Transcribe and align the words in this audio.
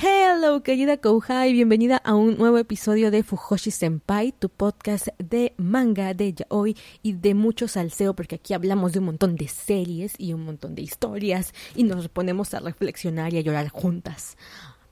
Hello, 0.00 0.62
querida 0.62 0.98
Kouhai, 0.98 1.52
bienvenida 1.52 1.96
a 1.96 2.14
un 2.14 2.38
nuevo 2.38 2.58
episodio 2.58 3.10
de 3.10 3.24
Fujoshi 3.24 3.72
Senpai, 3.72 4.30
tu 4.30 4.48
podcast 4.48 5.08
de 5.18 5.54
manga, 5.56 6.14
de 6.14 6.34
yaoi 6.34 6.76
y 7.02 7.14
de 7.14 7.34
mucho 7.34 7.66
salseo, 7.66 8.14
porque 8.14 8.36
aquí 8.36 8.54
hablamos 8.54 8.92
de 8.92 9.00
un 9.00 9.06
montón 9.06 9.34
de 9.34 9.48
series 9.48 10.14
y 10.16 10.34
un 10.34 10.44
montón 10.44 10.76
de 10.76 10.82
historias 10.82 11.52
y 11.74 11.82
nos 11.82 12.08
ponemos 12.08 12.54
a 12.54 12.60
reflexionar 12.60 13.34
y 13.34 13.38
a 13.38 13.40
llorar 13.40 13.70
juntas. 13.70 14.36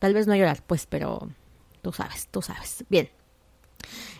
Tal 0.00 0.12
vez 0.12 0.26
no 0.26 0.32
a 0.32 0.38
llorar, 0.38 0.64
pues, 0.66 0.86
pero 0.86 1.30
tú 1.82 1.92
sabes, 1.92 2.26
tú 2.32 2.42
sabes. 2.42 2.84
Bien. 2.88 3.08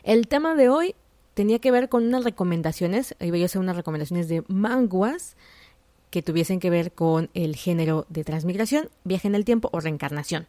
El 0.04 0.28
tema 0.28 0.54
de 0.54 0.68
hoy 0.68 0.94
tenía 1.34 1.58
que 1.58 1.72
ver 1.72 1.88
con 1.88 2.06
unas 2.06 2.22
recomendaciones, 2.22 3.16
iba 3.18 3.36
a 3.36 3.44
hacer 3.44 3.60
unas 3.60 3.74
recomendaciones 3.74 4.28
de 4.28 4.44
manguas 4.46 5.36
que 6.10 6.22
tuviesen 6.22 6.60
que 6.60 6.70
ver 6.70 6.92
con 6.92 7.30
el 7.34 7.56
género 7.56 8.06
de 8.08 8.24
transmigración, 8.24 8.90
viaje 9.04 9.28
en 9.28 9.34
el 9.34 9.44
tiempo 9.44 9.68
o 9.72 9.80
reencarnación. 9.80 10.46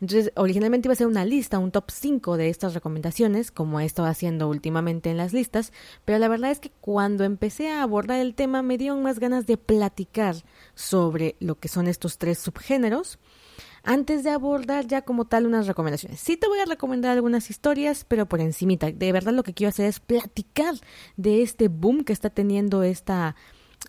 Entonces, 0.00 0.32
originalmente 0.36 0.86
iba 0.86 0.92
a 0.92 0.96
ser 0.96 1.08
una 1.08 1.24
lista, 1.24 1.58
un 1.58 1.72
top 1.72 1.90
5 1.90 2.36
de 2.36 2.50
estas 2.50 2.74
recomendaciones, 2.74 3.50
como 3.50 3.80
he 3.80 3.84
estado 3.84 4.06
haciendo 4.06 4.48
últimamente 4.48 5.10
en 5.10 5.16
las 5.16 5.32
listas, 5.32 5.72
pero 6.04 6.18
la 6.18 6.28
verdad 6.28 6.52
es 6.52 6.60
que 6.60 6.70
cuando 6.80 7.24
empecé 7.24 7.68
a 7.68 7.82
abordar 7.82 8.20
el 8.20 8.34
tema 8.34 8.62
me 8.62 8.78
dieron 8.78 9.02
más 9.02 9.18
ganas 9.18 9.46
de 9.46 9.56
platicar 9.56 10.36
sobre 10.74 11.34
lo 11.40 11.56
que 11.56 11.68
son 11.68 11.88
estos 11.88 12.18
tres 12.18 12.38
subgéneros 12.38 13.18
antes 13.82 14.22
de 14.22 14.30
abordar 14.30 14.86
ya 14.86 15.02
como 15.02 15.24
tal 15.24 15.46
unas 15.46 15.66
recomendaciones. 15.66 16.20
Sí 16.20 16.36
te 16.36 16.46
voy 16.46 16.60
a 16.60 16.66
recomendar 16.66 17.12
algunas 17.12 17.50
historias, 17.50 18.04
pero 18.06 18.26
por 18.26 18.40
encimita. 18.40 18.92
De 18.92 19.12
verdad 19.12 19.32
lo 19.32 19.42
que 19.42 19.54
quiero 19.54 19.70
hacer 19.70 19.86
es 19.86 19.98
platicar 19.98 20.74
de 21.16 21.42
este 21.42 21.68
boom 21.68 22.04
que 22.04 22.12
está 22.12 22.30
teniendo 22.30 22.82
esta 22.82 23.34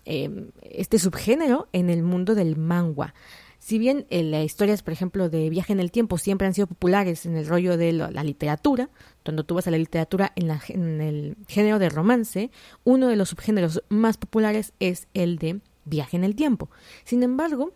eh, 0.04 0.50
este 0.62 0.98
subgénero 0.98 1.68
en 1.72 1.90
el 1.90 2.02
mundo 2.02 2.34
del 2.34 2.56
manga. 2.56 3.14
Si 3.60 3.78
bien 3.78 4.06
eh, 4.08 4.22
las 4.22 4.42
historias, 4.44 4.82
por 4.82 4.94
ejemplo, 4.94 5.28
de 5.28 5.50
viaje 5.50 5.74
en 5.74 5.80
el 5.80 5.92
tiempo 5.92 6.16
siempre 6.16 6.46
han 6.46 6.54
sido 6.54 6.66
populares 6.66 7.26
en 7.26 7.36
el 7.36 7.46
rollo 7.46 7.76
de 7.76 7.92
la, 7.92 8.24
literatura, 8.24 8.88
cuando 9.22 9.44
tú 9.44 9.54
vas 9.54 9.66
a 9.66 9.70
la 9.70 9.76
literatura 9.76 10.32
en, 10.34 10.48
la, 10.48 10.62
el 10.66 11.36
género 11.46 11.78
de 11.78 11.90
romance, 11.90 12.50
uno 12.84 13.08
de 13.08 13.16
los 13.16 13.28
subgéneros 13.28 13.82
más 13.90 14.16
populares 14.16 14.72
es 14.80 15.08
el 15.12 15.38
de 15.38 15.60
viaje 15.84 16.16
en 16.16 16.24
el 16.24 16.34
tiempo. 16.34 16.70
Sin 17.04 17.22
embargo, 17.22 17.74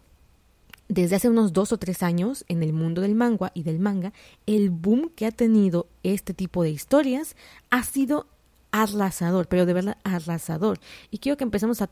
desde 0.88 1.16
hace 1.16 1.28
unos 1.28 1.52
dos 1.52 1.70
o 1.72 1.78
tres 1.78 2.02
años 2.02 2.46
en 2.48 2.62
el 2.62 2.72
mundo 2.72 3.02
del 3.02 3.14
manga 3.14 3.52
y 3.54 3.62
del 3.62 3.78
manga, 3.78 4.14
el 4.46 4.70
boom 4.70 5.10
que 5.14 5.26
ha 5.26 5.32
tenido 5.32 5.86
este 6.02 6.32
tipo 6.32 6.62
de 6.62 6.70
historias 6.70 7.36
ha 7.70 7.82
sido 7.84 8.26
arrasador, 8.70 9.48
pero 9.48 9.66
de 9.66 9.74
verdad 9.74 9.98
arrasador. 10.02 10.80
Y 11.10 11.18
quiero 11.18 11.36
que 11.36 11.44
empecemos 11.44 11.82
a 11.82 11.90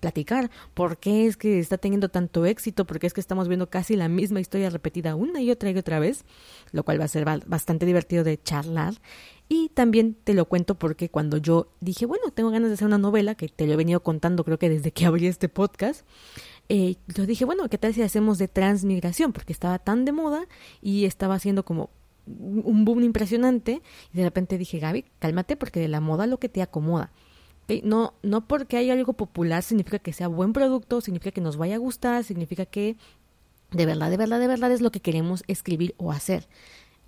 platicar 0.00 0.50
por 0.74 0.98
qué 0.98 1.26
es 1.26 1.36
que 1.36 1.58
está 1.58 1.78
teniendo 1.78 2.08
tanto 2.08 2.46
éxito, 2.46 2.86
porque 2.86 3.06
es 3.06 3.14
que 3.14 3.20
estamos 3.20 3.48
viendo 3.48 3.68
casi 3.70 3.96
la 3.96 4.08
misma 4.08 4.40
historia 4.40 4.70
repetida 4.70 5.14
una 5.14 5.40
y 5.40 5.50
otra 5.50 5.70
y 5.70 5.76
otra 5.76 5.98
vez, 5.98 6.24
lo 6.72 6.84
cual 6.84 7.00
va 7.00 7.04
a 7.04 7.08
ser 7.08 7.24
bastante 7.24 7.86
divertido 7.86 8.24
de 8.24 8.40
charlar. 8.40 8.94
Y 9.48 9.70
también 9.70 10.14
te 10.14 10.34
lo 10.34 10.44
cuento 10.44 10.74
porque 10.74 11.08
cuando 11.08 11.38
yo 11.38 11.72
dije, 11.80 12.04
bueno, 12.04 12.30
tengo 12.34 12.50
ganas 12.50 12.68
de 12.68 12.74
hacer 12.74 12.86
una 12.86 12.98
novela, 12.98 13.34
que 13.34 13.48
te 13.48 13.66
lo 13.66 13.72
he 13.72 13.76
venido 13.76 14.02
contando 14.02 14.44
creo 14.44 14.58
que 14.58 14.68
desde 14.68 14.92
que 14.92 15.06
abrí 15.06 15.26
este 15.26 15.48
podcast, 15.48 16.06
eh, 16.68 16.96
yo 17.06 17.24
dije, 17.24 17.44
bueno, 17.46 17.68
¿qué 17.68 17.78
tal 17.78 17.94
si 17.94 18.02
hacemos 18.02 18.36
de 18.38 18.48
transmigración? 18.48 19.32
Porque 19.32 19.52
estaba 19.52 19.78
tan 19.78 20.04
de 20.04 20.12
moda 20.12 20.46
y 20.82 21.06
estaba 21.06 21.34
haciendo 21.34 21.64
como 21.64 21.90
un 22.26 22.84
boom 22.84 23.02
impresionante 23.02 23.80
y 24.12 24.18
de 24.18 24.24
repente 24.24 24.58
dije, 24.58 24.78
Gaby, 24.78 25.06
cálmate 25.18 25.56
porque 25.56 25.80
de 25.80 25.88
la 25.88 26.00
moda 26.00 26.26
lo 26.26 26.38
que 26.38 26.50
te 26.50 26.60
acomoda. 26.60 27.10
No, 27.84 28.14
no 28.22 28.46
porque 28.46 28.78
hay 28.78 28.90
algo 28.90 29.12
popular 29.12 29.62
significa 29.62 29.98
que 29.98 30.12
sea 30.12 30.28
buen 30.28 30.52
producto, 30.52 31.00
significa 31.00 31.32
que 31.32 31.40
nos 31.40 31.56
vaya 31.56 31.74
a 31.74 31.78
gustar, 31.78 32.24
significa 32.24 32.64
que 32.64 32.96
de 33.70 33.86
verdad, 33.86 34.10
de 34.10 34.16
verdad, 34.16 34.40
de 34.40 34.46
verdad 34.46 34.72
es 34.72 34.80
lo 34.80 34.90
que 34.90 35.00
queremos 35.00 35.44
escribir 35.46 35.94
o 35.98 36.10
hacer 36.10 36.48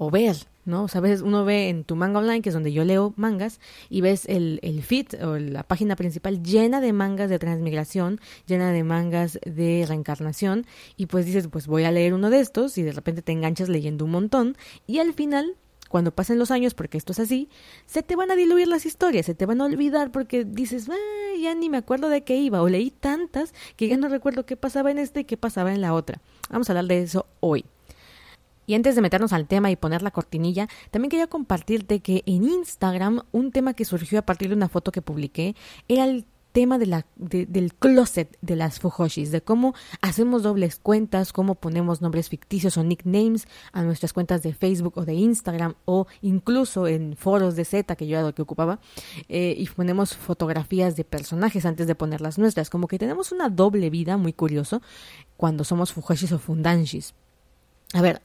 o 0.03 0.11
ver, 0.11 0.35
¿no? 0.65 0.89
Sabes, 0.89 1.21
uno 1.21 1.45
ve 1.45 1.69
en 1.69 1.85
tu 1.85 1.95
manga 1.95 2.21
online, 2.21 2.41
que 2.41 2.49
es 2.49 2.55
donde 2.55 2.73
yo 2.73 2.87
leo 2.87 3.13
mangas, 3.17 3.61
y 3.91 4.01
ves 4.01 4.25
el, 4.31 4.59
el 4.63 4.83
feed 4.83 5.23
o 5.23 5.39
la 5.39 5.63
página 5.63 5.95
principal 5.95 6.43
llena 6.43 6.81
de 6.81 6.95
mangas 6.95 7.29
de 7.29 7.39
transmigración, 7.39 8.19
llena 8.47 8.73
de 8.73 8.83
mangas 8.83 9.39
de 9.45 9.85
reencarnación, 9.87 10.65
y 10.97 11.05
pues 11.05 11.27
dices, 11.27 11.49
pues 11.49 11.67
voy 11.67 11.85
a 11.85 11.93
leer 11.93 12.15
uno 12.15 12.31
de 12.31 12.41
estos, 12.41 12.79
y 12.79 12.83
de 12.83 12.93
repente 12.93 13.21
te 13.21 13.33
enganchas 13.33 13.69
leyendo 13.69 14.07
un 14.07 14.13
montón, 14.13 14.57
y 14.87 15.01
al 15.01 15.13
final 15.13 15.55
cuando 15.91 16.13
pasen 16.13 16.39
los 16.39 16.53
años, 16.53 16.73
porque 16.73 16.97
esto 16.97 17.13
es 17.13 17.19
así, 17.19 17.49
se 17.85 18.05
te 18.05 18.15
van 18.15 18.31
a 18.31 18.37
diluir 18.37 18.69
las 18.69 18.87
historias, 18.87 19.27
se 19.27 19.35
te 19.35 19.45
van 19.45 19.61
a 19.61 19.65
olvidar 19.65 20.13
porque 20.13 20.45
dices, 20.45 20.89
ah, 20.89 21.37
ya 21.43 21.53
ni 21.57 21.69
me 21.69 21.79
acuerdo 21.79 22.09
de 22.09 22.23
qué 22.23 22.37
iba, 22.37 22.63
o 22.63 22.69
leí 22.69 22.93
tantas 22.93 23.53
que 23.75 23.89
ya 23.89 23.97
no 23.97 24.09
recuerdo 24.09 24.47
qué 24.47 24.57
pasaba 24.57 24.93
en 24.93 25.01
este 25.01 25.21
y 25.21 25.25
qué 25.25 25.37
pasaba 25.37 25.75
en 25.75 25.81
la 25.81 25.93
otra. 25.93 26.21
Vamos 26.49 26.71
a 26.71 26.73
hablar 26.73 26.87
de 26.87 27.03
eso 27.03 27.27
hoy. 27.41 27.65
Y 28.67 28.75
antes 28.75 28.95
de 28.95 29.03
meternos 29.03 29.33
al 29.33 29.49
tema 29.49 29.69
y 29.73 29.75
poner 29.75 30.01
la 30.03 30.13
cortinilla, 30.13 30.69
también 30.93 31.11
quería 31.11 31.27
compartirte 31.27 31.99
que 31.99 32.23
en 32.25 32.45
Instagram 32.45 33.23
un 33.33 33.51
tema 33.51 33.75
que 33.75 33.85
surgió 33.85 34.21
a 34.21 34.23
partir 34.23 34.49
de 34.49 34.55
una 34.55 34.69
foto 34.69 34.93
que 34.93 35.03
publiqué 35.03 35.57
era 35.89 36.05
el 36.05 36.25
tema 36.53 36.79
de 36.79 36.87
la, 36.87 37.07
del 37.17 37.75
closet 37.75 38.37
de 38.41 38.57
las 38.57 38.81
fujoshis, 38.81 39.31
de 39.31 39.43
cómo 39.43 39.75
hacemos 40.01 40.43
dobles 40.43 40.77
cuentas, 40.77 41.33
cómo 41.33 41.55
ponemos 41.55 42.01
nombres 42.01 42.29
ficticios 42.29 42.77
o 42.77 42.85
nicknames 42.85 43.47
a 43.73 43.83
nuestras 43.83 44.13
cuentas 44.13 44.43
de 44.43 44.53
Facebook 44.53 44.95
o 44.97 45.05
de 45.05 45.15
Instagram 45.15 45.75
o 45.85 46.07
incluso 46.23 46.87
en 46.87 47.17
foros 47.17 47.57
de 47.57 47.65
Z 47.65 47.97
que 47.97 48.07
yo 48.07 48.19
era 48.19 48.27
lo 48.27 48.35
que 48.35 48.43
ocupaba 48.43 48.81
eh, 49.29 49.55
y 49.57 49.67
ponemos 49.69 50.17
fotografías 50.17 50.97
de 50.97 51.05
personajes 51.05 51.65
antes 51.67 51.87
de 51.87 51.95
poner 51.95 52.21
las 52.21 52.39
nuestras, 52.39 52.71
como 52.71 52.89
que 52.89 52.99
tenemos 52.99 53.33
una 53.33 53.49
doble 53.49 53.91
vida 53.91 54.17
muy 54.17 54.33
curioso 54.33 54.83
cuando 55.37 55.65
somos 55.65 55.93
fujoshis 55.93 56.33
o 56.33 56.39
fundanshis. 56.39 57.15
A 57.93 58.03
ver, 58.03 58.23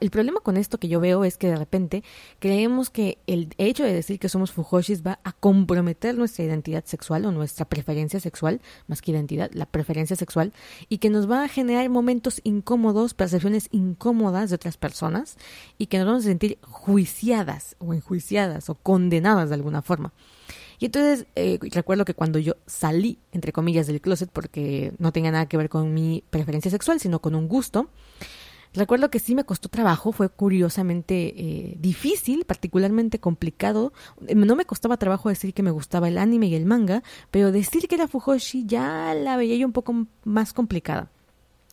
el 0.00 0.10
problema 0.10 0.40
con 0.40 0.56
esto 0.56 0.78
que 0.78 0.88
yo 0.88 1.00
veo 1.00 1.24
es 1.24 1.36
que 1.36 1.48
de 1.48 1.56
repente 1.56 2.02
creemos 2.38 2.90
que 2.90 3.18
el 3.26 3.54
hecho 3.58 3.84
de 3.84 3.92
decir 3.92 4.18
que 4.18 4.28
somos 4.28 4.52
fujoshis 4.52 5.06
va 5.06 5.20
a 5.24 5.32
comprometer 5.32 6.16
nuestra 6.16 6.44
identidad 6.44 6.84
sexual 6.84 7.24
o 7.26 7.32
nuestra 7.32 7.64
preferencia 7.64 8.20
sexual, 8.20 8.60
más 8.86 9.02
que 9.02 9.12
identidad, 9.12 9.50
la 9.52 9.66
preferencia 9.66 10.16
sexual, 10.16 10.52
y 10.88 10.98
que 10.98 11.10
nos 11.10 11.30
va 11.30 11.44
a 11.44 11.48
generar 11.48 11.88
momentos 11.88 12.40
incómodos, 12.44 13.14
percepciones 13.14 13.68
incómodas 13.70 14.50
de 14.50 14.56
otras 14.56 14.76
personas, 14.76 15.36
y 15.78 15.86
que 15.86 15.98
nos 15.98 16.06
vamos 16.06 16.24
a 16.24 16.28
sentir 16.28 16.58
juiciadas 16.62 17.76
o 17.78 17.94
enjuiciadas 17.94 18.70
o 18.70 18.74
condenadas 18.74 19.48
de 19.48 19.54
alguna 19.54 19.82
forma. 19.82 20.12
Y 20.78 20.86
entonces 20.86 21.26
eh, 21.34 21.58
recuerdo 21.70 22.04
que 22.04 22.14
cuando 22.14 22.38
yo 22.38 22.56
salí, 22.66 23.18
entre 23.32 23.52
comillas, 23.52 23.86
del 23.86 24.00
closet, 24.00 24.30
porque 24.30 24.92
no 24.98 25.12
tenía 25.12 25.30
nada 25.30 25.46
que 25.46 25.56
ver 25.56 25.68
con 25.68 25.94
mi 25.94 26.24
preferencia 26.30 26.70
sexual, 26.70 27.00
sino 27.00 27.20
con 27.20 27.34
un 27.34 27.48
gusto, 27.48 27.88
Recuerdo 28.74 29.08
que 29.10 29.20
sí 29.20 29.34
me 29.34 29.44
costó 29.44 29.68
trabajo, 29.68 30.10
fue 30.10 30.28
curiosamente 30.28 31.32
eh, 31.36 31.76
difícil, 31.78 32.44
particularmente 32.44 33.20
complicado. 33.20 33.92
No 34.34 34.56
me 34.56 34.64
costaba 34.64 34.96
trabajo 34.96 35.28
decir 35.28 35.54
que 35.54 35.62
me 35.62 35.70
gustaba 35.70 36.08
el 36.08 36.18
anime 36.18 36.48
y 36.48 36.56
el 36.56 36.66
manga, 36.66 37.04
pero 37.30 37.52
decir 37.52 37.86
que 37.86 37.94
era 37.94 38.08
Fujoshi 38.08 38.66
ya 38.66 39.14
la 39.14 39.36
veía 39.36 39.56
yo 39.56 39.66
un 39.66 39.72
poco 39.72 40.06
más 40.24 40.52
complicada. 40.52 41.10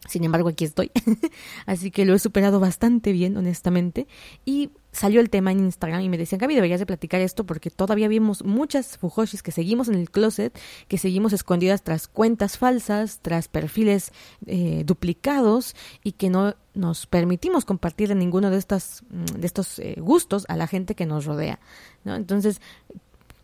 Sin 0.08 0.24
embargo, 0.24 0.50
aquí 0.50 0.66
estoy. 0.66 0.92
Así 1.68 1.92
que 1.92 2.06
lo 2.06 2.16
he 2.16 2.20
superado 2.20 2.60
bastante 2.60 3.12
bien, 3.12 3.38
honestamente. 3.38 4.08
Y 4.46 4.72
salió 4.92 5.22
el 5.22 5.30
tema 5.30 5.52
en 5.52 5.60
Instagram 5.60 6.02
y 6.02 6.10
me 6.10 6.18
decían, 6.18 6.40
Gaby, 6.40 6.56
deberías 6.56 6.80
de 6.80 6.88
platicar 6.88 7.22
esto 7.22 7.46
porque 7.46 7.70
todavía 7.70 8.08
vimos 8.08 8.44
muchas 8.44 8.98
fujoshis 8.98 9.44
que 9.44 9.52
seguimos 9.52 9.90
en 9.90 9.96
el 9.96 10.10
closet, 10.10 10.58
que 10.88 10.98
seguimos 10.98 11.34
escondidas 11.34 11.84
tras 11.84 12.08
cuentas 12.08 12.58
falsas, 12.58 13.20
tras 13.22 13.48
perfiles 13.48 14.12
eh, 14.48 14.84
duplicados 14.86 15.76
y 16.04 16.14
que 16.14 16.32
no 16.32 16.56
nos 16.74 17.06
permitimos 17.06 17.64
compartir 17.64 18.14
ninguno 18.16 18.50
de, 18.50 18.58
estas, 18.58 19.04
mm, 19.12 19.40
de 19.40 19.46
estos 19.46 19.78
eh, 19.78 19.96
gustos 20.00 20.46
a 20.50 20.58
la 20.58 20.66
gente 20.66 20.96
que 20.96 21.06
nos 21.06 21.26
rodea. 21.26 21.60
¿no? 22.06 22.16
Entonces, 22.16 22.60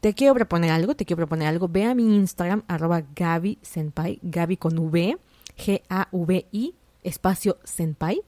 te 0.01 0.15
quiero 0.15 0.33
proponer 0.33 0.71
algo, 0.71 0.95
te 0.95 1.05
quiero 1.05 1.17
proponer 1.17 1.47
algo. 1.47 1.67
Ve 1.67 1.85
a 1.85 1.93
mi 1.93 2.15
Instagram, 2.15 2.63
arroba 2.67 3.03
Gaby 3.15 3.59
Senpai, 3.61 4.19
Gaby 4.23 4.57
con 4.57 4.77
V 4.79 5.17
G-A-V-I, 5.57 6.75
espacio 7.03 7.57
Senpai. 7.63 8.21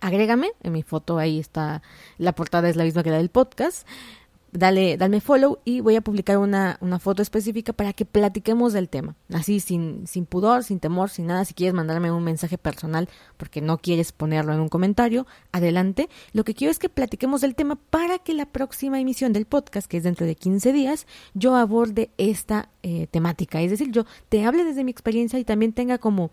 Agrégame, 0.00 0.52
en 0.62 0.72
mi 0.72 0.82
foto 0.82 1.18
ahí 1.18 1.38
está, 1.38 1.82
la 2.16 2.32
portada 2.34 2.68
es 2.68 2.76
la 2.76 2.84
misma 2.84 3.02
que 3.02 3.10
la 3.10 3.18
del 3.18 3.28
podcast. 3.28 3.86
Dale, 4.52 4.96
dale 4.96 5.20
follow 5.20 5.58
y 5.64 5.80
voy 5.80 5.96
a 5.96 6.00
publicar 6.00 6.38
una, 6.38 6.78
una, 6.80 6.98
foto 6.98 7.22
específica 7.22 7.72
para 7.72 7.92
que 7.92 8.04
platiquemos 8.04 8.72
del 8.72 8.88
tema. 8.88 9.16
Así, 9.32 9.60
sin, 9.60 10.06
sin 10.06 10.26
pudor, 10.26 10.64
sin 10.64 10.80
temor, 10.80 11.10
sin 11.10 11.26
nada. 11.26 11.44
Si 11.44 11.54
quieres 11.54 11.74
mandarme 11.74 12.10
un 12.10 12.24
mensaje 12.24 12.58
personal 12.58 13.08
porque 13.36 13.60
no 13.60 13.78
quieres 13.78 14.12
ponerlo 14.12 14.52
en 14.52 14.60
un 14.60 14.68
comentario, 14.68 15.26
adelante. 15.52 16.08
Lo 16.32 16.44
que 16.44 16.54
quiero 16.54 16.70
es 16.70 16.78
que 16.78 16.88
platiquemos 16.88 17.40
del 17.40 17.54
tema 17.54 17.76
para 17.76 18.18
que 18.18 18.34
la 18.34 18.46
próxima 18.46 19.00
emisión 19.00 19.32
del 19.32 19.46
podcast, 19.46 19.86
que 19.86 19.98
es 19.98 20.02
dentro 20.02 20.26
de 20.26 20.34
15 20.34 20.72
días, 20.72 21.06
yo 21.34 21.56
aborde 21.56 22.10
esta 22.18 22.68
eh, 22.82 23.06
temática. 23.10 23.60
Es 23.60 23.70
decir, 23.70 23.90
yo 23.90 24.04
te 24.28 24.44
hable 24.44 24.64
desde 24.64 24.84
mi 24.84 24.90
experiencia 24.90 25.38
y 25.38 25.44
también 25.44 25.72
tenga 25.72 25.98
como 25.98 26.30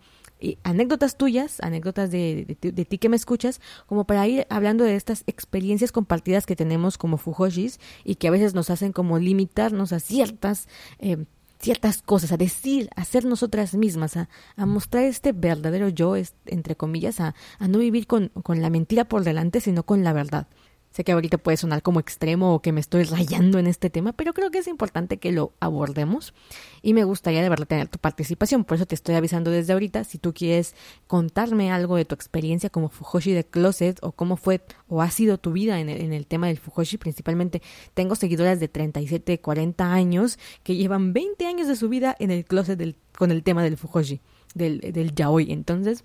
anécdotas 0.62 1.16
tuyas, 1.16 1.60
anécdotas 1.60 2.10
de, 2.10 2.56
de, 2.60 2.84
ti 2.84 2.98
que 2.98 3.08
me 3.08 3.16
escuchas, 3.16 3.60
como 3.86 4.04
para 4.04 4.26
ir 4.26 4.46
hablando 4.50 4.84
de 4.84 4.96
estas 4.96 5.24
experiencias 5.26 5.92
compartidas 5.92 6.46
que 6.46 6.56
tenemos 6.56 6.98
como 6.98 7.18
Fujoshis 7.18 7.80
y 8.04 8.16
que 8.16 8.28
a 8.28 8.30
veces 8.30 8.54
nos 8.54 8.70
hacen 8.70 8.92
como 8.92 9.18
limitarnos 9.18 9.92
a 9.92 10.00
ciertas, 10.00 10.68
eh, 10.98 11.24
ciertas 11.58 12.02
cosas, 12.02 12.32
a 12.32 12.36
decir, 12.36 12.88
a 12.94 13.04
ser 13.04 13.24
nosotras 13.24 13.74
mismas, 13.74 14.16
a, 14.16 14.28
a 14.56 14.66
mostrar 14.66 15.04
este 15.04 15.32
verdadero 15.32 15.88
yo, 15.88 16.14
entre 16.46 16.76
comillas, 16.76 17.20
a, 17.20 17.34
a 17.58 17.68
no 17.68 17.78
vivir 17.78 18.06
con, 18.06 18.28
con 18.28 18.62
la 18.62 18.70
mentira 18.70 19.06
por 19.06 19.24
delante, 19.24 19.60
sino 19.60 19.82
con 19.82 20.04
la 20.04 20.12
verdad. 20.12 20.46
Sé 20.90 21.04
que 21.04 21.12
ahorita 21.12 21.38
puede 21.38 21.56
sonar 21.56 21.82
como 21.82 22.00
extremo 22.00 22.54
o 22.54 22.62
que 22.62 22.72
me 22.72 22.80
estoy 22.80 23.04
rayando 23.04 23.58
en 23.58 23.66
este 23.66 23.90
tema, 23.90 24.12
pero 24.12 24.32
creo 24.32 24.50
que 24.50 24.58
es 24.58 24.66
importante 24.66 25.18
que 25.18 25.32
lo 25.32 25.52
abordemos 25.60 26.34
y 26.82 26.94
me 26.94 27.04
gustaría 27.04 27.42
de 27.42 27.48
verdad 27.48 27.66
tener 27.66 27.88
tu 27.88 27.98
participación. 27.98 28.64
Por 28.64 28.76
eso 28.76 28.86
te 28.86 28.94
estoy 28.94 29.14
avisando 29.14 29.50
desde 29.50 29.74
ahorita. 29.74 30.04
Si 30.04 30.18
tú 30.18 30.32
quieres 30.32 30.74
contarme 31.06 31.70
algo 31.70 31.96
de 31.96 32.04
tu 32.04 32.14
experiencia 32.14 32.70
como 32.70 32.88
Fujoshi 32.88 33.32
de 33.32 33.44
Closet 33.44 33.98
o 34.02 34.12
cómo 34.12 34.36
fue 34.36 34.62
o 34.88 35.02
ha 35.02 35.10
sido 35.10 35.38
tu 35.38 35.52
vida 35.52 35.78
en 35.78 35.88
el, 35.88 36.26
tema 36.26 36.48
del 36.48 36.58
Fujoshi, 36.58 36.96
principalmente 36.96 37.62
tengo 37.94 38.14
seguidoras 38.14 38.58
de 38.58 38.68
37, 38.68 39.40
40 39.40 39.92
años 39.92 40.38
que 40.62 40.76
llevan 40.76 41.12
20 41.12 41.46
años 41.46 41.68
de 41.68 41.76
su 41.76 41.88
vida 41.88 42.16
en 42.18 42.30
el 42.30 42.44
closet 42.44 42.96
con 43.16 43.30
el 43.30 43.42
tema 43.42 43.62
del 43.62 43.76
Fujoshi, 43.76 44.20
del, 44.54 44.80
del 44.80 45.14
yaoi. 45.14 45.52
Entonces, 45.52 46.04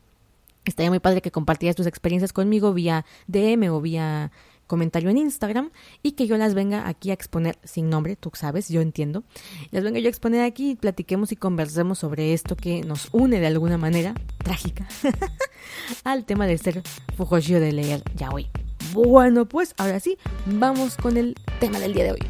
estaría 0.66 0.90
muy 0.90 1.00
padre 1.00 1.22
que 1.22 1.32
compartieras 1.32 1.76
tus 1.76 1.88
experiencias 1.88 2.34
conmigo 2.34 2.74
vía 2.74 3.06
DM 3.28 3.70
o 3.72 3.82
vía 3.82 4.32
comentario 4.74 5.12
en 5.12 5.20
Instagram 5.20 5.70
y 6.02 6.14
que 6.14 6.26
yo 6.26 6.36
las 6.36 6.56
venga 6.56 6.88
aquí 6.88 7.12
a 7.12 7.14
exponer 7.14 7.60
sin 7.64 7.92
nombre, 7.92 8.16
tú 8.16 8.32
sabes, 8.34 8.70
yo 8.70 8.82
entiendo. 8.82 9.24
Las 9.70 9.84
venga 9.84 10.00
yo 10.00 10.08
a 10.08 10.10
exponer 10.10 10.42
aquí 10.42 10.72
y 10.72 10.76
platiquemos 10.76 11.32
y 11.32 11.36
conversemos 11.36 12.00
sobre 12.00 12.34
esto 12.34 12.56
que 12.56 12.82
nos 12.82 13.10
une 13.12 13.40
de 13.40 13.46
alguna 13.46 13.78
manera 13.78 14.16
trágica 14.40 14.88
al 16.04 16.26
tema 16.26 16.48
de 16.48 16.58
ser 16.58 16.82
Fujoshio 17.16 17.60
de 17.60 17.72
leer 17.72 18.02
ya 18.16 18.32
hoy. 18.32 18.48
Bueno, 18.94 19.48
pues 19.48 19.76
ahora 19.78 20.00
sí, 20.00 20.18
vamos 20.48 20.98
con 20.98 21.18
el 21.18 21.36
tema 21.60 21.78
del 21.78 21.94
día 21.94 22.06
de 22.06 22.14
hoy. 22.14 22.28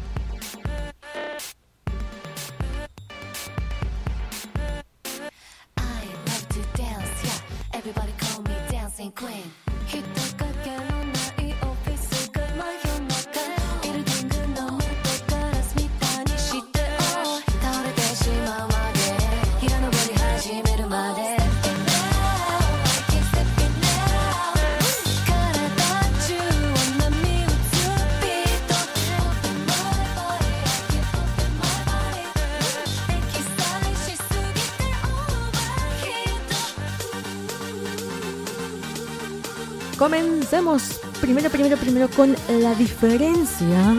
Comencemos 40.04 41.00
primero, 41.22 41.48
primero, 41.48 41.78
primero 41.78 42.10
con 42.10 42.36
la 42.60 42.74
diferencia, 42.74 43.94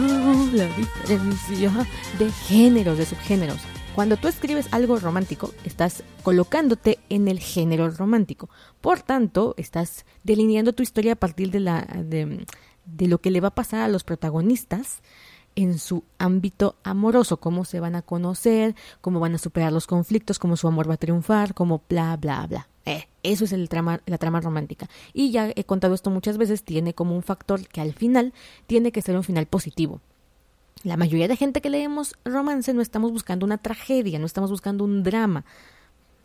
la 0.52 0.68
diferencia 0.76 1.84
de 2.16 2.30
géneros, 2.30 2.96
de 2.96 3.06
subgéneros. 3.06 3.58
Cuando 3.92 4.16
tú 4.16 4.28
escribes 4.28 4.68
algo 4.70 5.00
romántico, 5.00 5.52
estás 5.64 6.04
colocándote 6.22 7.00
en 7.08 7.26
el 7.26 7.40
género 7.40 7.90
romántico. 7.90 8.48
Por 8.80 9.00
tanto, 9.00 9.56
estás 9.58 10.06
delineando 10.22 10.74
tu 10.74 10.84
historia 10.84 11.14
a 11.14 11.16
partir 11.16 11.50
de, 11.50 11.58
la, 11.58 11.80
de, 11.80 12.46
de 12.84 13.08
lo 13.08 13.18
que 13.18 13.32
le 13.32 13.40
va 13.40 13.48
a 13.48 13.56
pasar 13.56 13.80
a 13.80 13.88
los 13.88 14.04
protagonistas 14.04 15.00
en 15.56 15.80
su 15.80 16.04
ámbito 16.18 16.76
amoroso, 16.84 17.38
cómo 17.38 17.64
se 17.64 17.80
van 17.80 17.96
a 17.96 18.02
conocer, 18.02 18.76
cómo 19.00 19.18
van 19.18 19.34
a 19.34 19.38
superar 19.38 19.72
los 19.72 19.88
conflictos, 19.88 20.38
cómo 20.38 20.56
su 20.56 20.68
amor 20.68 20.88
va 20.88 20.94
a 20.94 20.98
triunfar, 20.98 21.52
cómo 21.52 21.82
bla, 21.88 22.16
bla, 22.16 22.46
bla. 22.46 22.68
Eh, 22.86 23.08
eso 23.24 23.44
es 23.44 23.52
el 23.52 23.68
trama, 23.68 24.00
la 24.06 24.16
trama 24.16 24.40
romántica. 24.40 24.88
Y 25.12 25.32
ya 25.32 25.50
he 25.54 25.64
contado 25.64 25.94
esto 25.94 26.10
muchas 26.10 26.38
veces, 26.38 26.62
tiene 26.62 26.94
como 26.94 27.16
un 27.16 27.22
factor 27.22 27.66
que 27.66 27.80
al 27.80 27.92
final 27.92 28.32
tiene 28.66 28.92
que 28.92 29.02
ser 29.02 29.16
un 29.16 29.24
final 29.24 29.46
positivo. 29.46 30.00
La 30.84 30.96
mayoría 30.96 31.26
de 31.26 31.36
gente 31.36 31.60
que 31.60 31.68
leemos 31.68 32.14
romance 32.24 32.72
no 32.72 32.80
estamos 32.80 33.10
buscando 33.10 33.44
una 33.44 33.58
tragedia, 33.58 34.20
no 34.20 34.26
estamos 34.26 34.50
buscando 34.50 34.84
un 34.84 35.02
drama. 35.02 35.44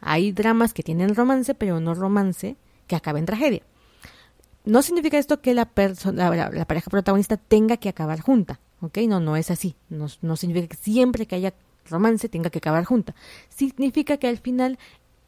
Hay 0.01 0.31
dramas 0.31 0.73
que 0.73 0.83
tienen 0.83 1.15
romance, 1.15 1.55
pero 1.55 1.79
no 1.79 1.95
romance 1.95 2.55
que 2.85 2.95
acabe 2.95 3.19
en 3.19 3.25
tragedia. 3.25 3.63
No 4.63 4.83
significa 4.83 5.17
esto 5.17 5.41
que 5.41 5.55
la, 5.55 5.65
persona, 5.65 6.29
la, 6.29 6.65
pareja 6.65 6.91
protagonista 6.91 7.37
tenga 7.37 7.77
que 7.77 7.89
acabar 7.89 8.19
junta, 8.19 8.59
¿ok? 8.81 8.99
No, 9.07 9.19
no 9.19 9.35
es 9.35 9.49
así. 9.49 9.75
No, 9.89 10.05
no 10.21 10.35
significa 10.35 10.67
que 10.67 10.77
siempre 10.77 11.25
que 11.25 11.35
haya 11.35 11.55
romance 11.89 12.29
tenga 12.29 12.51
que 12.51 12.59
acabar 12.59 12.83
junta. 12.85 13.15
Significa 13.49 14.17
que 14.17 14.27
al 14.27 14.37
final 14.37 14.77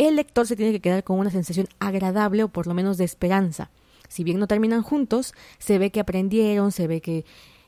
el 0.04 0.16
lector 0.16 0.48
se 0.48 0.56
tiene 0.56 0.72
que 0.72 0.80
quedar 0.80 1.04
con 1.04 1.20
una 1.20 1.30
sensación 1.30 1.68
agradable 1.80 2.44
o 2.44 2.48
por 2.48 2.68
lo 2.68 2.74
menos 2.74 2.98
de 2.98 3.06
esperanza. 3.06 3.70
Si 4.08 4.24
bien 4.24 4.40
no 4.40 4.48
terminan 4.48 4.84
juntos, 4.84 5.34
se 5.60 5.78
ve 5.80 5.90
que 5.90 6.00
aprendieron, 6.00 6.72
se 6.72 6.88
ve 6.88 7.02
que, 7.02 7.26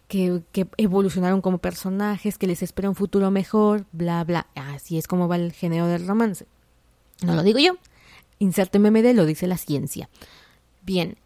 que, 0.08 0.42
evolucionaron 0.78 1.42
como 1.42 1.58
personajes, 1.58 2.38
que 2.38 2.48
les 2.48 2.62
espera 2.62 2.90
un 2.90 2.96
futuro 2.96 3.32
mejor, 3.32 3.86
bla, 3.92 4.24
bla. 4.24 4.48
Así 4.56 4.98
es 4.98 5.08
como 5.08 5.28
va 5.28 5.38
el 5.38 5.54
género 5.54 5.88
del 5.88 6.08
romance. 6.08 6.46
No 7.24 7.34
lo 7.34 7.44
digo 7.44 7.60
yo. 7.60 7.78
Inserte 8.38 8.80
MMD, 8.80 9.14
lo 9.14 9.26
dice 9.26 9.48
la 9.48 9.58
ciencia. 9.58 10.10
Bien, 10.84 11.18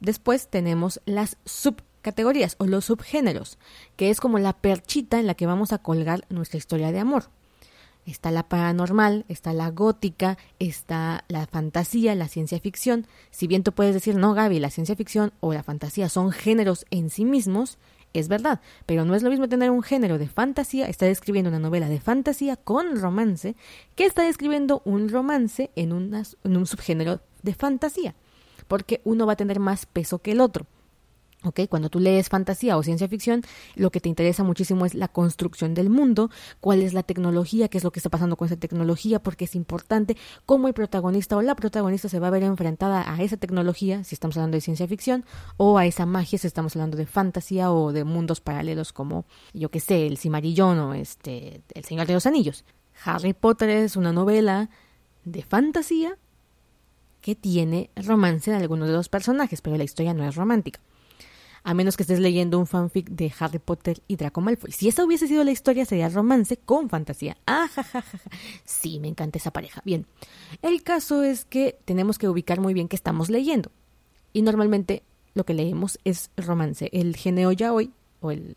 después 0.00 0.48
tenemos 0.48 1.00
las 1.04 1.36
subcategorías 1.44 2.56
o 2.58 2.66
los 2.66 2.86
subgéneros, 2.86 3.58
que 3.96 4.10
es 4.10 4.20
como 4.20 4.38
la 4.38 4.54
perchita 4.54 5.20
en 5.20 5.26
la 5.26 5.34
que 5.34 5.46
vamos 5.46 5.72
a 5.72 5.78
colgar 5.78 6.24
nuestra 6.30 6.58
historia 6.58 6.90
de 6.90 6.98
amor. 6.98 7.26
Está 8.04 8.30
la 8.32 8.48
paranormal, 8.48 9.24
está 9.28 9.52
la 9.52 9.70
gótica, 9.70 10.36
está 10.58 11.24
la 11.28 11.46
fantasía, 11.46 12.14
la 12.14 12.28
ciencia 12.28 12.58
ficción. 12.58 13.06
Si 13.30 13.46
bien 13.46 13.62
tú 13.62 13.72
puedes 13.72 13.94
decir, 13.94 14.16
no, 14.16 14.34
Gaby, 14.34 14.58
la 14.58 14.70
ciencia 14.70 14.96
ficción 14.96 15.32
o 15.40 15.52
la 15.52 15.62
fantasía 15.62 16.08
son 16.08 16.32
géneros 16.32 16.84
en 16.90 17.10
sí 17.10 17.24
mismos, 17.24 17.78
es 18.12 18.28
verdad, 18.28 18.60
pero 18.86 19.04
no 19.04 19.14
es 19.14 19.22
lo 19.22 19.30
mismo 19.30 19.48
tener 19.48 19.70
un 19.70 19.82
género 19.82 20.18
de 20.18 20.28
fantasía, 20.28 20.88
está 20.88 21.06
describiendo 21.06 21.48
una 21.48 21.58
novela 21.58 21.88
de 21.88 22.00
fantasía 22.00 22.56
con 22.56 23.00
romance, 23.00 23.56
que 23.94 24.04
está 24.04 24.22
describiendo 24.22 24.82
un 24.84 25.08
romance 25.08 25.70
en 25.76 25.92
un 25.92 26.66
subgénero 26.66 27.20
de 27.42 27.54
fantasía, 27.54 28.14
porque 28.68 29.00
uno 29.04 29.26
va 29.26 29.34
a 29.34 29.36
tener 29.36 29.60
más 29.60 29.86
peso 29.86 30.18
que 30.18 30.32
el 30.32 30.40
otro. 30.40 30.66
Okay, 31.44 31.66
cuando 31.66 31.90
tú 31.90 31.98
lees 31.98 32.28
fantasía 32.28 32.76
o 32.76 32.84
ciencia 32.84 33.08
ficción, 33.08 33.42
lo 33.74 33.90
que 33.90 34.00
te 34.00 34.08
interesa 34.08 34.44
muchísimo 34.44 34.86
es 34.86 34.94
la 34.94 35.08
construcción 35.08 35.74
del 35.74 35.90
mundo, 35.90 36.30
cuál 36.60 36.82
es 36.82 36.94
la 36.94 37.02
tecnología, 37.02 37.66
qué 37.66 37.78
es 37.78 37.84
lo 37.84 37.90
que 37.90 37.98
está 37.98 38.10
pasando 38.10 38.36
con 38.36 38.46
esa 38.46 38.56
tecnología, 38.56 39.20
porque 39.20 39.46
es 39.46 39.56
importante 39.56 40.16
cómo 40.46 40.68
el 40.68 40.74
protagonista 40.74 41.36
o 41.36 41.42
la 41.42 41.56
protagonista 41.56 42.08
se 42.08 42.20
va 42.20 42.28
a 42.28 42.30
ver 42.30 42.44
enfrentada 42.44 43.12
a 43.12 43.20
esa 43.22 43.36
tecnología, 43.36 44.04
si 44.04 44.14
estamos 44.14 44.36
hablando 44.36 44.56
de 44.56 44.60
ciencia 44.60 44.86
ficción, 44.86 45.24
o 45.56 45.78
a 45.78 45.86
esa 45.86 46.06
magia, 46.06 46.38
si 46.38 46.46
estamos 46.46 46.76
hablando 46.76 46.96
de 46.96 47.06
fantasía 47.06 47.72
o 47.72 47.92
de 47.92 48.04
mundos 48.04 48.40
paralelos 48.40 48.92
como, 48.92 49.24
yo 49.52 49.68
que 49.68 49.80
sé, 49.80 50.06
el 50.06 50.18
Cimarillón 50.18 50.78
o 50.78 50.94
este, 50.94 51.62
el 51.74 51.84
Señor 51.84 52.06
de 52.06 52.14
los 52.14 52.26
Anillos. 52.26 52.64
Harry 53.04 53.32
Potter 53.32 53.68
es 53.68 53.96
una 53.96 54.12
novela 54.12 54.70
de 55.24 55.42
fantasía 55.42 56.16
que 57.20 57.34
tiene 57.34 57.90
romance 57.96 58.52
de 58.52 58.58
algunos 58.58 58.86
de 58.86 58.94
los 58.94 59.08
personajes, 59.08 59.60
pero 59.60 59.76
la 59.76 59.84
historia 59.84 60.14
no 60.14 60.24
es 60.24 60.36
romántica 60.36 60.80
a 61.64 61.74
menos 61.74 61.96
que 61.96 62.02
estés 62.02 62.18
leyendo 62.18 62.58
un 62.58 62.66
fanfic 62.66 63.08
de 63.10 63.32
Harry 63.38 63.58
Potter 63.58 64.02
y 64.08 64.16
Draco 64.16 64.40
Malfoy. 64.40 64.72
Si 64.72 64.88
esa 64.88 65.04
hubiese 65.04 65.28
sido 65.28 65.44
la 65.44 65.52
historia, 65.52 65.84
sería 65.84 66.08
romance 66.08 66.56
con 66.56 66.88
fantasía. 66.88 67.36
Ah, 67.46 67.68
Sí, 68.64 68.98
me 68.98 69.08
encanta 69.08 69.38
esa 69.38 69.52
pareja. 69.52 69.80
Bien, 69.84 70.06
el 70.62 70.82
caso 70.82 71.22
es 71.22 71.44
que 71.44 71.78
tenemos 71.84 72.18
que 72.18 72.28
ubicar 72.28 72.60
muy 72.60 72.74
bien 72.74 72.88
qué 72.88 72.96
estamos 72.96 73.30
leyendo. 73.30 73.70
Y 74.32 74.42
normalmente 74.42 75.02
lo 75.34 75.44
que 75.44 75.54
leemos 75.54 75.98
es 76.04 76.30
romance. 76.36 76.88
El 76.92 77.16
género 77.16 77.52
ya 77.52 77.72
hoy, 77.72 77.92
o 78.20 78.30
el, 78.30 78.56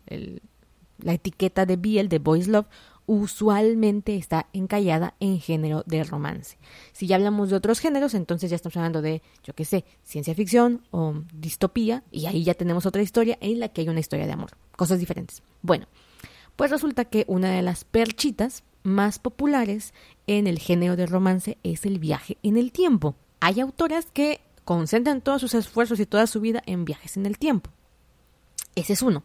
la 0.98 1.12
etiqueta 1.14 1.66
de 1.66 1.76
Biel, 1.76 2.08
de 2.08 2.18
Boys 2.18 2.48
Love, 2.48 2.66
usualmente 3.06 4.16
está 4.16 4.48
encallada 4.52 5.14
en 5.20 5.40
género 5.40 5.82
de 5.86 6.04
romance. 6.04 6.58
Si 6.92 7.06
ya 7.06 7.16
hablamos 7.16 7.50
de 7.50 7.56
otros 7.56 7.80
géneros, 7.80 8.14
entonces 8.14 8.50
ya 8.50 8.56
estamos 8.56 8.76
hablando 8.76 9.02
de, 9.02 9.22
yo 9.44 9.54
qué 9.54 9.64
sé, 9.64 9.84
ciencia 10.02 10.34
ficción 10.34 10.82
o 10.90 11.14
distopía, 11.32 12.02
y 12.10 12.26
ahí 12.26 12.44
ya 12.44 12.54
tenemos 12.54 12.86
otra 12.86 13.02
historia 13.02 13.38
en 13.40 13.60
la 13.60 13.68
que 13.68 13.82
hay 13.82 13.88
una 13.88 14.00
historia 14.00 14.26
de 14.26 14.32
amor, 14.32 14.50
cosas 14.76 14.98
diferentes. 14.98 15.42
Bueno, 15.62 15.86
pues 16.56 16.70
resulta 16.70 17.04
que 17.04 17.24
una 17.28 17.50
de 17.50 17.62
las 17.62 17.84
perchitas 17.84 18.64
más 18.82 19.18
populares 19.18 19.92
en 20.26 20.46
el 20.46 20.58
género 20.58 20.96
de 20.96 21.06
romance 21.06 21.58
es 21.62 21.86
el 21.86 21.98
viaje 21.98 22.38
en 22.42 22.56
el 22.56 22.72
tiempo. 22.72 23.14
Hay 23.40 23.60
autoras 23.60 24.06
que 24.12 24.40
concentran 24.64 25.20
todos 25.20 25.40
sus 25.40 25.54
esfuerzos 25.54 26.00
y 26.00 26.06
toda 26.06 26.26
su 26.26 26.40
vida 26.40 26.62
en 26.66 26.84
viajes 26.84 27.16
en 27.16 27.26
el 27.26 27.38
tiempo. 27.38 27.70
Ese 28.74 28.94
es 28.94 29.02
uno. 29.02 29.22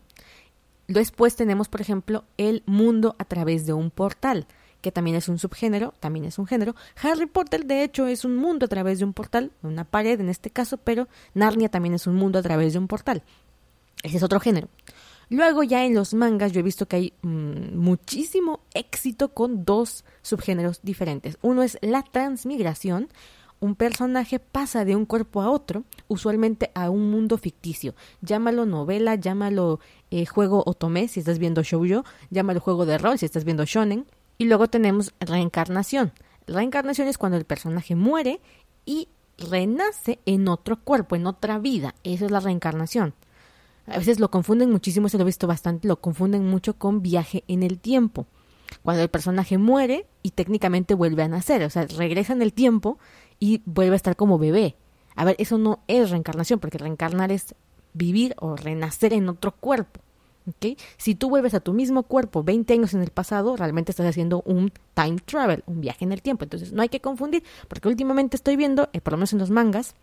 Después 0.92 1.38
tenemos, 1.38 1.70
por 1.70 1.80
ejemplo, 1.80 2.26
el 2.38 2.64
mundo 2.66 3.16
a 3.18 3.24
través 3.24 3.66
de 3.66 3.72
un 3.72 3.92
portal, 3.92 4.46
que 4.82 4.92
también 4.92 5.16
es 5.16 5.30
un 5.30 5.40
subgénero, 5.40 5.94
también 6.02 6.26
es 6.26 6.38
un 6.38 6.48
género. 6.48 6.76
Harry 7.02 7.28
Potter, 7.28 7.66
de 7.66 7.84
hecho, 7.84 8.08
es 8.08 8.26
un 8.26 8.36
mundo 8.36 8.66
a 8.66 8.70
través 8.70 9.00
de 9.00 9.06
un 9.06 9.14
portal, 9.14 9.52
una 9.64 9.86
pared 9.86 10.20
en 10.20 10.28
este 10.28 10.50
caso, 10.50 10.76
pero 10.76 11.08
Narnia 11.34 11.70
también 11.70 11.94
es 11.94 12.08
un 12.08 12.16
mundo 12.16 12.40
a 12.40 12.42
través 12.42 12.74
de 12.74 12.80
un 12.80 12.90
portal. 12.90 13.24
Ese 14.04 14.18
es 14.18 14.24
otro 14.24 14.42
género. 14.42 14.68
Luego 15.30 15.64
ya 15.64 15.86
en 15.86 15.96
los 15.96 16.14
mangas 16.14 16.52
yo 16.52 16.60
he 16.60 16.64
visto 16.64 16.90
que 16.90 16.98
hay 16.98 17.14
mm, 17.22 17.78
muchísimo 17.78 18.60
éxito 18.74 19.30
con 19.30 19.64
dos 19.64 20.04
subgéneros 20.24 20.82
diferentes. 20.84 21.38
Uno 21.42 21.64
es 21.64 21.78
la 21.82 22.04
transmigración, 22.04 23.08
un 23.62 23.76
personaje 23.76 24.40
pasa 24.40 24.84
de 24.86 24.96
un 24.96 25.06
cuerpo 25.06 25.42
a 25.42 25.50
otro, 25.50 25.84
usualmente 26.08 26.72
a 26.74 26.90
un 26.90 27.12
mundo 27.12 27.38
ficticio. 27.38 27.94
Llámalo 28.22 28.66
novela, 28.66 29.16
llámalo 29.16 29.80
eh, 30.10 30.26
juego 30.26 30.64
otome 30.66 31.08
si 31.08 31.20
estás 31.20 31.38
viendo 31.38 31.62
shoujo, 31.62 32.04
llámalo 32.32 32.60
juego 32.60 32.86
de 32.86 32.98
rol 32.98 33.20
si 33.20 33.26
estás 33.26 33.46
viendo 33.46 33.64
shonen. 33.64 34.08
Y 34.40 34.46
luego 34.46 34.68
tenemos 34.68 35.14
reencarnación. 35.20 36.12
Reencarnación 36.48 37.08
es 37.08 37.20
cuando 37.20 37.38
el 37.38 37.46
personaje 37.46 37.96
muere 37.96 38.42
y 38.84 39.08
renace 39.38 40.20
en 40.26 40.48
otro 40.48 40.78
cuerpo, 40.78 41.16
en 41.16 41.28
otra 41.28 41.60
vida. 41.60 41.94
Esa 42.04 42.26
es 42.26 42.32
la 42.32 42.40
reencarnación. 42.40 43.14
A 43.86 44.00
veces 44.00 44.20
lo 44.20 44.32
confunden 44.32 44.72
muchísimo, 44.72 45.08
se 45.08 45.18
lo 45.18 45.24
he 45.24 45.26
visto 45.26 45.46
bastante, 45.46 45.88
lo 45.88 46.02
confunden 46.02 46.46
mucho 46.48 46.74
con 46.78 47.04
viaje 47.04 47.44
en 47.48 47.62
el 47.62 47.80
tiempo. 47.80 48.26
Cuando 48.84 49.04
el 49.04 49.10
personaje 49.10 49.58
muere 49.58 50.08
y 50.24 50.32
técnicamente 50.32 50.94
vuelve 50.94 51.24
a 51.24 51.28
nacer, 51.28 51.64
o 51.64 51.70
sea, 51.70 51.86
regresa 51.86 52.34
en 52.34 52.42
el 52.42 52.54
tiempo 52.54 52.98
y 53.42 53.62
vuelve 53.66 53.94
a 53.94 53.98
estar 53.98 54.16
como 54.16 54.38
bebé. 54.38 54.78
A 55.16 55.26
ver, 55.26 55.36
eso 55.40 55.58
no 55.58 55.80
es 55.88 56.12
reencarnación, 56.12 56.60
porque 56.60 56.78
reencarnar 56.78 57.34
es 57.34 57.56
vivir 57.94 58.36
o 58.38 58.56
renacer 58.56 59.12
en 59.12 59.28
otro 59.28 59.52
cuerpo. 59.52 60.00
¿okay? 60.48 60.78
Si 60.96 61.16
tú 61.16 61.30
vuelves 61.30 61.54
a 61.56 61.60
tu 61.60 61.74
mismo 61.74 62.04
cuerpo 62.04 62.44
20 62.44 62.72
años 62.72 62.94
en 62.94 63.02
el 63.02 63.10
pasado, 63.10 63.58
realmente 63.58 63.92
estás 63.92 64.06
haciendo 64.06 64.44
un 64.46 64.72
time 64.94 65.18
travel, 65.26 65.64
un 65.66 65.82
viaje 65.82 66.06
en 66.06 66.14
el 66.14 66.22
tiempo. 66.22 66.46
Entonces 66.46 66.72
no 66.72 66.84
hay 66.84 66.90
que 66.90 67.02
confundir, 67.02 67.44
porque 67.68 67.90
últimamente 67.90 68.38
estoy 68.38 68.56
viendo, 68.56 68.90
eh, 68.94 69.02
por 69.02 69.14
lo 69.14 69.18
menos 69.18 69.34
en 69.34 69.40
los 69.40 69.50
mangas, 69.50 69.96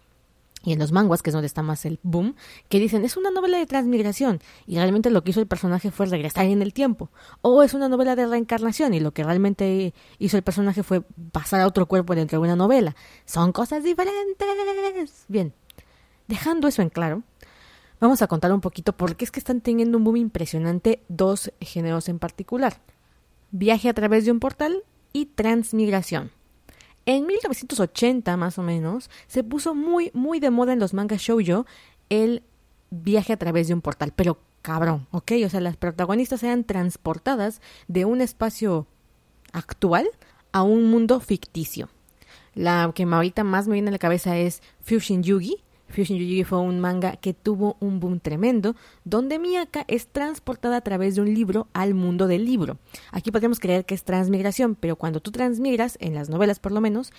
y 0.68 0.72
en 0.72 0.78
los 0.78 0.92
manguas, 0.92 1.22
que 1.22 1.30
es 1.30 1.34
donde 1.34 1.46
está 1.46 1.62
más 1.62 1.86
el 1.86 1.98
boom, 2.02 2.36
que 2.68 2.78
dicen 2.78 3.04
es 3.04 3.16
una 3.16 3.30
novela 3.30 3.58
de 3.58 3.66
transmigración 3.66 4.40
y 4.66 4.76
realmente 4.76 5.10
lo 5.10 5.24
que 5.24 5.30
hizo 5.30 5.40
el 5.40 5.46
personaje 5.46 5.90
fue 5.90 6.06
regresar 6.06 6.44
en 6.44 6.60
el 6.60 6.74
tiempo. 6.74 7.10
O 7.40 7.62
es 7.62 7.72
una 7.72 7.88
novela 7.88 8.14
de 8.16 8.26
reencarnación 8.26 8.92
y 8.92 9.00
lo 9.00 9.12
que 9.12 9.24
realmente 9.24 9.94
hizo 10.18 10.36
el 10.36 10.42
personaje 10.42 10.82
fue 10.82 11.02
pasar 11.32 11.62
a 11.62 11.66
otro 11.66 11.86
cuerpo 11.86 12.14
dentro 12.14 12.38
de 12.38 12.44
una 12.44 12.56
novela. 12.56 12.94
Son 13.24 13.52
cosas 13.52 13.82
diferentes. 13.82 15.24
Bien, 15.28 15.54
dejando 16.26 16.68
eso 16.68 16.82
en 16.82 16.90
claro, 16.90 17.22
vamos 17.98 18.20
a 18.20 18.26
contar 18.26 18.52
un 18.52 18.60
poquito 18.60 18.92
por 18.92 19.16
qué 19.16 19.24
es 19.24 19.30
que 19.30 19.40
están 19.40 19.62
teniendo 19.62 19.96
un 19.96 20.04
boom 20.04 20.16
impresionante 20.16 21.02
dos 21.08 21.50
géneros 21.60 22.10
en 22.10 22.18
particular. 22.18 22.76
Viaje 23.50 23.88
a 23.88 23.94
través 23.94 24.26
de 24.26 24.32
un 24.32 24.40
portal 24.40 24.82
y 25.14 25.26
transmigración. 25.26 26.30
En 27.08 27.26
1980 27.26 28.36
más 28.36 28.58
o 28.58 28.62
menos 28.62 29.08
se 29.28 29.42
puso 29.42 29.74
muy 29.74 30.10
muy 30.12 30.40
de 30.40 30.50
moda 30.50 30.74
en 30.74 30.78
los 30.78 30.92
mangas 30.92 31.22
shoujo 31.22 31.64
el 32.10 32.42
viaje 32.90 33.32
a 33.32 33.38
través 33.38 33.66
de 33.66 33.72
un 33.72 33.80
portal, 33.80 34.12
pero 34.14 34.42
cabrón, 34.60 35.06
¿ok? 35.10 35.32
O 35.46 35.48
sea, 35.48 35.62
las 35.62 35.78
protagonistas 35.78 36.42
eran 36.42 36.64
transportadas 36.64 37.62
de 37.86 38.04
un 38.04 38.20
espacio 38.20 38.86
actual 39.54 40.06
a 40.52 40.62
un 40.62 40.90
mundo 40.90 41.18
ficticio. 41.20 41.88
La 42.52 42.92
que 42.94 43.04
ahorita 43.04 43.42
más 43.42 43.68
me 43.68 43.74
viene 43.74 43.88
a 43.88 43.92
la 43.92 43.98
cabeza 43.98 44.36
es 44.36 44.62
Fusion 44.82 45.22
Yugi, 45.22 45.64
Fusion 45.88 46.18
Yugi 46.18 46.44
fue 46.44 46.60
un 46.60 46.80
manga 46.80 47.16
que 47.16 47.34
tuvo 47.34 47.76
un 47.80 48.00
boom 48.00 48.20
tremendo, 48.20 48.76
donde 49.04 49.38
Miyaka 49.38 49.84
es 49.88 50.06
transportada 50.06 50.76
a 50.76 50.80
través 50.80 51.14
de 51.14 51.22
un 51.22 51.34
libro 51.34 51.68
al 51.72 51.94
mundo 51.94 52.26
del 52.26 52.44
libro. 52.44 52.78
Aquí 53.10 53.30
podríamos 53.30 53.60
creer 53.60 53.84
que 53.84 53.94
es 53.94 54.04
transmigración, 54.04 54.74
pero 54.74 54.96
cuando 54.96 55.20
tú 55.20 55.30
transmigras, 55.30 55.96
en 56.00 56.14
las 56.14 56.28
novelas 56.28 56.60
por 56.60 56.72
lo 56.72 56.80
menos, 56.80 57.12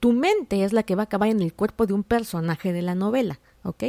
tu 0.00 0.12
mente 0.12 0.64
es 0.64 0.72
la 0.72 0.82
que 0.82 0.94
va 0.94 1.02
a 1.02 1.04
acabar 1.04 1.28
en 1.28 1.42
el 1.42 1.52
cuerpo 1.52 1.86
de 1.86 1.92
un 1.92 2.04
personaje 2.04 2.72
de 2.72 2.82
la 2.82 2.94
novela, 2.94 3.40
¿ok? 3.64 3.84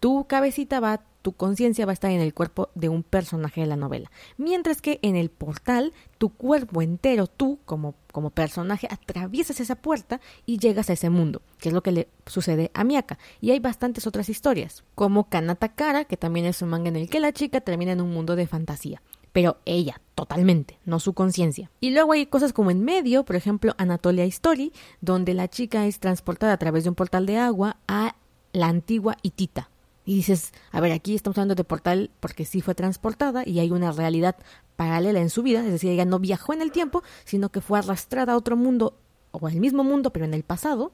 Tu 0.00 0.26
cabecita 0.26 0.80
va 0.80 1.02
tu 1.22 1.32
conciencia 1.32 1.86
va 1.86 1.92
a 1.92 1.94
estar 1.94 2.10
en 2.10 2.20
el 2.20 2.34
cuerpo 2.34 2.70
de 2.74 2.88
un 2.88 3.02
personaje 3.02 3.60
de 3.60 3.66
la 3.66 3.76
novela. 3.76 4.10
Mientras 4.36 4.82
que 4.82 4.98
en 5.02 5.16
el 5.16 5.30
portal, 5.30 5.92
tu 6.18 6.30
cuerpo 6.30 6.82
entero, 6.82 7.28
tú 7.28 7.60
como, 7.64 7.94
como 8.12 8.30
personaje, 8.30 8.88
atraviesas 8.90 9.60
esa 9.60 9.76
puerta 9.76 10.20
y 10.44 10.58
llegas 10.58 10.90
a 10.90 10.94
ese 10.94 11.10
mundo, 11.10 11.42
que 11.58 11.68
es 11.68 11.74
lo 11.74 11.82
que 11.82 11.92
le 11.92 12.08
sucede 12.26 12.70
a 12.74 12.84
Miyaka. 12.84 13.18
Y 13.40 13.52
hay 13.52 13.60
bastantes 13.60 14.06
otras 14.06 14.28
historias, 14.28 14.84
como 14.94 15.28
Kanata 15.28 15.70
Kara, 15.70 16.04
que 16.04 16.16
también 16.16 16.46
es 16.46 16.60
un 16.60 16.70
manga 16.70 16.88
en 16.88 16.96
el 16.96 17.08
que 17.08 17.20
la 17.20 17.32
chica 17.32 17.60
termina 17.60 17.92
en 17.92 18.00
un 18.00 18.12
mundo 18.12 18.36
de 18.36 18.46
fantasía 18.46 19.00
pero 19.32 19.56
ella, 19.64 20.00
totalmente, 20.14 20.78
no 20.84 21.00
su 21.00 21.14
conciencia. 21.14 21.70
Y 21.80 21.90
luego 21.90 22.12
hay 22.12 22.26
cosas 22.26 22.52
como 22.52 22.70
en 22.70 22.84
medio, 22.84 23.24
por 23.24 23.36
ejemplo, 23.36 23.74
Anatolia 23.78 24.24
Story, 24.24 24.72
donde 25.00 25.34
la 25.34 25.48
chica 25.48 25.86
es 25.86 26.00
transportada 26.00 26.52
a 26.52 26.58
través 26.58 26.84
de 26.84 26.90
un 26.90 26.94
portal 26.94 27.26
de 27.26 27.38
agua 27.38 27.78
a 27.88 28.14
la 28.52 28.68
antigua 28.68 29.16
Itita, 29.22 29.70
y 30.04 30.16
dices, 30.16 30.52
a 30.70 30.80
ver, 30.80 30.92
aquí 30.92 31.14
estamos 31.14 31.38
hablando 31.38 31.54
de 31.54 31.64
portal 31.64 32.10
porque 32.20 32.44
sí 32.44 32.60
fue 32.60 32.74
transportada 32.74 33.42
y 33.46 33.60
hay 33.60 33.70
una 33.70 33.92
realidad 33.92 34.36
paralela 34.76 35.20
en 35.20 35.30
su 35.30 35.42
vida, 35.42 35.60
es 35.64 35.70
decir, 35.70 35.90
ella 35.90 36.04
no 36.04 36.18
viajó 36.18 36.52
en 36.52 36.62
el 36.62 36.72
tiempo, 36.72 37.02
sino 37.24 37.50
que 37.50 37.60
fue 37.60 37.78
arrastrada 37.78 38.32
a 38.32 38.36
otro 38.36 38.56
mundo 38.56 38.98
o 39.30 39.46
al 39.46 39.56
mismo 39.56 39.84
mundo, 39.84 40.12
pero 40.12 40.24
en 40.24 40.34
el 40.34 40.42
pasado, 40.42 40.92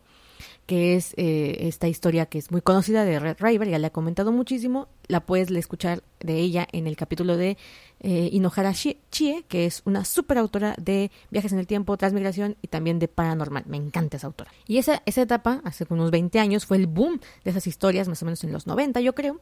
que 0.66 0.96
es 0.96 1.14
eh, 1.16 1.56
esta 1.68 1.88
historia 1.88 2.26
que 2.26 2.38
es 2.38 2.50
muy 2.50 2.60
conocida 2.60 3.04
de 3.04 3.18
Red 3.18 3.36
River, 3.40 3.68
ya 3.68 3.78
le 3.78 3.88
he 3.88 3.90
comentado 3.90 4.32
muchísimo, 4.32 4.88
la 5.06 5.20
puedes 5.20 5.50
escuchar 5.50 6.02
de 6.20 6.38
ella 6.38 6.66
en 6.72 6.86
el 6.86 6.96
capítulo 6.96 7.36
de 7.36 7.56
eh, 8.00 8.28
Inohara 8.32 8.72
Chie, 8.72 9.44
que 9.48 9.66
es 9.66 9.82
una 9.84 10.04
super 10.04 10.38
autora 10.38 10.74
de 10.78 11.10
viajes 11.30 11.52
en 11.52 11.58
el 11.58 11.66
tiempo, 11.66 11.96
transmigración 11.96 12.56
y 12.62 12.68
también 12.68 12.98
de 12.98 13.08
paranormal. 13.08 13.64
Me 13.66 13.76
encanta 13.76 14.16
esa 14.16 14.26
autora. 14.26 14.52
Y 14.66 14.78
esa, 14.78 15.02
esa 15.06 15.22
etapa, 15.22 15.60
hace 15.64 15.84
unos 15.88 16.10
20 16.10 16.38
años, 16.38 16.66
fue 16.66 16.76
el 16.76 16.86
boom 16.86 17.20
de 17.44 17.50
esas 17.50 17.66
historias, 17.66 18.08
más 18.08 18.22
o 18.22 18.24
menos 18.24 18.42
en 18.44 18.52
los 18.52 18.66
90, 18.66 19.00
yo 19.00 19.14
creo. 19.14 19.40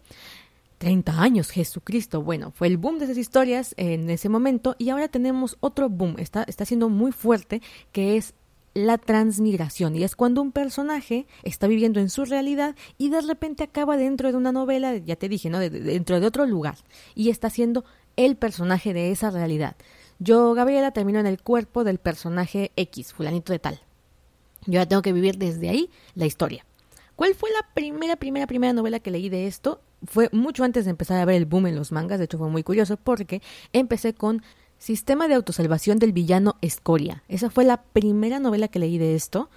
30 0.78 1.20
años, 1.20 1.50
Jesucristo. 1.50 2.22
Bueno, 2.22 2.50
fue 2.50 2.66
el 2.66 2.76
boom 2.76 2.98
de 2.98 3.06
esas 3.06 3.16
historias 3.16 3.74
en 3.76 4.10
ese 4.10 4.28
momento 4.28 4.76
y 4.78 4.90
ahora 4.90 5.08
tenemos 5.08 5.56
otro 5.60 5.88
boom, 5.88 6.16
está, 6.18 6.44
está 6.44 6.64
siendo 6.64 6.88
muy 6.88 7.12
fuerte, 7.12 7.62
que 7.92 8.16
es 8.16 8.34
la 8.76 8.98
transmigración 8.98 9.96
y 9.96 10.04
es 10.04 10.16
cuando 10.16 10.42
un 10.42 10.52
personaje 10.52 11.26
está 11.44 11.66
viviendo 11.66 11.98
en 11.98 12.10
su 12.10 12.26
realidad 12.26 12.76
y 12.98 13.08
de 13.08 13.22
repente 13.22 13.64
acaba 13.64 13.96
dentro 13.96 14.30
de 14.30 14.36
una 14.36 14.52
novela, 14.52 14.94
ya 14.98 15.16
te 15.16 15.30
dije, 15.30 15.48
¿no? 15.48 15.60
dentro 15.60 16.20
de 16.20 16.26
otro 16.26 16.44
lugar 16.44 16.76
y 17.14 17.30
está 17.30 17.48
siendo 17.48 17.86
el 18.16 18.36
personaje 18.36 18.92
de 18.92 19.12
esa 19.12 19.30
realidad. 19.30 19.76
Yo, 20.18 20.52
Gabriela, 20.52 20.90
termino 20.90 21.18
en 21.18 21.26
el 21.26 21.40
cuerpo 21.40 21.84
del 21.84 21.96
personaje 21.96 22.70
X, 22.76 23.14
fulanito 23.14 23.54
de 23.54 23.60
tal. 23.60 23.80
Yo 24.66 24.74
ya 24.74 24.86
tengo 24.86 25.00
que 25.00 25.14
vivir 25.14 25.38
desde 25.38 25.70
ahí 25.70 25.88
la 26.14 26.26
historia. 26.26 26.66
¿Cuál 27.14 27.34
fue 27.34 27.48
la 27.52 27.66
primera, 27.72 28.16
primera, 28.16 28.46
primera 28.46 28.74
novela 28.74 29.00
que 29.00 29.10
leí 29.10 29.30
de 29.30 29.46
esto? 29.46 29.80
Fue 30.04 30.28
mucho 30.32 30.64
antes 30.64 30.84
de 30.84 30.90
empezar 30.90 31.18
a 31.18 31.24
ver 31.24 31.36
el 31.36 31.46
boom 31.46 31.66
en 31.66 31.76
los 31.76 31.92
mangas, 31.92 32.18
de 32.18 32.26
hecho 32.26 32.36
fue 32.36 32.50
muy 32.50 32.62
curioso 32.62 32.98
porque 32.98 33.40
empecé 33.72 34.12
con 34.12 34.42
Sistema 34.78 35.26
de 35.26 35.34
autosalvación 35.34 35.98
del 35.98 36.12
villano 36.12 36.56
Escoria. 36.60 37.24
Esa 37.28 37.50
fue 37.50 37.64
la 37.64 37.82
primera 37.82 38.38
novela 38.40 38.68
que 38.68 38.78
leí 38.78 38.98
de 38.98 39.14
esto 39.14 39.48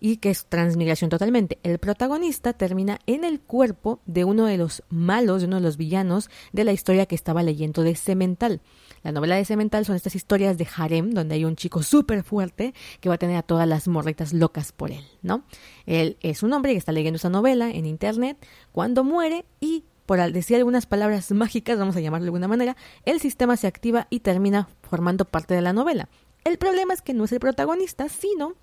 y 0.00 0.16
que 0.16 0.30
es 0.30 0.46
transmigración 0.46 1.10
totalmente. 1.10 1.58
El 1.62 1.78
protagonista 1.78 2.52
termina 2.54 2.98
en 3.06 3.24
el 3.24 3.40
cuerpo 3.40 4.00
de 4.06 4.24
uno 4.24 4.46
de 4.46 4.56
los 4.56 4.82
malos, 4.88 5.42
de 5.42 5.48
uno 5.48 5.56
de 5.56 5.62
los 5.62 5.76
villanos 5.76 6.30
de 6.52 6.64
la 6.64 6.72
historia 6.72 7.06
que 7.06 7.14
estaba 7.14 7.42
leyendo 7.42 7.82
de 7.82 7.94
Cemental. 7.94 8.60
La 9.02 9.12
novela 9.12 9.36
de 9.36 9.44
Cemental 9.44 9.84
son 9.84 9.96
estas 9.96 10.14
historias 10.14 10.56
de 10.56 10.66
harem, 10.76 11.10
donde 11.10 11.34
hay 11.34 11.44
un 11.44 11.56
chico 11.56 11.82
súper 11.82 12.22
fuerte 12.22 12.72
que 13.00 13.08
va 13.08 13.16
a 13.16 13.18
tener 13.18 13.36
a 13.36 13.42
todas 13.42 13.68
las 13.68 13.88
morritas 13.88 14.32
locas 14.32 14.72
por 14.72 14.90
él, 14.90 15.04
¿no? 15.22 15.44
Él 15.84 16.16
es 16.20 16.42
un 16.42 16.52
hombre 16.52 16.72
que 16.72 16.78
está 16.78 16.92
leyendo 16.92 17.16
esa 17.16 17.28
novela 17.28 17.70
en 17.70 17.86
internet 17.86 18.38
cuando 18.72 19.04
muere 19.04 19.44
y 19.60 19.84
por 20.10 20.32
decir 20.32 20.56
algunas 20.56 20.86
palabras 20.86 21.30
mágicas, 21.30 21.78
vamos 21.78 21.94
a 21.94 22.00
llamarlo 22.00 22.24
de 22.24 22.28
alguna 22.30 22.48
manera, 22.48 22.76
el 23.04 23.20
sistema 23.20 23.56
se 23.56 23.68
activa 23.68 24.08
y 24.10 24.18
termina 24.18 24.68
formando 24.82 25.24
parte 25.24 25.54
de 25.54 25.60
la 25.62 25.72
novela. 25.72 26.08
El 26.42 26.58
problema 26.58 26.92
es 26.92 27.00
que 27.00 27.14
no 27.14 27.26
es 27.26 27.30
el 27.30 27.38
protagonista, 27.38 28.08
sino 28.08 28.56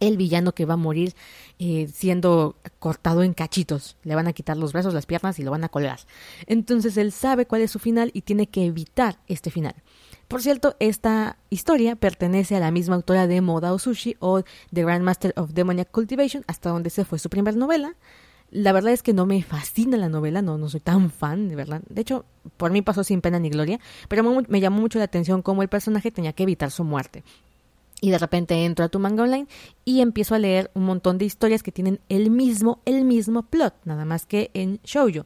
el 0.00 0.16
villano 0.16 0.56
que 0.56 0.64
va 0.64 0.74
a 0.74 0.76
morir 0.76 1.14
eh, 1.60 1.88
siendo 1.94 2.56
cortado 2.80 3.22
en 3.22 3.32
cachitos. 3.32 3.96
Le 4.02 4.16
van 4.16 4.26
a 4.26 4.32
quitar 4.32 4.56
los 4.56 4.72
brazos, 4.72 4.92
las 4.92 5.06
piernas 5.06 5.38
y 5.38 5.44
lo 5.44 5.52
van 5.52 5.62
a 5.62 5.68
colgar. 5.68 6.00
Entonces 6.48 6.96
él 6.96 7.12
sabe 7.12 7.46
cuál 7.46 7.62
es 7.62 7.70
su 7.70 7.78
final 7.78 8.10
y 8.12 8.22
tiene 8.22 8.48
que 8.48 8.66
evitar 8.66 9.20
este 9.28 9.52
final. 9.52 9.76
Por 10.26 10.42
cierto, 10.42 10.74
esta 10.80 11.36
historia 11.48 11.94
pertenece 11.94 12.56
a 12.56 12.60
la 12.60 12.72
misma 12.72 12.96
autora 12.96 13.28
de 13.28 13.40
Modao 13.40 13.78
Sushi 13.78 14.16
o 14.18 14.42
The 14.72 14.82
Grandmaster 14.82 15.32
of 15.36 15.52
Demoniac 15.52 15.92
Cultivation, 15.92 16.42
hasta 16.48 16.70
donde 16.70 16.90
se 16.90 17.04
fue 17.04 17.20
su 17.20 17.30
primera 17.30 17.56
novela. 17.56 17.94
La 18.52 18.72
verdad 18.72 18.92
es 18.92 19.02
que 19.02 19.14
no 19.14 19.26
me 19.26 19.42
fascina 19.42 19.96
la 19.96 20.08
novela, 20.08 20.42
no, 20.42 20.58
no 20.58 20.68
soy 20.68 20.80
tan 20.80 21.10
fan, 21.10 21.48
de 21.48 21.56
verdad. 21.56 21.82
De 21.88 22.02
hecho, 22.02 22.26
por 22.56 22.70
mí 22.70 22.82
pasó 22.82 23.02
sin 23.02 23.20
pena 23.20 23.38
ni 23.38 23.48
gloria, 23.48 23.80
pero 24.08 24.44
me 24.46 24.60
llamó 24.60 24.80
mucho 24.80 24.98
la 24.98 25.06
atención 25.06 25.42
cómo 25.42 25.62
el 25.62 25.68
personaje 25.68 26.10
tenía 26.10 26.34
que 26.34 26.44
evitar 26.44 26.70
su 26.70 26.84
muerte 26.84 27.24
y 28.02 28.10
de 28.10 28.18
repente 28.18 28.64
entro 28.64 28.84
a 28.84 28.88
tu 28.88 28.98
manga 28.98 29.22
online 29.22 29.46
y 29.84 30.00
empiezo 30.00 30.34
a 30.34 30.38
leer 30.40 30.70
un 30.74 30.84
montón 30.84 31.18
de 31.18 31.24
historias 31.24 31.62
que 31.62 31.70
tienen 31.70 32.00
el 32.08 32.30
mismo, 32.30 32.80
el 32.84 33.04
mismo 33.04 33.44
plot, 33.44 33.74
nada 33.84 34.04
más 34.04 34.26
que 34.26 34.50
en 34.54 34.80
shoujo. 34.82 35.24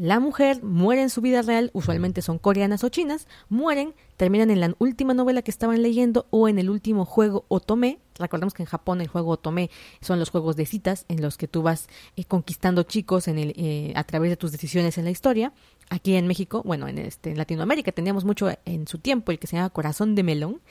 La 0.00 0.18
mujer 0.18 0.62
muere 0.62 1.02
en 1.02 1.10
su 1.10 1.20
vida 1.20 1.42
real, 1.42 1.70
usualmente 1.74 2.22
son 2.22 2.38
coreanas 2.38 2.84
o 2.84 2.88
chinas, 2.88 3.28
mueren, 3.50 3.92
terminan 4.16 4.50
en 4.50 4.60
la 4.60 4.74
última 4.78 5.12
novela 5.12 5.42
que 5.42 5.50
estaban 5.50 5.82
leyendo 5.82 6.26
o 6.30 6.48
en 6.48 6.58
el 6.58 6.70
último 6.70 7.04
juego 7.04 7.44
Otome. 7.48 7.98
Recordemos 8.14 8.54
que 8.54 8.62
en 8.62 8.66
Japón 8.66 9.02
el 9.02 9.08
juego 9.08 9.32
Otome 9.32 9.68
son 10.00 10.18
los 10.18 10.30
juegos 10.30 10.56
de 10.56 10.64
citas 10.64 11.04
en 11.08 11.20
los 11.20 11.36
que 11.36 11.48
tú 11.48 11.60
vas 11.60 11.86
eh, 12.16 12.24
conquistando 12.24 12.84
chicos 12.84 13.28
en 13.28 13.38
el, 13.38 13.52
eh, 13.58 13.92
a 13.94 14.04
través 14.04 14.30
de 14.30 14.38
tus 14.38 14.52
decisiones 14.52 14.96
en 14.96 15.04
la 15.04 15.10
historia. 15.10 15.52
Aquí 15.90 16.14
en 16.14 16.26
México, 16.26 16.62
bueno, 16.64 16.88
en, 16.88 16.96
este, 16.96 17.32
en 17.32 17.36
Latinoamérica 17.36 17.92
teníamos 17.92 18.24
mucho 18.24 18.48
en 18.64 18.88
su 18.88 19.00
tiempo 19.00 19.32
el 19.32 19.38
que 19.38 19.48
se 19.48 19.56
llama 19.56 19.68
Corazón 19.68 20.14
de 20.14 20.22
Melón, 20.22 20.62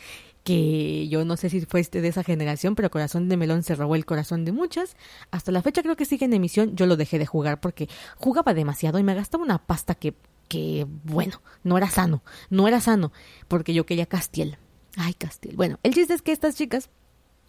que 0.44 1.08
yo 1.10 1.26
no 1.26 1.38
sé 1.38 1.50
si 1.50 1.62
fue 1.62 1.80
este 1.80 2.02
de 2.02 2.08
esa 2.08 2.24
generación, 2.24 2.76
pero 2.76 2.90
Corazón 2.90 3.30
de 3.30 3.38
Melón 3.38 3.64
se 3.64 3.76
robó 3.76 3.96
el 3.96 4.06
corazón 4.06 4.46
de 4.46 4.52
muchas. 4.52 4.96
Hasta 5.32 5.52
la 5.52 5.62
fecha 5.62 5.84
creo 5.84 5.96
que 5.96 6.06
sigue 6.06 6.26
en 6.26 6.34
emisión. 6.34 6.76
Yo 6.76 6.86
lo 6.86 6.98
dejé 6.98 7.20
de 7.20 7.26
jugar 7.26 7.60
porque 7.60 7.88
jugaba 8.18 8.54
demasiado 8.54 9.00
y 9.00 9.04
me 9.04 9.16
gastaba 9.16 9.44
una 9.44 9.60
pasta 9.60 9.96
que, 9.96 10.16
que 10.48 10.86
bueno, 11.04 11.42
no 11.64 11.78
era 11.78 11.90
sano, 11.90 12.24
no 12.50 12.68
era 12.68 12.82
sano, 12.82 13.12
porque 13.48 13.74
yo 13.74 13.86
quería 13.86 14.06
Castiel. 14.06 14.58
Ay, 14.96 15.14
Castiel. 15.14 15.56
Bueno, 15.56 15.80
el 15.84 15.94
chiste 15.94 16.14
es 16.14 16.22
que 16.22 16.32
estas 16.32 16.56
chicas 16.56 16.90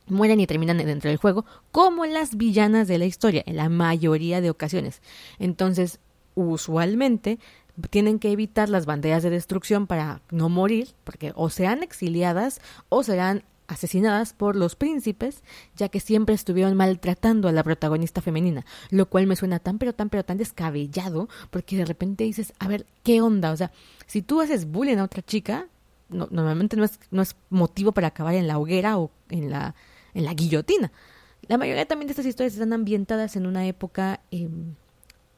mueren 0.06 0.40
y 0.40 0.46
terminan 0.46 0.78
dentro 0.78 1.08
del 1.08 1.18
juego 1.18 1.44
como 1.70 2.04
las 2.04 2.36
villanas 2.36 2.88
de 2.88 2.98
la 2.98 3.06
historia, 3.06 3.42
en 3.46 3.56
la 3.56 3.68
mayoría 3.68 4.40
de 4.40 4.50
ocasiones. 4.50 5.00
Entonces, 5.38 6.00
usualmente 6.34 7.38
tienen 7.90 8.18
que 8.18 8.32
evitar 8.32 8.68
las 8.68 8.86
banderas 8.86 9.22
de 9.22 9.30
destrucción 9.30 9.86
para 9.86 10.22
no 10.30 10.48
morir, 10.48 10.94
porque 11.04 11.32
o 11.34 11.50
sean 11.50 11.82
exiliadas 11.82 12.60
o 12.88 13.02
serán 13.02 13.44
asesinadas 13.70 14.32
por 14.32 14.56
los 14.56 14.74
príncipes, 14.74 15.44
ya 15.76 15.88
que 15.88 16.00
siempre 16.00 16.34
estuvieron 16.34 16.76
maltratando 16.76 17.48
a 17.48 17.52
la 17.52 17.62
protagonista 17.62 18.20
femenina, 18.20 18.66
lo 18.90 19.06
cual 19.06 19.28
me 19.28 19.36
suena 19.36 19.60
tan 19.60 19.78
pero 19.78 19.92
tan 19.92 20.08
pero 20.10 20.24
tan 20.24 20.38
descabellado, 20.38 21.28
porque 21.50 21.76
de 21.76 21.84
repente 21.84 22.24
dices, 22.24 22.52
a 22.58 22.66
ver, 22.66 22.86
¿qué 23.04 23.20
onda? 23.20 23.52
O 23.52 23.56
sea, 23.56 23.70
si 24.06 24.22
tú 24.22 24.40
haces 24.40 24.70
bullying 24.70 24.96
a 24.96 25.04
otra 25.04 25.22
chica, 25.22 25.68
normalmente 26.08 26.76
no 26.76 26.84
es, 26.84 26.98
no 27.12 27.22
es 27.22 27.36
motivo 27.48 27.92
para 27.92 28.08
acabar 28.08 28.34
en 28.34 28.48
la 28.48 28.58
hoguera 28.58 28.98
o 28.98 29.12
en 29.28 29.50
la, 29.50 29.76
en 30.14 30.24
la 30.24 30.34
guillotina. 30.34 30.90
La 31.46 31.56
mayoría 31.56 31.86
también 31.86 32.08
de 32.08 32.12
estas 32.12 32.26
historias 32.26 32.54
están 32.54 32.72
ambientadas 32.72 33.36
en 33.36 33.46
una 33.46 33.66
época 33.66 34.20
em, 34.32 34.74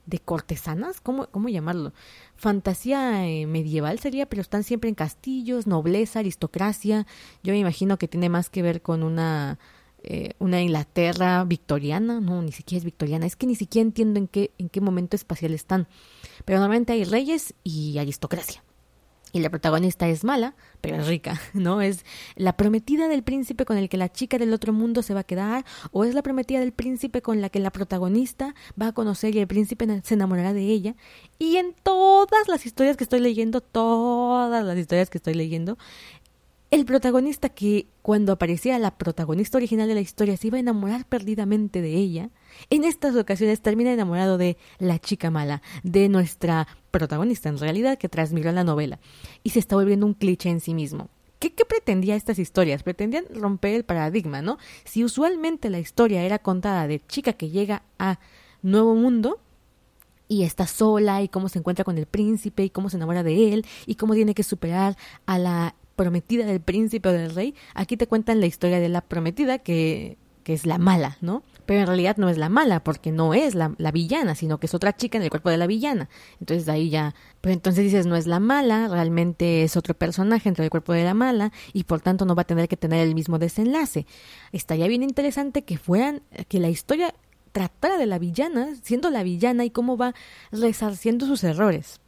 de 0.06 0.18
cortesanas, 0.18 1.00
¿cómo, 1.00 1.26
cómo 1.28 1.48
llamarlo? 1.48 1.92
Fantasía 2.34 3.26
eh, 3.26 3.46
medieval 3.46 3.98
sería, 3.98 4.26
pero 4.26 4.42
están 4.42 4.64
siempre 4.64 4.88
en 4.88 4.94
castillos, 4.94 5.66
nobleza, 5.66 6.18
aristocracia. 6.18 7.06
Yo 7.42 7.52
me 7.52 7.58
imagino 7.58 7.98
que 7.98 8.08
tiene 8.08 8.28
más 8.28 8.50
que 8.50 8.62
ver 8.62 8.82
con 8.82 9.02
una, 9.02 9.58
eh, 10.02 10.34
una 10.38 10.60
Inglaterra 10.60 11.44
victoriana, 11.44 12.20
no, 12.20 12.42
ni 12.42 12.52
siquiera 12.52 12.78
es 12.78 12.84
victoriana, 12.84 13.26
es 13.26 13.36
que 13.36 13.46
ni 13.46 13.54
siquiera 13.54 13.86
entiendo 13.86 14.18
en 14.18 14.28
qué, 14.28 14.52
en 14.58 14.68
qué 14.68 14.80
momento 14.80 15.16
espacial 15.16 15.54
están. 15.54 15.86
Pero 16.44 16.58
normalmente 16.58 16.92
hay 16.92 17.04
reyes 17.04 17.54
y 17.62 17.98
aristocracia 17.98 18.62
y 19.32 19.40
la 19.40 19.50
protagonista 19.50 20.08
es 20.08 20.24
mala, 20.24 20.54
pero 20.80 20.96
es 20.96 21.06
rica, 21.06 21.40
¿no? 21.54 21.80
Es 21.80 22.04
la 22.36 22.56
prometida 22.56 23.08
del 23.08 23.22
príncipe 23.22 23.64
con 23.64 23.78
el 23.78 23.88
que 23.88 23.96
la 23.96 24.12
chica 24.12 24.38
del 24.38 24.52
otro 24.52 24.72
mundo 24.72 25.02
se 25.02 25.14
va 25.14 25.20
a 25.20 25.24
quedar, 25.24 25.64
o 25.90 26.04
es 26.04 26.14
la 26.14 26.22
prometida 26.22 26.60
del 26.60 26.72
príncipe 26.72 27.22
con 27.22 27.40
la 27.40 27.48
que 27.48 27.58
la 27.58 27.70
protagonista 27.70 28.54
va 28.80 28.88
a 28.88 28.92
conocer 28.92 29.34
y 29.34 29.38
el 29.38 29.46
príncipe 29.46 29.86
se 30.02 30.14
enamorará 30.14 30.52
de 30.52 30.62
ella. 30.62 30.94
Y 31.38 31.56
en 31.56 31.74
todas 31.82 32.48
las 32.48 32.66
historias 32.66 32.96
que 32.96 33.04
estoy 33.04 33.20
leyendo, 33.20 33.60
todas 33.60 34.64
las 34.64 34.78
historias 34.78 35.10
que 35.10 35.18
estoy 35.18 35.34
leyendo, 35.34 35.78
el 36.72 36.86
protagonista 36.86 37.50
que 37.50 37.86
cuando 38.00 38.32
aparecía 38.32 38.78
la 38.78 38.96
protagonista 38.96 39.58
original 39.58 39.86
de 39.86 39.94
la 39.94 40.00
historia 40.00 40.38
se 40.38 40.46
iba 40.46 40.56
a 40.56 40.60
enamorar 40.60 41.04
perdidamente 41.04 41.82
de 41.82 41.94
ella, 41.94 42.30
en 42.70 42.84
estas 42.84 43.14
ocasiones 43.14 43.60
termina 43.60 43.92
enamorado 43.92 44.38
de 44.38 44.56
la 44.78 44.98
chica 44.98 45.30
mala, 45.30 45.60
de 45.82 46.08
nuestra 46.08 46.66
protagonista 46.90 47.50
en 47.50 47.58
realidad 47.58 47.98
que 47.98 48.08
transmitió 48.08 48.50
la 48.52 48.64
novela, 48.64 49.00
y 49.42 49.50
se 49.50 49.58
está 49.58 49.76
volviendo 49.76 50.06
un 50.06 50.14
cliché 50.14 50.48
en 50.48 50.60
sí 50.60 50.72
mismo. 50.72 51.10
¿Qué, 51.38 51.52
¿Qué, 51.52 51.66
pretendía 51.66 52.16
estas 52.16 52.38
historias? 52.38 52.82
Pretendían 52.82 53.26
romper 53.34 53.74
el 53.74 53.84
paradigma, 53.84 54.40
¿no? 54.40 54.56
Si 54.84 55.04
usualmente 55.04 55.68
la 55.68 55.78
historia 55.78 56.22
era 56.22 56.38
contada 56.38 56.86
de 56.86 57.04
chica 57.06 57.34
que 57.34 57.50
llega 57.50 57.82
a 57.98 58.18
Nuevo 58.62 58.94
Mundo, 58.94 59.40
y 60.26 60.44
está 60.44 60.66
sola 60.66 61.20
y 61.20 61.28
cómo 61.28 61.50
se 61.50 61.58
encuentra 61.58 61.84
con 61.84 61.98
el 61.98 62.06
príncipe 62.06 62.64
y 62.64 62.70
cómo 62.70 62.88
se 62.88 62.96
enamora 62.96 63.22
de 63.22 63.52
él 63.52 63.66
y 63.84 63.96
cómo 63.96 64.14
tiene 64.14 64.32
que 64.32 64.42
superar 64.42 64.96
a 65.26 65.38
la 65.38 65.74
prometida 65.96 66.46
del 66.46 66.60
príncipe 66.60 67.08
o 67.08 67.12
del 67.12 67.34
rey, 67.34 67.54
aquí 67.74 67.96
te 67.96 68.06
cuentan 68.06 68.40
la 68.40 68.46
historia 68.46 68.80
de 68.80 68.88
la 68.88 69.00
prometida 69.00 69.58
que, 69.58 70.16
que 70.42 70.52
es 70.52 70.66
la 70.66 70.78
mala, 70.78 71.16
¿no? 71.20 71.42
Pero 71.66 71.80
en 71.80 71.86
realidad 71.86 72.16
no 72.16 72.28
es 72.28 72.38
la 72.38 72.48
mala, 72.48 72.82
porque 72.82 73.12
no 73.12 73.34
es 73.34 73.54
la, 73.54 73.74
la, 73.78 73.92
villana, 73.92 74.34
sino 74.34 74.58
que 74.58 74.66
es 74.66 74.74
otra 74.74 74.96
chica 74.96 75.16
en 75.16 75.24
el 75.24 75.30
cuerpo 75.30 75.50
de 75.50 75.56
la 75.56 75.66
villana. 75.66 76.08
Entonces 76.40 76.68
ahí 76.68 76.90
ya, 76.90 77.14
pero 77.40 77.52
entonces 77.52 77.84
dices, 77.84 78.06
no 78.06 78.16
es 78.16 78.26
la 78.26 78.40
mala, 78.40 78.88
realmente 78.88 79.62
es 79.62 79.76
otro 79.76 79.94
personaje 79.94 80.44
dentro 80.44 80.62
del 80.62 80.70
cuerpo 80.70 80.92
de 80.92 81.04
la 81.04 81.14
mala, 81.14 81.52
y 81.72 81.84
por 81.84 82.00
tanto 82.00 82.24
no 82.24 82.34
va 82.34 82.42
a 82.42 82.46
tener 82.46 82.68
que 82.68 82.76
tener 82.76 83.06
el 83.06 83.14
mismo 83.14 83.38
desenlace. 83.38 84.06
Estaría 84.50 84.88
bien 84.88 85.02
interesante 85.02 85.62
que 85.62 85.78
fueran, 85.78 86.22
que 86.48 86.58
la 86.58 86.68
historia 86.68 87.14
tratara 87.52 87.98
de 87.98 88.06
la 88.06 88.18
villana, 88.18 88.74
siendo 88.82 89.10
la 89.10 89.22
villana 89.22 89.64
y 89.64 89.70
cómo 89.70 89.96
va 89.96 90.14
resarciendo 90.50 91.26
sus 91.26 91.44
errores 91.44 92.01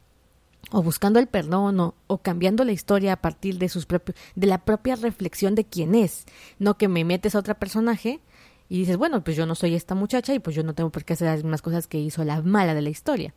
o 0.75 0.83
buscando 0.83 1.19
el 1.19 1.27
perdón 1.27 1.79
o, 1.79 2.17
cambiando 2.17 2.65
la 2.65 2.73
historia 2.73 3.13
a 3.13 3.21
partir 3.21 3.57
de 3.59 3.69
sus 3.69 3.85
propios 3.85 4.17
de 4.35 4.45
la 4.45 4.65
propia 4.65 4.97
reflexión 4.97 5.55
de 5.55 5.63
quién 5.63 5.95
es, 5.95 6.25
no 6.59 6.77
que 6.77 6.89
me 6.89 7.05
metes 7.05 7.33
a 7.33 7.39
otro 7.39 7.55
personaje 7.55 8.19
y 8.67 8.79
dices, 8.79 8.97
bueno, 8.97 9.23
pues 9.23 9.37
yo 9.37 9.45
no 9.45 9.55
soy 9.55 9.73
esta 9.73 9.95
muchacha 9.95 10.33
y 10.33 10.39
pues 10.39 10.53
yo 10.53 10.63
no 10.63 10.73
tengo 10.73 10.89
por 10.89 11.05
qué 11.05 11.13
hacer 11.13 11.29
las 11.29 11.43
mismas 11.43 11.61
cosas 11.61 11.87
que 11.87 11.97
hizo 11.97 12.25
la 12.25 12.41
mala 12.41 12.73
de 12.73 12.81
la 12.81 12.89
historia. 12.89 13.33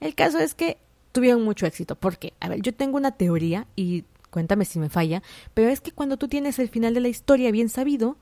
El 0.00 0.14
caso 0.14 0.38
es 0.38 0.54
que 0.54 0.78
tuvieron 1.12 1.44
mucho 1.44 1.66
éxito, 1.66 1.96
porque, 1.96 2.32
a 2.40 2.48
ver, 2.48 2.62
yo 2.62 2.72
tengo 2.72 2.96
una 2.96 3.10
teoría 3.10 3.66
y 3.76 4.04
cuéntame 4.30 4.64
si 4.64 4.78
me 4.78 4.88
falla, 4.88 5.22
pero 5.52 5.68
es 5.68 5.82
que 5.82 5.92
cuando 5.92 6.16
tú 6.16 6.28
tienes 6.28 6.58
el 6.58 6.70
final 6.70 6.94
de 6.94 7.00
la 7.00 7.08
historia 7.08 7.50
bien 7.50 7.68
sabido, 7.68 8.16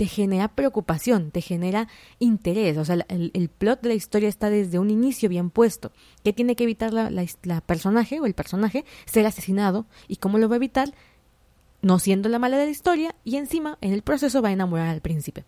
te 0.00 0.06
genera 0.06 0.48
preocupación, 0.48 1.30
te 1.30 1.42
genera 1.42 1.86
interés. 2.20 2.78
O 2.78 2.86
sea, 2.86 3.04
el, 3.10 3.50
plot 3.50 3.82
de 3.82 3.90
la 3.90 3.94
historia 3.94 4.30
está 4.30 4.48
desde 4.48 4.78
un 4.78 4.88
inicio 4.88 5.28
bien 5.28 5.50
puesto. 5.50 5.92
¿Qué 6.24 6.32
tiene 6.32 6.56
que 6.56 6.64
evitar 6.64 6.94
la, 6.94 7.10
la, 7.10 7.60
personaje 7.60 8.18
o 8.18 8.24
el 8.24 8.32
personaje? 8.32 8.86
Ser 9.04 9.26
asesinado. 9.26 9.84
¿Y 10.08 10.16
cómo 10.16 10.38
lo 10.38 10.48
va 10.48 10.54
a 10.54 10.56
evitar? 10.56 10.94
No 11.82 11.98
siendo 11.98 12.30
la 12.30 12.38
mala 12.38 12.56
de 12.56 12.64
la 12.64 12.70
historia 12.70 13.14
y 13.24 13.36
encima 13.36 13.76
en 13.82 13.92
el 13.92 14.00
proceso 14.00 14.40
va 14.40 14.48
a 14.48 14.52
enamorar 14.52 14.88
al 14.88 15.02
príncipe. 15.02 15.44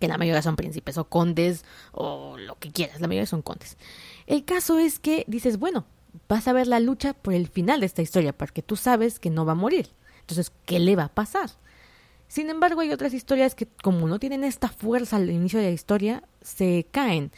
Que 0.00 0.08
la 0.08 0.18
mayoría 0.18 0.42
son 0.42 0.56
príncipes 0.56 0.98
o 0.98 1.08
condes 1.08 1.64
o 1.92 2.36
lo 2.36 2.58
que 2.58 2.72
quieras, 2.72 3.00
la 3.00 3.06
mayoría 3.06 3.26
son 3.26 3.42
condes. 3.42 3.78
El 4.26 4.44
caso 4.44 4.80
es 4.80 4.98
que 4.98 5.24
dices, 5.28 5.56
bueno, 5.56 5.86
vas 6.28 6.48
a 6.48 6.52
ver 6.52 6.66
la 6.66 6.80
lucha 6.80 7.14
por 7.14 7.32
el 7.32 7.46
final 7.46 7.78
de 7.78 7.86
esta 7.86 8.02
historia 8.02 8.36
porque 8.36 8.60
tú 8.60 8.74
sabes 8.74 9.20
que 9.20 9.30
no 9.30 9.46
va 9.46 9.52
a 9.52 9.54
morir. 9.54 9.90
Entonces, 10.22 10.50
¿qué 10.66 10.80
le 10.80 10.96
va 10.96 11.04
a 11.04 11.14
pasar? 11.14 11.50
Sin 12.28 12.50
embargo, 12.50 12.82
hay 12.82 12.92
otras 12.92 13.14
historias 13.14 13.54
que, 13.54 13.66
como 13.82 14.06
no 14.06 14.18
tienen 14.18 14.44
esta 14.44 14.68
fuerza 14.68 15.16
al 15.16 15.30
inicio 15.30 15.58
de 15.58 15.66
la 15.66 15.72
historia, 15.72 16.22
se 16.42 16.86
caen. 16.90 17.32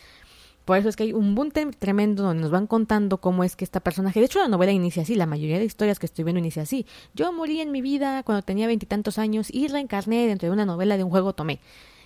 Por 0.65 0.79
eso 0.79 0.89
es 0.89 0.97
que 0.97 1.05
hay 1.05 1.13
un 1.13 1.35
boom 1.35 1.51
tremendo 1.79 2.23
donde 2.23 2.43
nos 2.43 2.51
van 2.51 2.67
contando 2.67 3.19
cómo 3.19 3.45
es 3.45 3.57
que 3.57 3.65
esta 3.65 3.81
personaje. 3.81 4.21
De 4.21 4.27
hecho, 4.27 4.41
la 4.41 4.49
novela 4.49 4.73
inicia 4.73 5.03
así, 5.03 5.15
la 5.15 5.27
mayoría 5.27 5.59
de 5.59 5.65
historias 5.65 5.99
que 5.99 6.07
estoy 6.07 6.25
viendo 6.25 6.39
inicia 6.39 6.63
así. 6.63 6.87
Yo 7.15 7.33
morí 7.33 7.61
en 7.61 7.73
mi 7.73 7.81
vida 7.81 8.23
cuando 8.23 8.43
tenía 8.43 8.67
veintitantos 8.67 9.19
años 9.19 9.49
y 9.51 9.69
reencarné 9.69 10.27
dentro 10.27 10.49
de 10.49 10.53
una 10.53 10.67
novela 10.67 10.97
de 10.97 11.05
un 11.05 11.11
juego 11.11 11.33
tomé. 11.33 11.61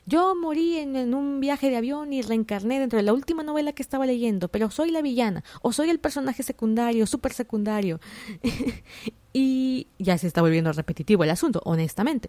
Yo 0.07 0.35
morí 0.35 0.77
en, 0.77 0.97
en, 0.97 1.15
un 1.15 1.41
viaje 1.41 1.71
de 1.71 1.77
avión 1.77 2.13
y 2.13 2.21
reencarné 2.21 2.79
dentro 2.79 2.99
de 2.99 3.03
la 3.03 3.15
última 3.15 3.43
novela 3.43 3.73
que 3.73 3.83
estaba 3.83 4.05
leyendo, 4.05 4.49
pero 4.49 4.71
soy 4.71 4.91
la 4.91 5.01
villana, 5.01 5.43
o 5.63 5.73
soy 5.73 5.89
el 5.89 5.99
personaje 5.99 6.43
secundario, 6.43 7.07
súper 7.07 7.33
secundario. 7.33 8.01
y 9.33 9.89
ya 9.99 10.19
se 10.19 10.27
está 10.27 10.43
volviendo 10.43 10.73
repetitivo 10.73 11.25
el 11.25 11.31
asunto, 11.31 11.63
honestamente. 11.65 12.29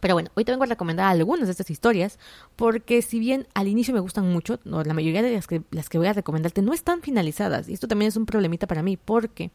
Pero 0.00 0.14
bueno, 0.14 0.30
hoy 0.34 0.44
te 0.44 0.52
vengo 0.52 0.64
a 0.64 0.66
recomendar 0.66 1.06
algunas 1.06 1.46
de 1.46 1.52
estas 1.52 1.70
historias, 1.70 2.18
porque 2.54 3.02
si 3.02 3.18
bien 3.18 3.46
al 3.54 3.68
inicio 3.68 3.94
me 3.94 4.00
gustan 4.00 4.30
mucho, 4.30 4.60
no, 4.64 4.82
la 4.82 4.94
mayoría 4.94 5.22
de 5.22 5.32
las 5.32 5.46
que, 5.46 5.62
las 5.70 5.88
que 5.88 5.98
voy 5.98 6.06
a 6.06 6.12
recomendarte 6.12 6.62
no 6.62 6.72
están 6.72 7.02
finalizadas, 7.02 7.68
y 7.68 7.72
esto 7.74 7.88
también 7.88 8.08
es 8.08 8.16
un 8.16 8.26
problemita 8.26 8.66
para 8.66 8.82
mí, 8.82 8.96
porque 8.96 9.50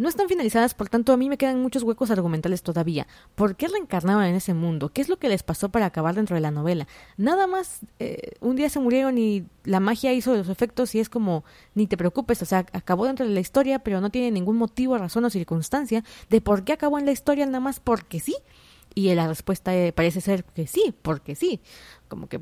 no 0.00 0.08
están 0.08 0.28
finalizadas, 0.28 0.72
por 0.72 0.88
tanto 0.88 1.12
a 1.12 1.18
mí 1.18 1.28
me 1.28 1.36
quedan 1.36 1.60
muchos 1.60 1.82
huecos 1.82 2.10
argumentales 2.10 2.62
todavía. 2.62 3.06
¿Por 3.34 3.54
qué 3.54 3.68
reencarnaban 3.68 4.28
en 4.28 4.34
ese 4.34 4.54
mundo? 4.54 4.88
¿Qué 4.88 5.02
es 5.02 5.10
lo 5.10 5.18
que 5.18 5.28
les 5.28 5.42
pasó 5.42 5.68
para 5.68 5.84
acabar 5.84 6.14
dentro 6.14 6.36
de 6.36 6.40
la 6.40 6.50
novela? 6.50 6.88
Nada 7.18 7.46
más, 7.46 7.80
eh, 7.98 8.32
un 8.40 8.56
día 8.56 8.70
se 8.70 8.80
murieron 8.80 9.18
y 9.18 9.44
la 9.64 9.78
magia 9.78 10.14
hizo 10.14 10.34
los 10.34 10.48
efectos 10.48 10.94
y 10.94 11.00
es 11.00 11.10
como, 11.10 11.44
ni 11.74 11.86
te 11.86 11.98
preocupes, 11.98 12.40
o 12.40 12.46
sea, 12.46 12.64
acabó 12.72 13.04
dentro 13.04 13.26
de 13.26 13.34
la 13.34 13.40
historia, 13.40 13.80
pero 13.80 14.00
no 14.00 14.08
tiene 14.08 14.30
ningún 14.30 14.56
motivo, 14.56 14.96
razón 14.96 15.26
o 15.26 15.28
circunstancia 15.28 16.02
de 16.30 16.40
por 16.40 16.64
qué 16.64 16.72
acabó 16.72 16.98
en 16.98 17.04
la 17.04 17.12
historia 17.12 17.44
nada 17.44 17.60
más 17.60 17.78
porque 17.78 18.20
sí. 18.20 18.36
Y 18.94 19.14
la 19.14 19.28
respuesta 19.28 19.74
eh, 19.74 19.92
parece 19.92 20.20
ser 20.20 20.44
que 20.44 20.66
sí, 20.66 20.94
porque 21.02 21.34
sí. 21.34 21.60
Como 22.08 22.28
que, 22.28 22.40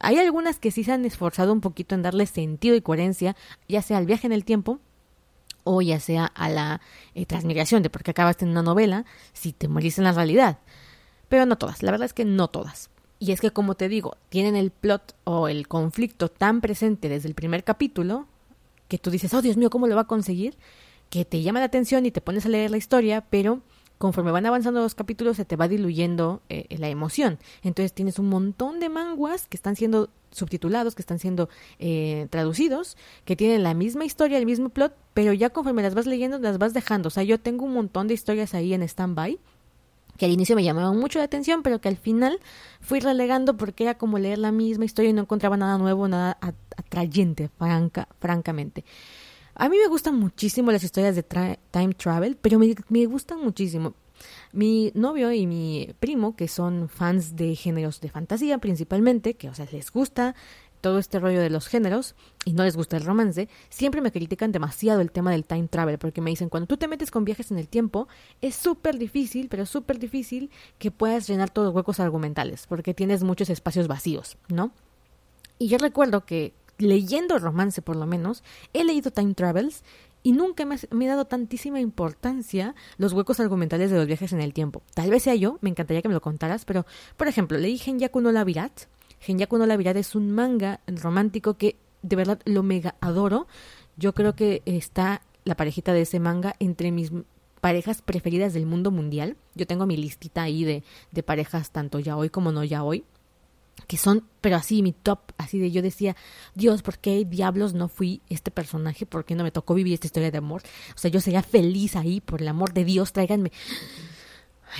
hay 0.00 0.18
algunas 0.18 0.58
que 0.58 0.70
sí 0.70 0.84
se 0.84 0.92
han 0.92 1.04
esforzado 1.04 1.52
un 1.52 1.60
poquito 1.60 1.94
en 1.94 2.02
darle 2.02 2.26
sentido 2.26 2.74
y 2.74 2.80
coherencia, 2.80 3.36
ya 3.68 3.82
sea 3.82 3.98
al 3.98 4.06
viaje 4.06 4.26
en 4.26 4.32
el 4.32 4.44
tiempo, 4.44 4.80
o 5.64 5.82
ya 5.82 6.00
sea 6.00 6.26
a 6.26 6.48
la 6.48 6.80
eh, 7.14 7.26
transmigración 7.26 7.82
de 7.82 7.90
por 7.90 8.02
qué 8.02 8.12
acabaste 8.12 8.44
en 8.44 8.50
una 8.50 8.62
novela 8.62 9.04
si 9.32 9.52
te 9.52 9.68
moriste 9.68 10.00
en 10.00 10.06
la 10.06 10.12
realidad. 10.12 10.58
Pero 11.28 11.46
no 11.46 11.56
todas, 11.56 11.82
la 11.82 11.90
verdad 11.90 12.06
es 12.06 12.14
que 12.14 12.24
no 12.24 12.48
todas. 12.48 12.90
Y 13.18 13.32
es 13.32 13.40
que, 13.42 13.50
como 13.50 13.74
te 13.74 13.90
digo, 13.90 14.16
tienen 14.30 14.56
el 14.56 14.70
plot 14.70 15.14
o 15.24 15.48
el 15.48 15.68
conflicto 15.68 16.30
tan 16.30 16.62
presente 16.62 17.10
desde 17.10 17.28
el 17.28 17.34
primer 17.34 17.64
capítulo 17.64 18.26
que 18.88 18.96
tú 18.98 19.10
dices, 19.10 19.32
oh 19.34 19.42
Dios 19.42 19.58
mío, 19.58 19.68
¿cómo 19.68 19.86
lo 19.86 19.94
va 19.94 20.02
a 20.02 20.06
conseguir? 20.06 20.56
Que 21.10 21.26
te 21.26 21.42
llama 21.42 21.58
la 21.58 21.66
atención 21.66 22.06
y 22.06 22.10
te 22.10 22.22
pones 22.22 22.46
a 22.46 22.48
leer 22.48 22.70
la 22.70 22.78
historia, 22.78 23.20
pero 23.28 23.60
conforme 24.00 24.30
van 24.30 24.46
avanzando 24.46 24.80
los 24.80 24.94
capítulos 24.94 25.36
se 25.36 25.44
te 25.44 25.56
va 25.56 25.68
diluyendo 25.68 26.40
eh, 26.48 26.64
la 26.78 26.88
emoción. 26.88 27.38
Entonces 27.62 27.92
tienes 27.92 28.18
un 28.18 28.30
montón 28.30 28.80
de 28.80 28.88
manguas 28.88 29.46
que 29.46 29.58
están 29.58 29.76
siendo 29.76 30.08
subtitulados, 30.30 30.94
que 30.94 31.02
están 31.02 31.18
siendo 31.18 31.50
eh, 31.78 32.26
traducidos, 32.30 32.96
que 33.26 33.36
tienen 33.36 33.62
la 33.62 33.74
misma 33.74 34.06
historia, 34.06 34.38
el 34.38 34.46
mismo 34.46 34.70
plot, 34.70 34.94
pero 35.12 35.34
ya 35.34 35.50
conforme 35.50 35.82
las 35.82 35.94
vas 35.94 36.06
leyendo 36.06 36.38
las 36.38 36.56
vas 36.56 36.72
dejando. 36.72 37.08
O 37.08 37.10
sea, 37.10 37.24
yo 37.24 37.38
tengo 37.38 37.66
un 37.66 37.74
montón 37.74 38.08
de 38.08 38.14
historias 38.14 38.54
ahí 38.54 38.72
en 38.72 38.82
stand-by 38.82 39.38
que 40.16 40.24
al 40.24 40.32
inicio 40.32 40.56
me 40.56 40.64
llamaban 40.64 40.98
mucho 40.98 41.18
la 41.18 41.26
atención, 41.26 41.62
pero 41.62 41.82
que 41.82 41.88
al 41.88 41.98
final 41.98 42.40
fui 42.80 43.00
relegando 43.00 43.58
porque 43.58 43.84
era 43.84 43.98
como 43.98 44.18
leer 44.18 44.38
la 44.38 44.50
misma 44.50 44.86
historia 44.86 45.10
y 45.10 45.12
no 45.12 45.22
encontraba 45.22 45.58
nada 45.58 45.76
nuevo, 45.76 46.08
nada 46.08 46.38
atrayente, 46.74 47.50
franca, 47.58 48.08
francamente. 48.18 48.82
A 49.60 49.68
mí 49.68 49.76
me 49.76 49.88
gustan 49.88 50.18
muchísimo 50.18 50.72
las 50.72 50.82
historias 50.82 51.14
de 51.14 51.22
time 51.22 51.92
travel, 51.92 52.34
pero 52.40 52.58
me, 52.58 52.74
me 52.88 53.04
gustan 53.04 53.40
muchísimo. 53.44 53.92
Mi 54.52 54.90
novio 54.94 55.30
y 55.32 55.46
mi 55.46 55.94
primo, 56.00 56.34
que 56.34 56.48
son 56.48 56.88
fans 56.88 57.36
de 57.36 57.54
géneros 57.54 58.00
de 58.00 58.08
fantasía 58.08 58.56
principalmente, 58.56 59.34
que 59.34 59.50
o 59.50 59.54
sea, 59.54 59.68
les 59.70 59.92
gusta 59.92 60.34
todo 60.80 60.98
este 60.98 61.20
rollo 61.20 61.42
de 61.42 61.50
los 61.50 61.66
géneros 61.66 62.14
y 62.46 62.54
no 62.54 62.64
les 62.64 62.74
gusta 62.74 62.96
el 62.96 63.04
romance, 63.04 63.50
siempre 63.68 64.00
me 64.00 64.12
critican 64.12 64.50
demasiado 64.50 65.02
el 65.02 65.10
tema 65.10 65.30
del 65.30 65.44
time 65.44 65.68
travel, 65.68 65.98
porque 65.98 66.22
me 66.22 66.30
dicen, 66.30 66.48
cuando 66.48 66.66
tú 66.66 66.78
te 66.78 66.88
metes 66.88 67.10
con 67.10 67.26
viajes 67.26 67.50
en 67.50 67.58
el 67.58 67.68
tiempo, 67.68 68.08
es 68.40 68.54
súper 68.54 68.96
difícil, 68.96 69.50
pero 69.50 69.66
súper 69.66 69.98
difícil 69.98 70.50
que 70.78 70.90
puedas 70.90 71.28
llenar 71.28 71.50
todos 71.50 71.66
los 71.66 71.74
huecos 71.74 72.00
argumentales, 72.00 72.66
porque 72.66 72.94
tienes 72.94 73.24
muchos 73.24 73.50
espacios 73.50 73.88
vacíos, 73.88 74.38
¿no? 74.48 74.72
Y 75.62 75.68
yo 75.68 75.76
recuerdo 75.76 76.24
que 76.24 76.54
leyendo 76.80 77.38
romance 77.38 77.82
por 77.82 77.96
lo 77.96 78.06
menos, 78.06 78.42
he 78.72 78.84
leído 78.84 79.10
Time 79.10 79.34
Travels 79.34 79.84
y 80.22 80.32
nunca 80.32 80.66
me, 80.66 80.76
he 80.76 81.08
dado 81.08 81.24
tantísima 81.26 81.80
importancia 81.80 82.74
los 82.98 83.12
huecos 83.12 83.40
argumentales 83.40 83.90
de 83.90 83.96
los 83.96 84.06
viajes 84.06 84.32
en 84.32 84.40
el 84.40 84.52
tiempo. 84.52 84.82
Tal 84.94 85.10
vez 85.10 85.22
sea 85.22 85.34
yo, 85.34 85.58
me 85.60 85.70
encantaría 85.70 86.02
que 86.02 86.08
me 86.08 86.14
lo 86.14 86.20
contaras, 86.20 86.64
pero, 86.64 86.84
por 87.16 87.28
ejemplo, 87.28 87.58
leí 87.58 87.78
Genyaku 87.78 88.20
no 88.20 88.32
Labirat. 88.32 88.72
Genyaku 89.20 89.58
no 89.58 89.66
Labirat 89.66 89.96
es 89.96 90.14
un 90.14 90.30
manga 90.30 90.80
romántico 90.86 91.54
que 91.54 91.76
de 92.02 92.16
verdad 92.16 92.40
lo 92.44 92.62
mega 92.62 92.96
adoro. 93.00 93.46
Yo 93.96 94.14
creo 94.14 94.34
que 94.34 94.62
está 94.66 95.22
la 95.44 95.56
parejita 95.56 95.92
de 95.92 96.02
ese 96.02 96.20
manga 96.20 96.54
entre 96.58 96.92
mis 96.92 97.12
parejas 97.60 98.02
preferidas 98.02 98.52
del 98.52 98.66
mundo 98.66 98.90
mundial. 98.90 99.36
Yo 99.54 99.66
tengo 99.66 99.86
mi 99.86 99.96
listita 99.96 100.42
ahí 100.42 100.64
de, 100.64 100.82
de 101.12 101.22
parejas 101.22 101.70
tanto 101.70 101.98
ya 101.98 102.16
hoy 102.16 102.30
como 102.30 102.52
no 102.52 102.64
ya 102.64 102.82
hoy 102.82 103.04
que 103.86 103.96
son, 103.96 104.26
pero 104.40 104.56
así, 104.56 104.82
mi 104.82 104.92
top, 104.92 105.20
así 105.38 105.58
de 105.58 105.70
yo 105.70 105.82
decía, 105.82 106.16
Dios, 106.54 106.82
¿por 106.82 106.98
qué 106.98 107.24
diablos 107.24 107.74
no 107.74 107.88
fui 107.88 108.22
este 108.28 108.50
personaje? 108.50 109.06
¿Por 109.06 109.24
qué 109.24 109.34
no 109.34 109.44
me 109.44 109.50
tocó 109.50 109.74
vivir 109.74 109.94
esta 109.94 110.06
historia 110.06 110.30
de 110.30 110.38
amor? 110.38 110.62
O 110.94 110.98
sea, 110.98 111.10
yo 111.10 111.20
sería 111.20 111.42
feliz 111.42 111.96
ahí, 111.96 112.20
por 112.20 112.42
el 112.42 112.48
amor 112.48 112.72
de 112.72 112.84
Dios, 112.84 113.12
tráiganme. 113.12 113.52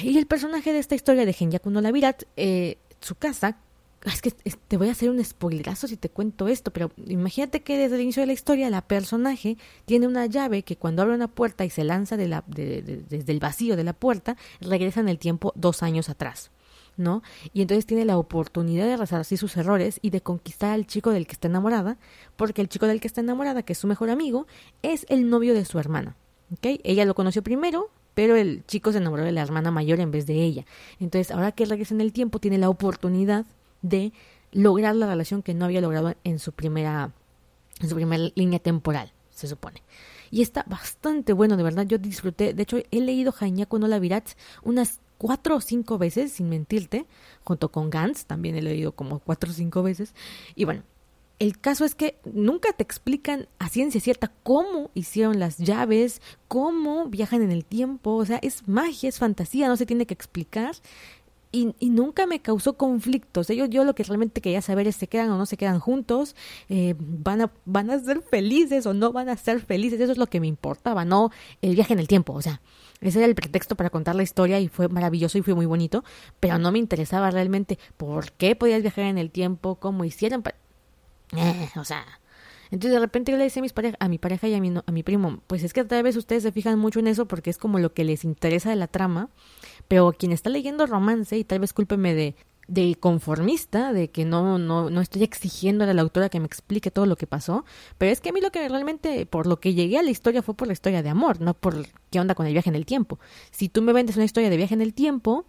Y 0.03 0.17
el 0.17 0.27
personaje 0.27 0.73
de 0.73 0.79
esta 0.79 0.95
historia 0.95 1.27
de 1.27 1.33
Genyaku 1.33 1.71
no 1.71 1.81
Labirat, 1.81 2.23
eh, 2.37 2.79
su 3.01 3.17
casa, 3.17 3.59
es 4.05 4.23
que 4.23 4.31
te 4.31 4.77
voy 4.77 4.89
a 4.89 4.93
hacer 4.93 5.11
un 5.11 5.23
spoilerazo 5.23 5.87
si 5.87 5.97
te 5.97 6.09
cuento 6.09 6.49
esto, 6.49 6.73
pero 6.73 6.91
imagínate 7.07 7.63
que 7.63 7.77
desde 7.77 7.97
el 7.97 8.03
inicio 8.03 8.23
de 8.23 8.29
la 8.29 8.33
historia 8.33 8.71
la 8.71 8.81
personaje 8.81 9.59
tiene 9.85 10.07
una 10.07 10.27
llave 10.27 10.63
que 10.63 10.77
cuando 10.77 11.03
abre 11.03 11.15
una 11.15 11.29
puerta 11.29 11.65
y 11.65 11.71
se 11.71 11.85
lanza 11.85 12.17
de 12.17 12.29
la, 12.29 12.43
desde 12.47 13.33
el 13.33 13.41
vacío 13.41 13.77
de 13.77 13.85
la 13.85 13.93
puerta, 13.93 14.37
regresa 14.61 15.01
en 15.01 15.09
el 15.09 15.19
tiempo 15.19 15.53
dos 15.55 15.83
años 15.83 16.09
atrás. 16.09 16.51
¿No? 17.01 17.23
Y 17.53 17.63
entonces 17.63 17.87
tiene 17.87 18.05
la 18.05 18.19
oportunidad 18.19 18.87
de 18.87 18.97
resarcir 18.97 19.39
sus 19.39 19.57
errores 19.57 19.99
y 20.03 20.11
de 20.11 20.21
conquistar 20.21 20.71
al 20.71 20.87
chico 20.87 21.11
del 21.11 21.27
que 21.27 21.33
está 21.33 21.49
enamorada, 21.49 21.99
porque 22.37 22.63
el 22.63 22.69
chico 22.69 22.87
del 22.87 23.01
que 23.01 23.09
está 23.09 23.21
enamorada, 23.21 23.63
que 23.63 23.73
es 23.73 23.79
su 23.79 23.87
mejor 23.87 24.11
amigo, 24.11 24.47
es 24.83 25.07
el 25.09 25.29
novio 25.29 25.55
de 25.55 25.65
su 25.65 25.79
hermana, 25.79 26.17
¿ok? 26.53 26.81
Ella 26.85 27.05
lo 27.05 27.15
conoció 27.15 27.43
primero, 27.43 27.91
pero 28.15 28.37
el 28.37 28.65
chico 28.67 28.93
se 28.93 28.99
enamoró 28.99 29.25
de 29.25 29.33
la 29.33 29.43
hermana 29.43 29.71
mayor 29.71 30.01
en 30.01 30.11
vez 30.11 30.27
de 30.27 30.35
ella. 30.35 30.65
Entonces, 30.99 31.31
ahora 31.31 31.53
que 31.53 31.65
regresa 31.65 31.95
en 31.95 32.01
el 32.01 32.13
tiempo, 32.13 32.39
tiene 32.39 32.59
la 32.59 32.69
oportunidad 32.69 33.47
de 33.83 34.13
lograr 34.53 34.95
la 34.95 35.07
relación 35.07 35.43
que 35.43 35.55
no 35.55 35.65
había 35.65 35.81
logrado 35.81 36.15
en 36.25 36.39
su 36.39 36.53
primera, 36.53 37.13
en 37.81 37.89
su 37.89 37.95
primera 37.95 38.31
línea 38.35 38.59
temporal, 38.59 39.13
se 39.31 39.47
supone. 39.47 39.83
Y 40.31 40.43
está 40.43 40.65
bastante 40.69 41.33
bueno, 41.33 41.57
de 41.57 41.63
verdad. 41.63 41.87
Yo 41.87 41.99
disfruté. 41.99 42.55
De 42.55 42.63
hecho, 42.63 42.79
he 42.91 43.01
leído 43.01 43.33
Jañaco 43.33 43.79
no 43.79 43.89
la 43.89 43.99
Virats 43.99 44.37
unas 44.63 45.01
cuatro 45.21 45.57
o 45.57 45.61
cinco 45.61 45.99
veces, 45.99 46.33
sin 46.33 46.49
mentirte, 46.49 47.05
junto 47.45 47.71
con 47.71 47.91
Gantz, 47.91 48.25
también 48.25 48.57
he 48.57 48.63
leído 48.63 48.93
como 48.93 49.19
cuatro 49.19 49.51
o 49.51 49.53
cinco 49.53 49.83
veces. 49.83 50.15
Y 50.55 50.65
bueno, 50.65 50.83
el 51.39 51.59
caso 51.59 51.85
es 51.85 51.95
que 51.95 52.17
nunca 52.25 52.73
te 52.73 52.83
explican 52.83 53.47
a 53.59 53.69
ciencia 53.69 54.01
cierta 54.01 54.33
cómo 54.43 54.91
hicieron 54.95 55.39
las 55.39 55.59
llaves, 55.59 56.23
cómo 56.49 57.07
viajan 57.09 57.43
en 57.43 57.51
el 57.51 57.67
tiempo, 57.67 58.15
o 58.15 58.25
sea, 58.25 58.39
es 58.41 58.67
magia, 58.67 59.11
es 59.11 59.19
fantasía, 59.19 59.69
no 59.69 59.77
se 59.77 59.85
tiene 59.85 60.07
que 60.07 60.15
explicar. 60.15 60.75
Y, 61.53 61.75
y, 61.81 61.91
nunca 61.91 62.27
me 62.27 62.41
causó 62.41 62.75
conflictos. 62.75 63.49
Yo, 63.49 63.67
yo 63.67 63.85
lo 63.85 63.95
que 63.95 64.05
realmente 64.05 64.41
quería 64.41 64.63
saber 64.63 64.87
es 64.87 64.95
se 64.95 65.09
quedan 65.09 65.31
o 65.31 65.39
no 65.39 65.47
se 65.47 65.57
quedan 65.57 65.81
juntos, 65.81 66.37
eh, 66.69 66.95
van, 66.99 67.41
a, 67.41 67.51
van 67.65 67.91
a 67.91 67.99
ser 67.99 68.23
felices 68.23 68.87
o 68.87 68.95
no 68.95 69.13
van 69.13 69.29
a 69.29 69.37
ser 69.37 69.61
felices. 69.61 70.01
Eso 70.01 70.13
es 70.13 70.19
lo 70.19 70.29
que 70.29 70.39
me 70.39 70.47
importaba, 70.47 71.05
no 71.05 71.31
el 71.61 71.75
viaje 71.75 71.93
en 71.93 71.99
el 71.99 72.07
tiempo. 72.07 72.35
O 72.35 72.43
sea, 72.43 72.61
ese 73.01 73.19
era 73.19 73.27
el 73.27 73.35
pretexto 73.35 73.75
para 73.77 73.91
contar 73.91 74.15
la 74.15 74.23
historia 74.23 74.61
y 74.61 74.69
fue 74.69 74.89
maravilloso 74.89 75.39
y 75.39 75.43
fue 75.43 75.55
muy 75.55 75.67
bonito, 75.67 76.05
pero 76.39 76.59
no 76.59 76.71
me 76.71 76.79
interesaba 76.79 77.31
realmente 77.31 77.79
por 77.97 78.31
qué 78.33 78.55
podías 78.55 78.83
viajar 78.83 79.05
en 79.05 79.19
el 79.19 79.31
tiempo, 79.31 79.77
cómo 79.77 80.05
hicieron. 80.05 80.45
Eh, 81.37 81.71
o 81.77 81.85
sea, 81.85 82.05
entonces 82.71 82.93
de 82.93 83.01
repente 83.01 83.33
yo 83.33 83.39
le 83.39 83.45
decía 83.45 83.61
a, 83.61 83.65
mis 83.65 83.73
pareja, 83.73 83.97
a 84.01 84.09
mi 84.09 84.19
pareja 84.19 84.49
y 84.49 84.55
a 84.55 84.61
mi, 84.61 84.73
a 84.85 84.93
mi 84.93 85.03
primo, 85.03 85.43
pues 85.47 85.65
es 85.65 85.73
que 85.73 85.85
tal 85.85 86.03
vez 86.03 86.17
ustedes 86.17 86.43
se 86.43 86.53
fijan 86.53 86.79
mucho 86.79 87.01
en 87.01 87.09
eso 87.09 87.27
porque 87.27 87.51
es 87.51 87.59
como 87.59 87.79
lo 87.79 87.93
que 87.93 88.05
les 88.05 88.25
interesa 88.25 88.71
de 88.71 88.77
la 88.77 88.87
trama, 88.87 89.29
pero 89.91 90.13
quien 90.13 90.31
está 90.31 90.51
leyendo 90.51 90.87
romance, 90.87 91.37
y 91.37 91.43
tal 91.43 91.59
vez 91.59 91.73
cúlpeme 91.73 92.15
de, 92.15 92.37
de 92.69 92.95
conformista, 92.95 93.93
de 93.93 94.09
que 94.09 94.25
no, 94.25 94.57
no, 94.57 94.89
no 94.89 95.01
estoy 95.01 95.25
exigiendo 95.25 95.83
a 95.83 95.93
la 95.93 96.01
autora 96.01 96.29
que 96.29 96.39
me 96.39 96.47
explique 96.47 96.93
todo 96.93 97.07
lo 97.07 97.17
que 97.17 97.27
pasó, 97.27 97.65
pero 97.99 98.13
es 98.13 98.21
que 98.21 98.29
a 98.29 98.33
mí 98.33 98.41
lo 98.41 98.53
que 98.53 98.69
realmente, 98.69 99.27
por 99.27 99.49
lo 99.49 99.59
que 99.59 99.75
llegué 99.75 99.99
a 99.99 100.05
la 100.05 100.11
historia 100.11 100.43
fue 100.43 100.55
por 100.55 100.69
la 100.69 100.75
historia 100.75 101.03
de 101.03 101.09
amor, 101.09 101.41
no 101.41 101.55
por 101.55 101.89
qué 102.09 102.21
onda 102.21 102.37
con 102.37 102.47
el 102.47 102.53
viaje 102.53 102.69
en 102.69 102.77
el 102.77 102.87
tiempo. 102.87 103.19
Si 103.51 103.69
tú 103.69 103.83
me 103.83 103.93
vendes 103.93 104.15
una 104.15 104.27
historia 104.27 104.49
de 104.49 104.57
viaje 104.57 104.75
en 104.75 104.81
el 104.81 104.95
tiempo, 104.95 105.45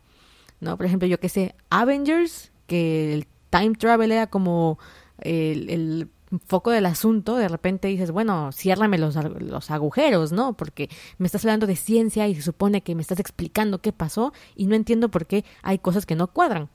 ¿no? 0.60 0.76
Por 0.76 0.88
ejemplo, 0.88 1.08
yo 1.08 1.20
que 1.20 1.30
sé, 1.30 1.54
Avengers, 1.70 2.52
que 2.66 3.14
el 3.14 3.28
time 3.52 3.76
travel 3.76 4.12
era 4.12 4.26
como 4.26 4.80
el, 5.20 5.70
el 5.70 6.10
foco 6.46 6.72
del 6.72 6.86
asunto, 6.86 7.36
de 7.36 7.48
repente 7.48 7.88
dices, 7.88 8.12
bueno, 8.12 8.52
ciérrame 8.52 8.98
los, 8.98 9.16
los 9.16 9.72
agujeros, 9.72 10.32
¿no? 10.32 10.54
Porque 10.54 10.90
me 11.18 11.26
estás 11.26 11.44
hablando 11.46 11.68
de 11.68 11.76
ciencia 11.76 12.28
y 12.28 12.36
se 12.36 12.42
supone 12.42 12.82
que 12.82 12.96
me 12.96 13.02
estás 13.02 13.20
explicando 13.20 13.82
qué 13.82 13.92
pasó 13.92 14.34
y 14.56 14.68
no 14.68 14.76
entiendo 14.76 15.10
por 15.10 15.26
qué 15.26 15.46
hay 15.62 15.80
cosas 15.80 16.06
que 16.06 16.16
no 16.16 16.28
cuadran. 16.28 16.70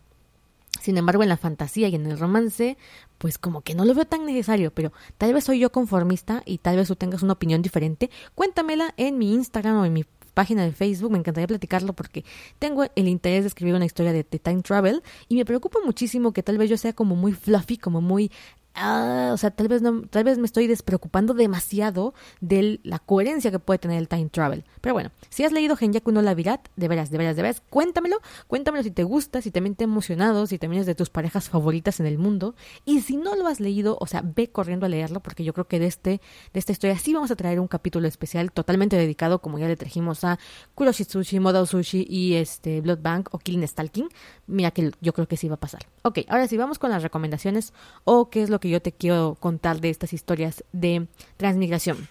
Sin 0.80 0.98
embargo, 0.98 1.22
en 1.22 1.28
la 1.28 1.36
fantasía 1.36 1.88
y 1.88 1.94
en 1.94 2.06
el 2.06 2.18
romance, 2.18 2.76
pues 3.18 3.38
como 3.38 3.62
que 3.62 3.74
no 3.74 3.84
lo 3.84 3.94
veo 3.94 4.04
tan 4.04 4.26
necesario, 4.26 4.72
pero 4.72 4.92
tal 5.18 5.32
vez 5.32 5.44
soy 5.44 5.58
yo 5.58 5.72
conformista 5.72 6.42
y 6.44 6.58
tal 6.58 6.76
vez 6.76 6.88
tú 6.88 6.96
tengas 6.96 7.22
una 7.22 7.32
opinión 7.32 7.62
diferente. 7.62 8.10
Cuéntamela 8.34 8.92
en 8.96 9.16
mi 9.18 9.32
Instagram 9.32 9.78
o 9.78 9.84
en 9.86 9.92
mi 9.94 10.04
página 10.34 10.64
de 10.64 10.72
Facebook, 10.72 11.10
me 11.10 11.18
encantaría 11.18 11.46
platicarlo 11.46 11.94
porque 11.94 12.22
tengo 12.58 12.84
el 12.94 13.08
interés 13.08 13.44
de 13.44 13.48
escribir 13.48 13.74
una 13.74 13.86
historia 13.86 14.12
de, 14.12 14.22
time 14.22 14.60
travel 14.60 15.02
y 15.28 15.36
me 15.36 15.46
preocupa 15.46 15.78
muchísimo 15.82 16.32
que 16.32 16.42
tal 16.42 16.58
vez 16.58 16.68
yo 16.68 16.76
sea 16.76 16.92
como 16.92 17.16
muy 17.16 17.32
fluffy, 17.32 17.78
como 17.78 18.02
muy 18.02 18.30
ah, 18.76 19.30
o 19.32 19.36
sea, 19.36 19.50
tal 19.50 19.68
vez, 19.68 19.82
no, 19.82 20.02
tal 20.08 20.24
vez 20.24 20.38
me 20.38 20.46
estoy 20.46 20.66
despreocupando 20.66 21.34
demasiado 21.34 22.14
de 22.40 22.80
la 22.82 22.98
coherencia 22.98 23.50
que 23.50 23.58
puede 23.58 23.78
tener 23.78 23.98
el 23.98 24.08
time 24.08 24.28
travel. 24.28 24.64
Pero 24.80 24.94
bueno, 24.94 25.10
si 25.30 25.44
has 25.44 25.52
leído 25.52 25.76
Genyaku 25.76 26.12
no 26.12 26.22
Lavirat, 26.22 26.68
de 26.76 26.88
veras, 26.88 27.10
de 27.10 27.18
veras, 27.18 27.36
de 27.36 27.42
veras, 27.42 27.62
cuéntamelo, 27.70 28.18
cuéntamelo 28.46 28.82
si 28.82 28.90
te 28.90 29.02
gusta, 29.02 29.42
si 29.42 29.50
también 29.50 29.74
te 29.74 29.84
ha 29.84 29.86
emocionado, 29.86 30.46
si 30.46 30.58
también 30.58 30.80
es 30.80 30.86
de 30.86 30.94
tus 30.94 31.10
parejas 31.10 31.48
favoritas 31.48 32.00
en 32.00 32.06
el 32.06 32.18
mundo. 32.18 32.54
Y 32.84 33.00
si 33.00 33.16
no 33.16 33.34
lo 33.36 33.46
has 33.46 33.60
leído, 33.60 33.96
o 34.00 34.06
sea, 34.06 34.22
ve 34.22 34.48
corriendo 34.48 34.86
a 34.86 34.88
leerlo, 34.88 35.20
porque 35.20 35.44
yo 35.44 35.52
creo 35.52 35.66
que 35.66 35.78
de, 35.78 35.86
este, 35.86 36.20
de 36.52 36.58
esta 36.58 36.72
historia 36.72 36.98
sí 36.98 37.14
vamos 37.14 37.30
a 37.30 37.36
traer 37.36 37.60
un 37.60 37.68
capítulo 37.68 38.06
especial 38.06 38.52
totalmente 38.52 38.96
dedicado, 38.96 39.40
como 39.40 39.58
ya 39.58 39.66
le 39.66 39.76
trajimos 39.76 40.24
a 40.24 40.38
Kuroshitsushi, 40.74 41.40
Model 41.40 41.66
Sushi 41.66 42.06
y 42.08 42.34
este 42.34 42.80
Blood 42.80 43.00
Bank 43.00 43.28
o 43.32 43.38
Killing 43.38 43.66
Stalking. 43.66 44.08
Mira 44.46 44.70
que 44.70 44.92
yo 45.00 45.12
creo 45.12 45.26
que 45.26 45.36
sí 45.36 45.48
va 45.48 45.54
a 45.54 45.60
pasar. 45.60 45.86
Ok, 46.02 46.20
ahora 46.28 46.46
sí 46.46 46.56
vamos 46.56 46.78
con 46.78 46.90
las 46.90 47.02
recomendaciones 47.02 47.72
o 48.04 48.30
qué 48.30 48.42
es 48.42 48.50
lo 48.50 48.60
que 48.60 48.65
yo 48.68 48.80
te 48.82 48.92
quiero 48.92 49.36
contar 49.38 49.80
de 49.80 49.90
estas 49.90 50.12
historias 50.12 50.64
de 50.72 51.06
transmigración. 51.36 52.08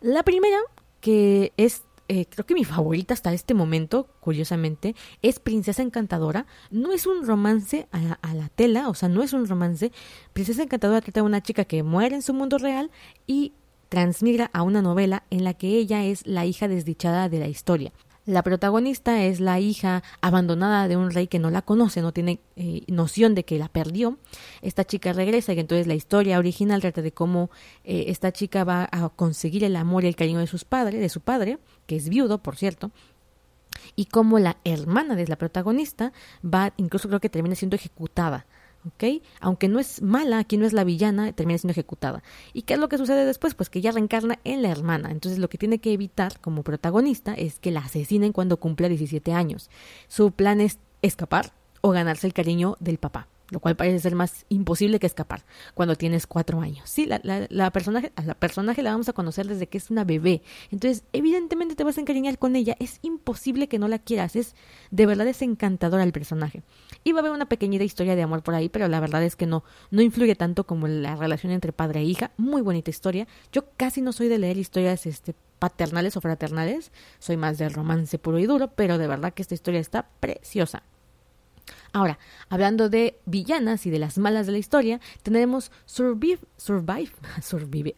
La 0.00 0.22
primera, 0.22 0.58
que 1.00 1.52
es 1.56 1.84
eh, 2.08 2.26
creo 2.26 2.44
que 2.44 2.54
mi 2.54 2.64
favorita 2.64 3.14
hasta 3.14 3.32
este 3.32 3.54
momento, 3.54 4.08
curiosamente, 4.20 4.94
es 5.22 5.38
Princesa 5.38 5.82
Encantadora. 5.82 6.46
No 6.70 6.92
es 6.92 7.06
un 7.06 7.26
romance 7.26 7.88
a 7.92 8.34
la, 8.34 8.48
tela, 8.50 8.88
o 8.90 8.94
sea, 8.94 9.08
no 9.08 9.22
es 9.22 9.32
un 9.32 9.46
romance. 9.46 9.90
Princesa 10.34 10.62
Encantadora 10.62 11.00
trata 11.00 11.20
de 11.20 11.26
una 11.26 11.42
chica 11.42 11.64
que 11.64 11.82
muere 11.82 12.16
en 12.16 12.22
su 12.22 12.34
mundo 12.34 12.58
real 12.58 12.90
y 13.26 13.52
transmigra 13.88 14.50
a 14.52 14.62
una 14.62 14.82
novela 14.82 15.24
en 15.30 15.44
la 15.44 15.54
que 15.54 15.68
ella 15.68 16.04
es 16.04 16.26
la 16.26 16.44
hija 16.44 16.68
desdichada 16.68 17.28
de 17.28 17.38
la 17.38 17.48
historia. 17.48 17.92
La 18.26 18.42
protagonista 18.42 19.22
es 19.22 19.38
la 19.38 19.60
hija 19.60 20.02
abandonada 20.22 20.88
de 20.88 20.96
un 20.96 21.10
rey 21.10 21.26
que 21.26 21.38
no 21.38 21.50
la 21.50 21.60
conoce, 21.60 22.00
no 22.00 22.12
tiene 22.12 22.40
eh, 22.56 22.82
noción 22.86 23.34
de 23.34 23.44
que 23.44 23.58
la 23.58 23.68
perdió. 23.68 24.16
Esta 24.62 24.84
chica 24.84 25.12
regresa 25.12 25.52
y 25.52 25.60
entonces 25.60 25.86
la 25.86 25.94
historia 25.94 26.38
original 26.38 26.80
trata 26.80 27.02
de 27.02 27.12
cómo 27.12 27.50
eh, 27.84 28.06
esta 28.08 28.32
chica 28.32 28.64
va 28.64 28.88
a 28.90 29.10
conseguir 29.10 29.62
el 29.62 29.76
amor 29.76 30.04
y 30.04 30.08
el 30.08 30.16
cariño 30.16 30.38
de 30.38 30.46
sus 30.46 30.64
padres, 30.64 31.02
de 31.02 31.10
su 31.10 31.20
padre, 31.20 31.58
que 31.86 31.96
es 31.96 32.08
viudo, 32.08 32.38
por 32.42 32.56
cierto, 32.56 32.92
y 33.94 34.06
cómo 34.06 34.38
la 34.38 34.56
hermana 34.64 35.16
de 35.16 35.28
la 35.28 35.36
protagonista 35.36 36.14
va, 36.42 36.72
incluso 36.78 37.08
creo 37.08 37.20
que 37.20 37.28
termina 37.28 37.54
siendo 37.56 37.76
ejecutada 37.76 38.46
¿ok? 38.86 39.22
Aunque 39.40 39.68
no 39.68 39.78
es 39.78 40.02
mala, 40.02 40.38
aquí 40.38 40.56
no 40.56 40.66
es 40.66 40.72
la 40.72 40.84
villana, 40.84 41.32
termina 41.32 41.58
siendo 41.58 41.72
ejecutada. 41.72 42.22
¿Y 42.52 42.62
qué 42.62 42.74
es 42.74 42.80
lo 42.80 42.88
que 42.88 42.98
sucede 42.98 43.24
después? 43.24 43.54
Pues 43.54 43.70
que 43.70 43.78
ella 43.78 43.92
reencarna 43.92 44.38
en 44.44 44.62
la 44.62 44.70
hermana. 44.70 45.10
Entonces 45.10 45.38
lo 45.38 45.48
que 45.48 45.58
tiene 45.58 45.78
que 45.78 45.92
evitar 45.92 46.40
como 46.40 46.62
protagonista 46.62 47.34
es 47.34 47.58
que 47.58 47.70
la 47.70 47.80
asesinen 47.80 48.32
cuando 48.32 48.58
cumpla 48.58 48.88
17 48.88 49.32
años. 49.32 49.70
Su 50.08 50.32
plan 50.32 50.60
es 50.60 50.78
escapar 51.02 51.52
o 51.80 51.90
ganarse 51.90 52.26
el 52.26 52.32
cariño 52.32 52.76
del 52.80 52.98
papá 52.98 53.28
lo 53.50 53.60
cual 53.60 53.76
parece 53.76 54.00
ser 54.00 54.14
más 54.14 54.46
imposible 54.48 54.98
que 54.98 55.06
escapar 55.06 55.44
cuando 55.74 55.96
tienes 55.96 56.26
cuatro 56.26 56.60
años. 56.60 56.88
Sí, 56.88 57.06
la, 57.06 57.20
la, 57.22 57.70
personaje, 57.70 58.12
a 58.16 58.22
la 58.22 58.34
personaje 58.34 58.82
la 58.82 58.92
vamos 58.92 59.08
a 59.08 59.12
conocer 59.12 59.46
desde 59.46 59.66
que 59.66 59.78
es 59.78 59.90
una 59.90 60.04
bebé. 60.04 60.42
Entonces, 60.70 61.04
evidentemente 61.12 61.74
te 61.74 61.84
vas 61.84 61.98
a 61.98 62.00
encariñar 62.00 62.38
con 62.38 62.56
ella. 62.56 62.76
Es 62.78 62.98
imposible 63.02 63.68
que 63.68 63.78
no 63.78 63.88
la 63.88 63.98
quieras. 63.98 64.36
Es 64.36 64.54
de 64.90 65.06
verdad 65.06 65.26
es 65.26 65.42
encantadora 65.42 66.02
el 66.02 66.12
personaje. 66.12 66.62
Y 67.04 67.12
va 67.12 67.18
a 67.18 67.20
haber 67.20 67.32
una 67.32 67.48
pequeñita 67.48 67.84
historia 67.84 68.16
de 68.16 68.22
amor 68.22 68.42
por 68.42 68.54
ahí, 68.54 68.68
pero 68.68 68.88
la 68.88 69.00
verdad 69.00 69.22
es 69.22 69.36
que 69.36 69.46
no, 69.46 69.64
no 69.90 70.02
influye 70.02 70.34
tanto 70.36 70.64
como 70.64 70.88
la 70.88 71.16
relación 71.16 71.52
entre 71.52 71.72
padre 71.72 72.00
e 72.00 72.04
hija. 72.04 72.30
Muy 72.36 72.62
bonita 72.62 72.90
historia. 72.90 73.26
Yo 73.52 73.64
casi 73.76 74.00
no 74.00 74.12
soy 74.12 74.28
de 74.28 74.38
leer 74.38 74.56
historias 74.56 75.06
este, 75.06 75.34
paternales 75.58 76.16
o 76.16 76.20
fraternales. 76.20 76.92
Soy 77.18 77.36
más 77.36 77.58
del 77.58 77.72
romance 77.72 78.18
puro 78.18 78.38
y 78.38 78.46
duro, 78.46 78.68
pero 78.74 78.98
de 78.98 79.06
verdad 79.06 79.34
que 79.34 79.42
esta 79.42 79.54
historia 79.54 79.80
está 79.80 80.08
preciosa. 80.20 80.82
Ahora, 81.92 82.18
hablando 82.48 82.88
de 82.88 83.18
villanas 83.24 83.86
y 83.86 83.90
de 83.90 83.98
las 83.98 84.18
malas 84.18 84.46
de 84.46 84.52
la 84.52 84.58
historia, 84.58 85.00
tenemos 85.22 85.70
Survive, 85.86 86.40
Survive, 86.56 87.12
Survive, 87.42 87.94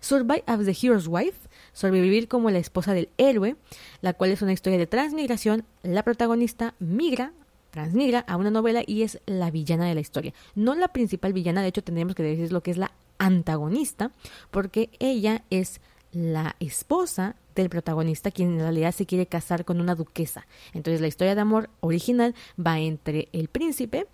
Survive 0.00 0.44
as 0.46 0.64
the 0.64 0.76
Hero's 0.80 1.08
Wife, 1.08 1.48
sobrevivir 1.72 2.28
como 2.28 2.50
la 2.50 2.58
esposa 2.58 2.94
del 2.94 3.08
héroe, 3.18 3.56
la 4.00 4.14
cual 4.14 4.30
es 4.30 4.42
una 4.42 4.52
historia 4.52 4.78
de 4.78 4.86
transmigración. 4.86 5.64
La 5.82 6.02
protagonista 6.02 6.74
migra, 6.78 7.32
transmigra 7.70 8.20
a 8.20 8.36
una 8.36 8.50
novela 8.50 8.82
y 8.86 9.02
es 9.02 9.20
la 9.26 9.50
villana 9.50 9.86
de 9.86 9.94
la 9.94 10.00
historia. 10.00 10.32
No 10.54 10.74
la 10.74 10.88
principal 10.88 11.32
villana, 11.32 11.62
de 11.62 11.68
hecho 11.68 11.82
tendríamos 11.82 12.14
que 12.14 12.22
decir 12.22 12.52
lo 12.52 12.62
que 12.62 12.70
es 12.70 12.78
la 12.78 12.92
antagonista, 13.18 14.12
porque 14.50 14.90
ella 14.98 15.44
es 15.50 15.80
la 16.12 16.56
esposa 16.60 17.36
del 17.62 17.70
protagonista, 17.70 18.30
quien 18.30 18.54
en 18.54 18.60
realidad 18.60 18.92
se 18.92 19.06
quiere 19.06 19.26
casar 19.26 19.64
con 19.64 19.80
una 19.80 19.94
duquesa. 19.94 20.46
Entonces 20.72 21.00
la 21.00 21.08
historia 21.08 21.34
de 21.34 21.40
amor 21.40 21.70
original 21.80 22.34
va 22.58 22.78
entre 22.78 23.28
el 23.32 23.48
príncipe 23.48 24.06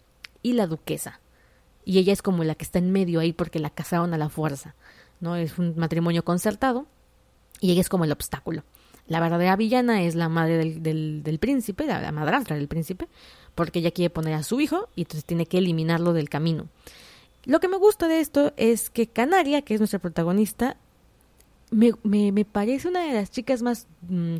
y 0.42 0.52
la 0.52 0.66
duquesa. 0.66 1.20
Y 1.84 1.98
ella 1.98 2.12
es 2.12 2.22
como 2.22 2.44
la 2.44 2.54
que 2.54 2.64
está 2.64 2.78
en 2.78 2.92
medio 2.92 3.20
ahí 3.20 3.32
porque 3.32 3.58
la 3.58 3.70
casaron 3.70 4.14
a 4.14 4.18
la 4.18 4.28
fuerza. 4.28 4.74
¿no? 5.20 5.36
Es 5.36 5.58
un 5.58 5.74
matrimonio 5.76 6.24
concertado 6.24 6.86
y 7.60 7.72
ella 7.72 7.80
es 7.80 7.88
como 7.88 8.04
el 8.04 8.12
obstáculo. 8.12 8.64
La 9.06 9.20
verdadera 9.20 9.56
villana 9.56 10.02
es 10.02 10.14
la 10.14 10.28
madre 10.28 10.56
del, 10.80 11.22
del, 11.22 11.38
príncipe, 11.38 11.86
la, 11.86 12.00
la 12.00 12.12
madrastra 12.12 12.56
del 12.56 12.68
príncipe, 12.68 13.06
porque 13.54 13.80
ella 13.80 13.90
quiere 13.90 14.08
poner 14.08 14.34
a 14.34 14.42
su 14.42 14.60
hijo 14.60 14.88
y 14.96 15.02
entonces 15.02 15.24
tiene 15.24 15.46
que 15.46 15.58
eliminarlo 15.58 16.14
del 16.14 16.30
camino. 16.30 16.68
Lo 17.44 17.60
que 17.60 17.68
me 17.68 17.76
gusta 17.76 18.08
de 18.08 18.20
esto 18.20 18.54
es 18.56 18.88
que 18.88 19.06
Canaria, 19.06 19.60
que 19.62 19.74
es 19.74 19.80
nuestra 19.80 19.98
protagonista, 19.98 20.78
me, 21.74 21.92
me, 22.02 22.32
me 22.32 22.44
parece 22.44 22.88
una 22.88 23.04
de 23.04 23.12
las 23.12 23.30
chicas 23.30 23.62
más 23.62 23.86
mm, 24.08 24.36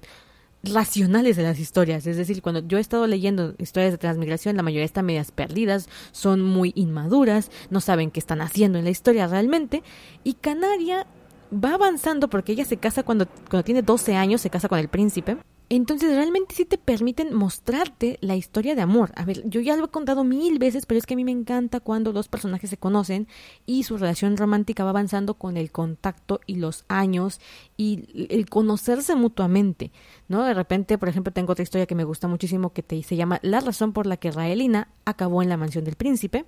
racionales 0.62 1.36
de 1.36 1.42
las 1.42 1.58
historias. 1.58 2.06
Es 2.06 2.16
decir, 2.16 2.42
cuando 2.42 2.66
yo 2.66 2.78
he 2.78 2.80
estado 2.80 3.06
leyendo 3.06 3.54
historias 3.58 3.92
de 3.92 3.98
transmigración, 3.98 4.56
la 4.56 4.62
mayoría 4.62 4.84
están 4.84 5.06
medias 5.06 5.30
perdidas, 5.30 5.88
son 6.12 6.40
muy 6.42 6.72
inmaduras, 6.74 7.50
no 7.70 7.80
saben 7.80 8.10
qué 8.10 8.20
están 8.20 8.40
haciendo 8.40 8.78
en 8.78 8.84
la 8.84 8.90
historia 8.90 9.26
realmente. 9.26 9.82
Y 10.22 10.34
Canaria 10.34 11.06
va 11.52 11.74
avanzando 11.74 12.28
porque 12.28 12.52
ella 12.52 12.64
se 12.64 12.76
casa 12.76 13.02
cuando, 13.02 13.26
cuando 13.50 13.64
tiene 13.64 13.82
12 13.82 14.16
años, 14.16 14.40
se 14.40 14.50
casa 14.50 14.68
con 14.68 14.78
el 14.78 14.88
príncipe. 14.88 15.36
Entonces 15.70 16.14
realmente 16.14 16.54
sí 16.54 16.66
te 16.66 16.76
permiten 16.76 17.34
mostrarte 17.34 18.18
la 18.20 18.36
historia 18.36 18.74
de 18.74 18.82
amor. 18.82 19.12
A 19.16 19.24
ver, 19.24 19.48
yo 19.48 19.60
ya 19.60 19.76
lo 19.76 19.86
he 19.86 19.88
contado 19.88 20.22
mil 20.22 20.58
veces, 20.58 20.84
pero 20.84 20.98
es 20.98 21.06
que 21.06 21.14
a 21.14 21.16
mí 21.16 21.24
me 21.24 21.30
encanta 21.30 21.80
cuando 21.80 22.12
dos 22.12 22.28
personajes 22.28 22.68
se 22.68 22.76
conocen 22.76 23.28
y 23.64 23.84
su 23.84 23.96
relación 23.96 24.36
romántica 24.36 24.84
va 24.84 24.90
avanzando 24.90 25.34
con 25.34 25.56
el 25.56 25.72
contacto 25.72 26.40
y 26.46 26.56
los 26.56 26.84
años 26.88 27.40
y 27.78 28.28
el 28.28 28.48
conocerse 28.48 29.16
mutuamente, 29.16 29.90
¿no? 30.28 30.44
De 30.44 30.52
repente, 30.52 30.98
por 30.98 31.08
ejemplo, 31.08 31.32
tengo 31.32 31.52
otra 31.52 31.62
historia 31.62 31.86
que 31.86 31.94
me 31.94 32.04
gusta 32.04 32.28
muchísimo 32.28 32.72
que 32.74 32.82
te, 32.82 33.02
se 33.02 33.16
llama 33.16 33.40
La 33.42 33.60
razón 33.60 33.94
por 33.94 34.06
la 34.06 34.18
que 34.18 34.30
Raelina 34.30 34.88
acabó 35.06 35.42
en 35.42 35.48
la 35.48 35.56
mansión 35.56 35.84
del 35.84 35.96
príncipe. 35.96 36.44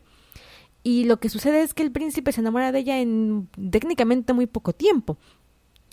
Y 0.83 1.03
lo 1.03 1.19
que 1.19 1.31
sucede 1.31 1.63
es 1.63 1.75
que 1.75 1.83
el 1.83 1.91
príncipe 1.91 2.31
se 2.31 2.43
enamora 2.43 2.71
de 2.71 2.79
ella 2.79 3.01
en 3.01 3.49
técnicamente 3.73 4.33
muy 4.33 4.47
poco 4.47 4.73
tiempo 4.73 5.19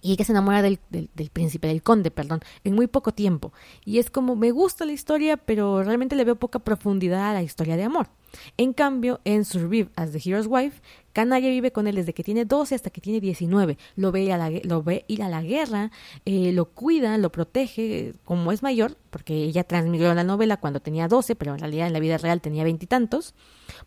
y 0.04 0.12
ella 0.12 0.26
se 0.26 0.34
enamora 0.34 0.62
del, 0.62 0.80
del, 0.90 1.30
príncipe, 1.32 1.68
del 1.68 1.82
conde, 1.82 2.12
perdón, 2.12 2.42
en 2.66 2.76
muy 2.76 2.88
poco 2.88 3.14
tiempo. 3.14 3.54
Y 3.86 4.00
es 4.00 4.12
como, 4.12 4.36
me 4.36 4.52
gusta 4.52 4.86
la 4.86 4.92
historia, 4.92 5.38
pero 5.38 5.82
realmente 5.82 6.18
le 6.18 6.26
veo 6.26 6.36
poca 6.36 6.60
profundidad 6.60 7.32
a 7.32 7.34
la 7.34 7.42
historia 7.42 7.78
de 7.78 7.84
amor. 7.84 8.10
En 8.58 8.74
cambio, 8.74 9.22
en 9.24 9.46
Survive 9.46 9.90
as 9.96 10.12
the 10.12 10.22
Hero's 10.24 10.48
Wife, 10.48 10.82
Canalla 11.14 11.48
vive 11.48 11.72
con 11.72 11.88
él 11.88 11.96
desde 11.96 12.14
que 12.14 12.24
tiene 12.24 12.44
12 12.44 12.76
hasta 12.76 12.90
que 12.90 13.00
tiene 13.00 13.22
19. 13.22 13.78
Lo 13.96 14.12
ve, 14.12 14.34
a 14.34 14.38
la, 14.38 14.50
lo 14.50 14.82
ve 14.82 15.06
ir 15.08 15.22
a 15.24 15.30
la 15.30 15.42
guerra, 15.42 15.92
eh, 16.26 16.52
lo 16.52 16.66
cuida, 16.66 17.18
lo 17.18 17.32
protege, 17.32 18.14
como 18.26 18.52
es 18.52 18.64
mayor, 18.64 18.98
porque 19.12 19.36
ella 19.36 19.64
transmitió 19.64 20.14
la 20.14 20.24
novela 20.24 20.58
cuando 20.58 20.80
tenía 20.80 21.08
12, 21.08 21.36
pero 21.36 21.54
en 21.54 21.60
realidad 21.60 21.88
en 21.88 21.94
la 21.94 22.00
vida 22.00 22.18
real 22.18 22.42
tenía 22.42 22.64
veintitantos, 22.64 23.36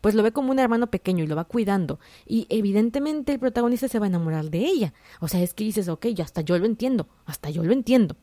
pues 0.00 0.14
lo 0.14 0.22
ve 0.22 0.32
como 0.32 0.50
un 0.50 0.58
hermano 0.58 0.88
pequeño 0.88 1.24
y 1.24 1.26
lo 1.26 1.36
va 1.36 1.44
cuidando. 1.44 1.98
Y 2.26 2.46
evidentemente 2.50 3.32
el 3.32 3.38
protagonista 3.38 3.88
se 3.88 3.98
va 3.98 4.06
a 4.06 4.08
enamorar 4.08 4.50
de 4.50 4.58
ella. 4.58 4.94
O 5.20 5.28
sea, 5.28 5.42
es 5.42 5.54
que 5.54 5.64
dices, 5.64 5.88
ok, 5.88 6.06
ya 6.08 6.24
hasta 6.24 6.40
yo 6.40 6.58
lo 6.58 6.66
entiendo, 6.66 7.08
hasta 7.24 7.50
yo 7.50 7.62
lo 7.62 7.72
entiendo. 7.72 8.16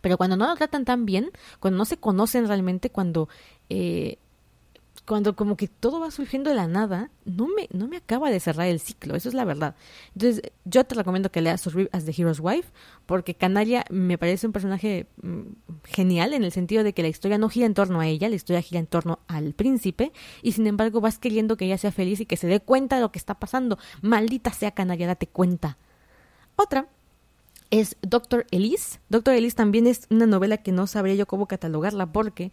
Pero 0.00 0.18
cuando 0.18 0.36
no 0.36 0.46
lo 0.46 0.54
tratan 0.54 0.84
tan 0.84 1.06
bien, 1.06 1.30
cuando 1.60 1.78
no 1.78 1.84
se 1.86 1.96
conocen 1.96 2.46
realmente, 2.46 2.90
cuando 2.90 3.28
eh, 3.70 4.18
cuando 5.06 5.36
como 5.36 5.56
que 5.56 5.68
todo 5.68 6.00
va 6.00 6.10
surgiendo 6.10 6.50
de 6.50 6.56
la 6.56 6.66
nada, 6.66 7.10
no 7.24 7.46
me, 7.46 7.68
no 7.72 7.88
me 7.88 7.98
acaba 7.98 8.30
de 8.30 8.40
cerrar 8.40 8.68
el 8.68 8.80
ciclo, 8.80 9.14
eso 9.14 9.28
es 9.28 9.34
la 9.34 9.44
verdad. 9.44 9.76
Entonces, 10.14 10.42
yo 10.64 10.84
te 10.84 10.94
recomiendo 10.94 11.30
que 11.30 11.42
leas 11.42 11.60
Survive 11.60 11.90
as 11.92 12.06
the 12.06 12.14
Hero's 12.16 12.40
Wife, 12.40 12.70
porque 13.04 13.34
Canaria 13.34 13.84
me 13.90 14.16
parece 14.16 14.46
un 14.46 14.52
personaje 14.52 15.06
mm, 15.22 15.42
genial 15.84 16.32
en 16.32 16.42
el 16.42 16.52
sentido 16.52 16.84
de 16.84 16.94
que 16.94 17.02
la 17.02 17.08
historia 17.08 17.36
no 17.36 17.50
gira 17.50 17.66
en 17.66 17.74
torno 17.74 18.00
a 18.00 18.06
ella, 18.06 18.28
la 18.28 18.36
historia 18.36 18.62
gira 18.62 18.80
en 18.80 18.86
torno 18.86 19.18
al 19.28 19.52
príncipe, 19.52 20.12
y 20.42 20.52
sin 20.52 20.66
embargo 20.66 21.00
vas 21.00 21.18
queriendo 21.18 21.56
que 21.56 21.66
ella 21.66 21.78
sea 21.78 21.92
feliz 21.92 22.20
y 22.20 22.26
que 22.26 22.36
se 22.36 22.46
dé 22.46 22.60
cuenta 22.60 22.96
de 22.96 23.02
lo 23.02 23.12
que 23.12 23.18
está 23.18 23.34
pasando. 23.38 23.78
Maldita 24.00 24.52
sea 24.52 24.70
Canaria, 24.70 25.06
date 25.06 25.26
cuenta. 25.26 25.76
Otra 26.56 26.88
es 27.70 27.96
Doctor 28.02 28.46
Elise. 28.52 29.00
Doctor 29.08 29.34
Elise 29.34 29.56
también 29.56 29.86
es 29.86 30.06
una 30.08 30.26
novela 30.26 30.58
que 30.58 30.72
no 30.72 30.86
sabría 30.86 31.14
yo 31.14 31.26
cómo 31.26 31.46
catalogarla 31.46 32.12
porque 32.12 32.52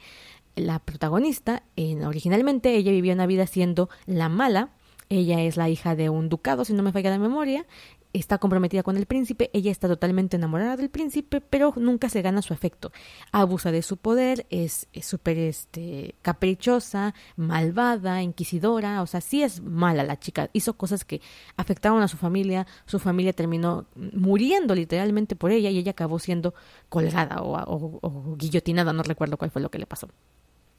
la 0.56 0.80
protagonista, 0.80 1.64
en, 1.76 2.04
originalmente 2.04 2.76
ella 2.76 2.92
vivía 2.92 3.14
una 3.14 3.26
vida 3.26 3.48
siendo 3.48 3.90
la 4.06 4.30
mala, 4.30 4.70
ella 5.10 5.42
es 5.42 5.58
la 5.58 5.70
hija 5.70 5.96
de 5.96 6.10
un 6.10 6.30
ducado, 6.30 6.66
si 6.66 6.74
no 6.74 6.84
me 6.84 6.92
falla 6.92 7.10
la 7.10 7.20
memoria, 7.20 7.66
está 8.14 8.38
comprometida 8.38 8.84
con 8.84 8.98
el 8.98 9.06
príncipe, 9.06 9.50
ella 9.54 9.72
está 9.72 9.88
totalmente 9.88 10.38
enamorada 10.38 10.78
del 10.78 10.90
príncipe, 10.90 11.42
pero 11.42 11.74
nunca 11.78 12.10
se 12.10 12.22
gana 12.22 12.42
su 12.42 12.54
afecto. 12.54 12.92
Abusa 13.32 13.72
de 13.72 13.82
su 13.82 13.98
poder, 13.98 14.46
es 14.50 14.88
súper 15.02 15.38
este, 15.38 16.16
caprichosa, 16.22 17.14
malvada, 17.36 18.22
inquisidora, 18.22 19.02
o 19.02 19.08
sea, 19.08 19.22
sí 19.22 19.44
es 19.44 19.62
mala 19.62 20.04
la 20.04 20.20
chica. 20.20 20.50
Hizo 20.54 20.74
cosas 20.74 21.06
que 21.06 21.22
afectaron 21.58 22.02
a 22.02 22.08
su 22.08 22.18
familia, 22.18 22.68
su 22.86 23.00
familia 23.00 23.34
terminó 23.34 23.86
muriendo 23.96 24.76
literalmente 24.76 25.36
por 25.36 25.52
ella 25.52 25.70
y 25.70 25.78
ella 25.78 25.92
acabó 25.92 26.20
siendo 26.20 26.54
colgada 26.90 27.42
o, 27.42 28.00
o 28.02 28.36
guillotinada, 28.38 28.94
no 28.94 29.04
recuerdo 29.04 29.38
cuál 29.38 29.52
fue 29.52 29.62
lo 29.62 29.70
que 29.70 29.80
le 29.80 29.86
pasó. 29.86 30.10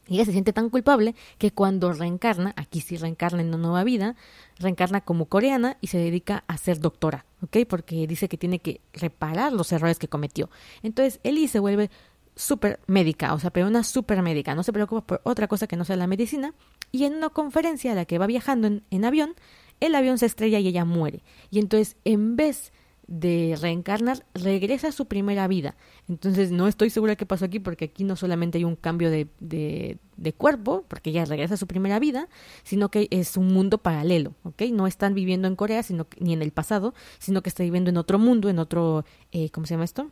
Y 0.09 0.17
ella 0.17 0.25
se 0.25 0.33
siente 0.33 0.53
tan 0.53 0.69
culpable 0.69 1.15
que 1.39 1.53
cuando 1.53 1.93
reencarna, 1.93 2.53
aquí 2.57 2.81
sí 2.81 2.97
reencarna 2.97 3.41
en 3.41 3.49
una 3.49 3.59
nueva 3.59 3.85
vida, 3.85 4.17
reencarna 4.59 5.01
como 5.01 5.27
coreana 5.27 5.77
y 5.81 5.87
se 5.87 5.99
dedica 5.99 6.45
a 6.49 6.57
ser 6.57 6.81
doctora, 6.81 7.25
¿ok? 7.43 7.59
Porque 7.69 8.07
dice 8.07 8.29
que 8.29 8.37
tiene 8.37 8.59
que 8.59 8.81
reparar 8.93 9.53
los 9.53 9.71
errores 9.73 9.99
que 9.99 10.09
cometió. 10.09 10.51
Entonces, 10.83 11.21
Ellie 11.23 11.47
se 11.47 11.61
vuelve 11.61 11.91
súper 12.35 12.81
médica, 12.87 13.33
o 13.35 13.39
sea, 13.39 13.51
pero 13.51 13.69
una 13.69 13.85
súper 13.85 14.23
médica, 14.23 14.55
no 14.55 14.63
se 14.63 14.73
preocupa 14.73 15.07
por 15.07 15.21
otra 15.25 15.47
cosa 15.47 15.67
que 15.67 15.77
no 15.77 15.85
sea 15.85 15.97
la 15.97 16.07
medicina. 16.07 16.55
Y 16.91 17.05
en 17.05 17.15
una 17.15 17.29
conferencia 17.29 17.93
a 17.93 17.95
la 17.95 18.05
que 18.05 18.19
va 18.19 18.27
viajando 18.27 18.67
en, 18.67 18.83
en 18.91 19.05
avión, 19.05 19.35
el 19.81 19.95
avión 19.95 20.19
se 20.19 20.27
estrella 20.27 20.59
y 20.59 20.69
ella 20.69 20.85
muere. 20.85 21.23
Y 21.51 21.59
entonces, 21.59 21.97
en 22.05 22.37
vez 22.37 22.73
de 23.13 23.59
reencarnar, 23.61 24.25
regresa 24.33 24.89
a 24.89 24.93
su 24.93 25.05
primera 25.05 25.47
vida. 25.47 25.77
Entonces 26.09 26.51
no 26.51 26.67
estoy 26.67 26.89
segura 26.89 27.15
qué 27.15 27.27
pasó 27.27 27.45
aquí 27.45 27.61
porque 27.61 27.85
aquí 27.85 28.05
no 28.05 28.17
solamente 28.17 28.57
hay 28.57 28.65
un 28.65 28.75
cambio 28.75 29.11
de, 29.11 29.29
de, 29.39 29.99
de, 30.17 30.33
cuerpo, 30.33 30.87
porque 30.89 31.11
ella 31.11 31.27
regresa 31.27 31.55
a 31.55 31.57
su 31.59 31.67
primera 31.67 31.99
vida, 31.99 32.31
sino 32.63 32.91
que 32.91 33.09
es 33.11 33.37
un 33.37 33.49
mundo 33.49 33.77
paralelo, 33.77 34.33
¿ok? 34.45 34.63
No 34.73 34.87
están 34.87 35.13
viviendo 35.13 35.47
en 35.47 35.57
Corea 35.57 35.83
sino, 35.83 36.07
ni 36.21 36.33
en 36.33 36.41
el 36.41 36.53
pasado, 36.53 36.95
sino 37.19 37.43
que 37.43 37.51
está 37.51 37.63
viviendo 37.63 37.91
en 37.91 37.99
otro 37.99 38.19
mundo, 38.19 38.49
en 38.49 38.59
otro, 38.59 39.05
eh, 39.31 39.51
¿cómo 39.51 39.67
se 39.67 39.75
llama 39.75 39.85
esto? 39.85 40.11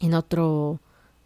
En 0.00 0.14
otro 0.14 0.78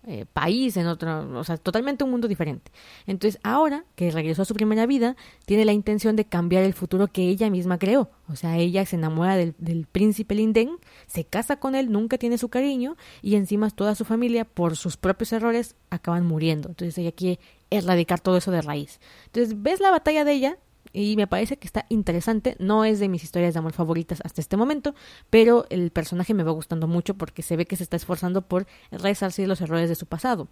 eh, 0.08 0.24
país, 0.32 0.76
en 0.78 0.86
otro, 0.86 1.38
o 1.38 1.44
sea, 1.44 1.58
totalmente 1.58 2.02
un 2.02 2.10
mundo 2.10 2.28
diferente. 2.28 2.72
Entonces, 3.06 3.38
ahora 3.42 3.84
que 3.94 4.10
regresó 4.10 4.42
a 4.42 4.44
su 4.46 4.54
primera 4.54 4.86
vida, 4.86 5.16
tiene 5.44 5.66
la 5.66 5.72
intención 5.72 6.16
de 6.16 6.24
cambiar 6.24 6.64
el 6.64 6.72
futuro 6.72 7.08
que 7.08 7.28
ella 7.28 7.50
misma 7.50 7.78
creó. 7.78 8.10
O 8.26 8.34
sea, 8.34 8.56
ella 8.56 8.86
se 8.86 8.96
enamora 8.96 9.36
del, 9.36 9.54
del 9.58 9.86
príncipe 9.86 10.34
Linden, 10.34 10.70
se 11.06 11.24
casa 11.24 11.56
con 11.56 11.74
él, 11.74 11.92
nunca 11.92 12.16
tiene 12.16 12.38
su 12.38 12.48
cariño 12.48 12.96
y 13.20 13.36
encima 13.36 13.68
toda 13.70 13.94
su 13.94 14.06
familia, 14.06 14.46
por 14.46 14.76
sus 14.76 14.96
propios 14.96 15.32
errores, 15.34 15.76
acaban 15.90 16.26
muriendo. 16.26 16.70
Entonces, 16.70 16.96
ella 16.96 17.12
quiere 17.12 17.38
erradicar 17.68 18.18
todo 18.18 18.38
eso 18.38 18.50
de 18.50 18.62
raíz. 18.62 19.00
Entonces, 19.26 19.60
ves 19.60 19.80
la 19.80 19.90
batalla 19.90 20.24
de 20.24 20.32
ella 20.32 20.58
y 20.98 21.16
me 21.16 21.28
parece 21.28 21.56
que 21.56 21.66
está 21.68 21.86
interesante. 21.90 22.56
No 22.58 22.84
es 22.84 22.98
de 22.98 23.08
mis 23.08 23.22
historias 23.22 23.54
de 23.54 23.60
amor 23.60 23.72
favoritas 23.72 24.20
hasta 24.24 24.40
este 24.40 24.56
momento, 24.56 24.96
pero 25.30 25.64
el 25.70 25.92
personaje 25.92 26.34
me 26.34 26.42
va 26.42 26.50
gustando 26.50 26.88
mucho 26.88 27.14
porque 27.14 27.42
se 27.42 27.56
ve 27.56 27.66
que 27.66 27.76
se 27.76 27.84
está 27.84 27.96
esforzando 27.96 28.42
por 28.42 28.66
resarcir 28.90 29.46
los 29.46 29.60
errores 29.60 29.88
de 29.88 29.94
su 29.94 30.06
pasado. 30.06 30.48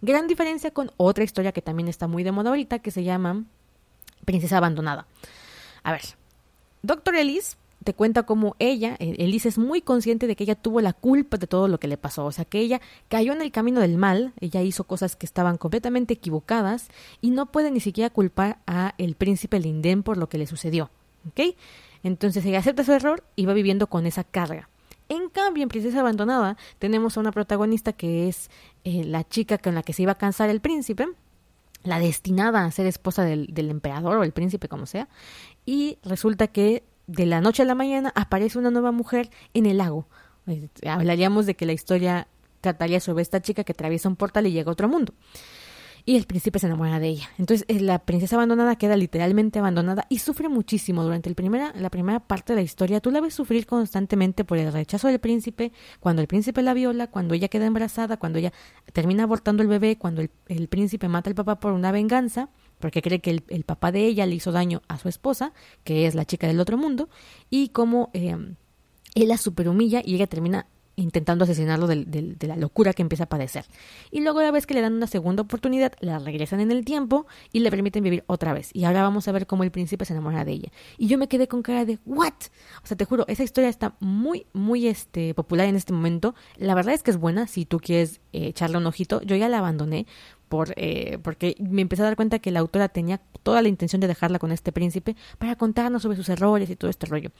Gran 0.00 0.28
diferencia 0.28 0.70
con 0.70 0.90
otra 0.96 1.24
historia 1.24 1.52
que 1.52 1.60
también 1.60 1.88
está 1.88 2.06
muy 2.08 2.22
de 2.22 2.32
moda 2.32 2.48
ahorita 2.48 2.78
que 2.78 2.90
se 2.90 3.04
llama 3.04 3.44
Princesa 4.24 4.56
Abandonada. 4.56 5.06
A 5.82 5.92
ver, 5.92 6.02
Doctor 6.80 7.14
Ellis 7.14 7.58
te 7.82 7.94
cuenta 7.94 8.24
cómo 8.24 8.56
ella, 8.58 8.96
eh, 8.98 9.16
Elise, 9.18 9.48
es 9.48 9.58
muy 9.58 9.82
consciente 9.82 10.26
de 10.26 10.36
que 10.36 10.44
ella 10.44 10.54
tuvo 10.54 10.80
la 10.80 10.92
culpa 10.92 11.36
de 11.36 11.46
todo 11.46 11.68
lo 11.68 11.78
que 11.78 11.88
le 11.88 11.96
pasó. 11.96 12.24
O 12.24 12.32
sea, 12.32 12.44
que 12.44 12.60
ella 12.60 12.80
cayó 13.08 13.32
en 13.32 13.42
el 13.42 13.52
camino 13.52 13.80
del 13.80 13.96
mal, 13.96 14.32
ella 14.40 14.62
hizo 14.62 14.84
cosas 14.84 15.16
que 15.16 15.26
estaban 15.26 15.58
completamente 15.58 16.14
equivocadas 16.14 16.88
y 17.20 17.30
no 17.30 17.46
puede 17.46 17.70
ni 17.70 17.80
siquiera 17.80 18.10
culpar 18.10 18.58
a 18.66 18.94
el 18.98 19.14
príncipe 19.14 19.60
Linden 19.60 20.02
por 20.02 20.16
lo 20.16 20.28
que 20.28 20.38
le 20.38 20.46
sucedió. 20.46 20.90
¿Ok? 21.28 21.56
Entonces 22.02 22.44
ella 22.44 22.58
acepta 22.58 22.84
su 22.84 22.92
error 22.92 23.24
y 23.36 23.46
va 23.46 23.52
viviendo 23.52 23.86
con 23.86 24.06
esa 24.06 24.24
carga. 24.24 24.68
En 25.08 25.28
cambio, 25.28 25.62
en 25.62 25.68
Princesa 25.68 26.00
Abandonada 26.00 26.56
tenemos 26.78 27.16
a 27.16 27.20
una 27.20 27.32
protagonista 27.32 27.92
que 27.92 28.28
es 28.28 28.50
eh, 28.84 29.04
la 29.04 29.28
chica 29.28 29.58
con 29.58 29.74
la 29.74 29.82
que 29.82 29.92
se 29.92 30.02
iba 30.02 30.12
a 30.12 30.18
cansar 30.18 30.48
el 30.48 30.60
príncipe, 30.60 31.06
la 31.84 31.98
destinada 31.98 32.64
a 32.64 32.70
ser 32.70 32.86
esposa 32.86 33.24
del, 33.24 33.48
del 33.48 33.70
emperador 33.70 34.16
o 34.16 34.22
el 34.22 34.32
príncipe, 34.32 34.68
como 34.68 34.86
sea, 34.86 35.08
y 35.66 35.98
resulta 36.02 36.46
que 36.48 36.84
de 37.12 37.26
la 37.26 37.40
noche 37.40 37.62
a 37.62 37.66
la 37.66 37.74
mañana 37.74 38.12
aparece 38.14 38.58
una 38.58 38.70
nueva 38.70 38.90
mujer 38.90 39.30
en 39.54 39.66
el 39.66 39.78
lago. 39.78 40.06
Eh, 40.46 40.68
hablaríamos 40.86 41.46
de 41.46 41.54
que 41.54 41.66
la 41.66 41.72
historia 41.72 42.26
trataría 42.60 43.00
sobre 43.00 43.22
esta 43.22 43.40
chica 43.40 43.64
que 43.64 43.72
atraviesa 43.72 44.08
un 44.08 44.16
portal 44.16 44.46
y 44.46 44.52
llega 44.52 44.70
a 44.70 44.72
otro 44.72 44.88
mundo. 44.88 45.12
Y 46.04 46.16
el 46.16 46.26
príncipe 46.26 46.58
se 46.58 46.66
enamora 46.66 46.98
de 46.98 47.08
ella. 47.08 47.28
Entonces 47.38 47.64
eh, 47.68 47.78
la 47.80 48.00
princesa 48.00 48.34
abandonada 48.36 48.74
queda 48.76 48.96
literalmente 48.96 49.58
abandonada 49.58 50.06
y 50.08 50.18
sufre 50.18 50.48
muchísimo 50.48 51.04
durante 51.04 51.28
el 51.28 51.36
primera, 51.36 51.72
la 51.76 51.90
primera 51.90 52.18
parte 52.18 52.54
de 52.54 52.56
la 52.56 52.62
historia. 52.62 53.00
Tú 53.00 53.10
la 53.10 53.20
ves 53.20 53.34
sufrir 53.34 53.66
constantemente 53.66 54.44
por 54.44 54.58
el 54.58 54.72
rechazo 54.72 55.08
del 55.08 55.20
príncipe, 55.20 55.70
cuando 56.00 56.22
el 56.22 56.28
príncipe 56.28 56.62
la 56.62 56.74
viola, 56.74 57.08
cuando 57.08 57.34
ella 57.34 57.48
queda 57.48 57.66
embarazada, 57.66 58.16
cuando 58.16 58.38
ella 58.38 58.52
termina 58.92 59.24
abortando 59.24 59.62
el 59.62 59.68
bebé, 59.68 59.96
cuando 59.96 60.22
el, 60.22 60.30
el 60.48 60.66
príncipe 60.68 61.08
mata 61.08 61.30
al 61.30 61.36
papá 61.36 61.60
por 61.60 61.72
una 61.72 61.92
venganza 61.92 62.48
porque 62.82 63.00
cree 63.00 63.20
que 63.20 63.30
el, 63.30 63.64
papá 63.64 63.92
de 63.92 64.04
ella 64.04 64.26
le 64.26 64.34
hizo 64.34 64.50
daño 64.50 64.82
a 64.88 64.98
su 64.98 65.08
esposa, 65.08 65.52
que 65.84 66.06
es 66.06 66.16
la 66.16 66.24
chica 66.24 66.48
del 66.48 66.58
otro 66.58 66.76
mundo, 66.76 67.08
y 67.48 67.68
como 67.68 68.10
eh, 68.12 68.36
él 69.14 69.28
la 69.28 69.38
superhumilla 69.38 70.02
y 70.04 70.16
ella 70.16 70.26
termina 70.26 70.66
intentando 70.96 71.44
asesinarlo 71.44 71.86
de, 71.86 72.36
la 72.40 72.56
locura 72.56 72.92
que 72.92 73.02
empieza 73.02 73.24
a 73.24 73.28
padecer. 73.28 73.64
Y 74.10 74.20
luego 74.20 74.42
la 74.42 74.50
vez 74.50 74.66
que 74.66 74.74
le 74.74 74.80
dan 74.80 74.94
una 74.94 75.06
segunda 75.06 75.42
oportunidad, 75.42 75.92
la 76.00 76.18
regresan 76.18 76.58
en 76.58 76.72
el 76.72 76.84
tiempo 76.84 77.26
y 77.52 77.60
le 77.60 77.70
permiten 77.70 78.02
vivir 78.02 78.24
otra 78.26 78.52
vez. 78.52 78.70
Y 78.74 78.84
ahora 78.84 79.02
vamos 79.02 79.28
a 79.28 79.32
ver 79.32 79.46
cómo 79.46 79.62
el 79.62 79.70
príncipe 79.70 80.04
se 80.04 80.12
enamora 80.12 80.44
de 80.44 80.52
ella. 80.52 80.72
Y 80.98 81.06
yo 81.06 81.18
me 81.18 81.28
quedé 81.28 81.46
con 81.46 81.62
cara 81.62 81.84
de 81.84 82.00
¿what? 82.04 82.34
O 82.82 82.86
sea, 82.86 82.96
te 82.96 83.04
juro, 83.04 83.24
esa 83.28 83.44
historia 83.44 83.70
está 83.70 83.94
muy, 84.00 84.46
muy 84.52 84.88
este, 84.88 85.34
popular 85.34 85.68
en 85.68 85.76
este 85.76 85.92
momento. 85.92 86.34
La 86.56 86.74
verdad 86.74 86.94
es 86.94 87.04
que 87.04 87.12
es 87.12 87.16
buena 87.16 87.46
si 87.46 87.64
tú 87.64 87.78
quieres 87.78 88.20
eh, 88.32 88.48
echarle 88.48 88.76
un 88.76 88.86
ojito. 88.86 89.22
Yo 89.22 89.36
ya 89.36 89.48
la 89.48 89.58
abandoné 89.58 90.06
por, 90.52 90.74
eh, 90.76 91.18
porque 91.22 91.56
me 91.60 91.80
empecé 91.80 92.02
a 92.02 92.04
dar 92.04 92.14
cuenta 92.14 92.38
que 92.38 92.50
la 92.50 92.60
autora 92.60 92.90
tenía 92.90 93.22
toda 93.42 93.62
la 93.62 93.68
intención 93.68 94.00
de 94.00 94.06
dejarla 94.06 94.38
con 94.38 94.52
este 94.52 94.70
príncipe 94.70 95.16
para 95.38 95.56
contarnos 95.56 96.02
sobre 96.02 96.18
sus 96.18 96.28
errores 96.28 96.68
y 96.68 96.76
todo 96.76 96.90
este 96.90 97.06
rollo. 97.06 97.30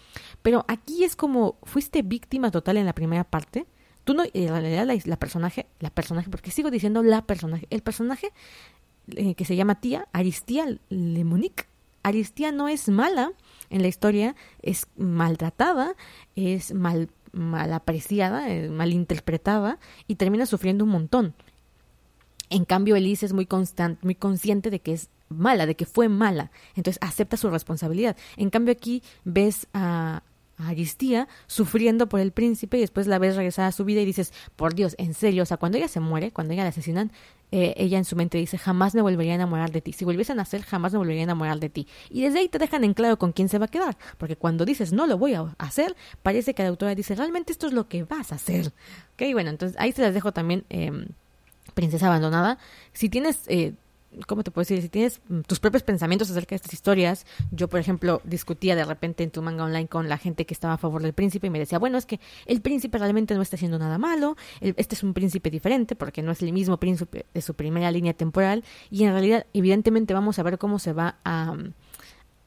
Pero 0.41 0.65
aquí 0.67 1.05
es 1.05 1.15
como, 1.15 1.59
fuiste 1.63 2.01
víctima 2.01 2.51
total 2.51 2.79
en 2.79 2.87
la 2.87 2.95
primera 2.95 3.25
parte. 3.25 3.67
Tú 4.05 4.15
no, 4.15 4.25
en 4.33 4.49
realidad 4.49 4.89
la, 5.05 5.17
personaje, 5.19 5.67
la 5.79 5.91
personaje, 5.91 6.31
porque 6.31 6.51
sigo 6.51 6.71
diciendo 6.71 7.03
la 7.03 7.27
personaje, 7.27 7.67
el 7.69 7.83
personaje 7.83 8.33
eh, 9.09 9.35
que 9.35 9.45
se 9.45 9.57
llama 9.57 9.75
tía, 9.75 10.09
Aristía 10.15 10.65
Lemonique. 10.89 11.67
Aristía 12.03 12.51
no 12.51 12.67
es 12.69 12.89
mala 12.89 13.33
en 13.69 13.83
la 13.83 13.89
historia, 13.89 14.37
es 14.63 14.87
maltratada, 14.97 15.97
es 16.35 16.73
mal, 16.73 17.11
mal 17.33 17.75
apreciada, 17.75 18.51
eh, 18.51 18.71
mal 18.71 18.91
interpretada 18.91 19.79
y 20.07 20.15
termina 20.15 20.47
sufriendo 20.47 20.85
un 20.85 20.91
montón. 20.93 21.35
En 22.53 22.67
cambio, 22.67 22.97
Elise 22.97 23.25
es 23.25 23.33
muy 23.33 23.47
constante, 23.47 23.99
muy 24.05 24.15
consciente 24.15 24.69
de 24.69 24.81
que 24.81 24.93
es 24.93 25.09
mala, 25.31 25.65
de 25.65 25.75
que 25.75 25.87
fue 25.87 26.11
mala. 26.11 26.51
Entonces 26.77 26.99
acepta 27.01 27.39
su 27.39 27.49
responsabilidad. 27.49 28.15
En 28.37 28.51
cambio, 28.51 28.73
aquí 28.73 29.03
ves 29.25 29.67
a, 29.73 30.23
Aristía 30.59 31.27
sufriendo 31.49 32.09
por 32.09 32.21
el 32.21 32.31
príncipe 32.31 32.77
y 32.77 32.83
después 32.83 33.09
la 33.09 33.19
ves 33.19 33.35
regresar 33.35 33.65
a 33.65 33.73
su 33.73 33.85
vida 33.85 34.01
y 34.01 34.05
dices, 34.05 34.33
por 34.55 34.75
Dios, 34.75 34.95
en 34.99 35.15
serio, 35.15 35.43
o 35.43 35.47
sea, 35.47 35.57
cuando 35.57 35.79
ella 35.79 35.89
se 35.89 35.99
muere, 35.99 36.31
cuando 36.31 36.53
ella 36.53 36.63
la 36.63 36.69
asesinan, 36.69 37.11
eh, 37.51 37.75
ella 37.77 37.99
en 37.99 38.05
su 38.05 38.15
mente 38.15 38.39
dice, 38.39 38.59
jamás 38.59 38.95
me 38.95 39.03
volvería 39.03 39.33
a 39.33 39.37
enamorar 39.37 39.73
de 39.73 39.81
ti. 39.81 39.93
Si 39.93 40.05
volviesen 40.05 40.39
a 40.39 40.43
nacer, 40.43 40.63
jamás 40.63 40.93
me 40.93 40.99
volvería 40.99 41.23
a 41.23 41.25
enamorar 41.25 41.59
de 41.59 41.69
ti. 41.69 41.89
Y 42.11 42.23
desde 42.23 42.39
ahí 42.39 42.49
te 42.49 42.59
dejan 42.59 42.85
en 42.85 42.95
claro 42.95 43.19
con 43.19 43.33
quién 43.33 43.49
se 43.49 43.59
va 43.59 43.65
a 43.65 43.69
quedar, 43.69 43.97
porque 44.19 44.37
cuando 44.37 44.65
dices, 44.65 44.93
no 44.93 45.07
lo 45.07 45.19
voy 45.19 45.35
a 45.35 45.57
hacer, 45.59 45.97
parece 46.23 46.55
que 46.55 46.63
la 46.63 46.69
autora 46.69 46.95
dice, 46.95 47.17
realmente 47.17 47.51
esto 47.51 47.67
es 47.67 47.73
lo 47.73 47.89
que 47.89 48.05
vas 48.05 48.31
a 48.31 48.37
hacer. 48.37 48.73
Ok, 49.15 49.33
bueno, 49.33 49.51
entonces 49.51 49.77
ahí 49.81 49.91
se 49.91 50.03
las 50.03 50.15
dejo 50.15 50.33
también. 50.33 50.65
Eh, 50.71 51.09
princesa 51.75 52.07
abandonada, 52.07 52.59
si 52.93 53.09
tienes, 53.09 53.41
eh, 53.49 53.75
¿cómo 54.27 54.43
te 54.43 54.51
puedo 54.51 54.63
decir? 54.63 54.81
Si 54.83 54.89
tienes 54.89 55.21
mm, 55.29 55.41
tus 55.41 55.61
propios 55.61 55.83
pensamientos 55.83 56.31
acerca 56.31 56.51
de 56.51 56.57
estas 56.57 56.73
historias, 56.73 57.27
yo, 57.51 57.69
por 57.69 57.81
ejemplo, 57.81 58.21
discutía 58.25 58.77
de 58.77 58.85
repente 58.85 59.25
en 59.25 59.31
tu 59.31 59.43
manga 59.43 59.65
online 59.65 59.89
con 59.89 60.09
la 60.09 60.19
gente 60.19 60.47
que 60.47 60.55
estaba 60.55 60.75
a 60.75 60.79
favor 60.79 61.03
del 61.03 61.13
príncipe 61.13 61.47
y 61.47 61.51
me 61.51 61.59
decía, 61.59 61.79
bueno, 61.79 61.99
es 61.99 62.07
que 62.07 62.21
el 62.47 62.61
príncipe 62.61 62.99
realmente 62.99 63.35
no 63.35 63.43
está 63.43 63.57
haciendo 63.57 63.79
nada 63.79 63.99
malo, 63.99 64.37
este 64.61 64.95
es 64.95 65.03
un 65.03 65.15
príncipe 65.15 65.51
diferente 65.51 65.97
porque 65.97 66.23
no 66.23 66.33
es 66.33 66.43
el 66.43 66.53
mismo 66.53 66.77
príncipe 66.79 67.27
de 67.33 67.43
su 67.43 67.55
primera 67.55 67.91
línea 67.91 68.15
temporal 68.15 68.65
y 68.91 69.05
en 69.05 69.13
realidad, 69.13 69.47
evidentemente, 69.53 70.15
vamos 70.15 70.39
a 70.39 70.43
ver 70.43 70.59
cómo 70.59 70.79
se 70.79 70.93
va 70.93 71.17
a 71.25 71.55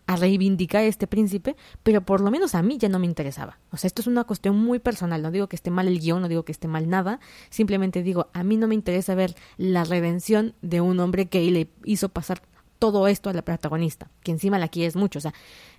a 0.07 0.15
reivindicar 0.15 0.81
a 0.81 0.85
este 0.85 1.07
príncipe, 1.07 1.55
pero 1.83 2.01
por 2.01 2.21
lo 2.21 2.31
menos 2.31 2.55
a 2.55 2.61
mí 2.61 2.77
ya 2.77 2.89
no 2.89 2.99
me 2.99 3.05
interesaba. 3.05 3.59
O 3.71 3.77
sea, 3.77 3.87
esto 3.87 4.01
es 4.01 4.07
una 4.07 4.23
cuestión 4.23 4.57
muy 4.57 4.79
personal, 4.79 5.21
no 5.21 5.31
digo 5.31 5.47
que 5.47 5.55
esté 5.55 5.71
mal 5.71 5.87
el 5.87 5.99
guion, 5.99 6.21
no 6.21 6.27
digo 6.27 6.43
que 6.43 6.51
esté 6.51 6.67
mal 6.67 6.89
nada, 6.89 7.19
simplemente 7.49 8.03
digo, 8.03 8.27
a 8.33 8.43
mí 8.43 8.57
no 8.57 8.67
me 8.67 8.75
interesa 8.75 9.15
ver 9.15 9.35
la 9.57 9.83
redención 9.83 10.53
de 10.61 10.81
un 10.81 10.99
hombre 10.99 11.27
que 11.27 11.49
le 11.51 11.69
hizo 11.83 12.09
pasar 12.09 12.41
todo 12.79 13.07
esto 13.07 13.29
a 13.29 13.33
la 13.33 13.41
protagonista, 13.41 14.11
que 14.21 14.31
encima 14.31 14.59
la 14.59 14.67
quieres 14.67 14.95
mucho, 14.95 15.19
o 15.19 15.21
sea, 15.21 15.33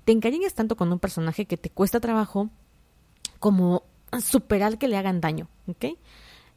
te 0.05 0.12
encariñas 0.12 0.55
tanto 0.55 0.77
con 0.77 0.93
un 0.93 0.99
personaje 0.99 1.47
que 1.47 1.57
te 1.57 1.71
cuesta 1.71 2.01
trabajo 2.01 2.51
como 3.39 3.85
superar 4.21 4.79
que 4.79 4.89
le 4.89 4.97
hagan 4.97 5.21
daño, 5.21 5.49
¿ok? 5.67 5.87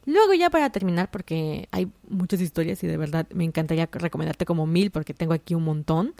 Luego 0.06 0.32
ya 0.34 0.50
para 0.50 0.70
terminar, 0.70 1.10
porque 1.10 1.68
hay 1.72 1.92
muchas 2.08 2.40
historias 2.40 2.82
y 2.82 2.86
de 2.86 2.96
verdad 2.96 3.28
me 3.34 3.44
encantaría 3.44 3.88
recomendarte 3.92 4.46
como 4.46 4.66
mil 4.66 4.90
porque 4.90 5.14
tengo 5.14 5.34
aquí 5.34 5.54
un 5.54 5.64
montón. 5.64 6.14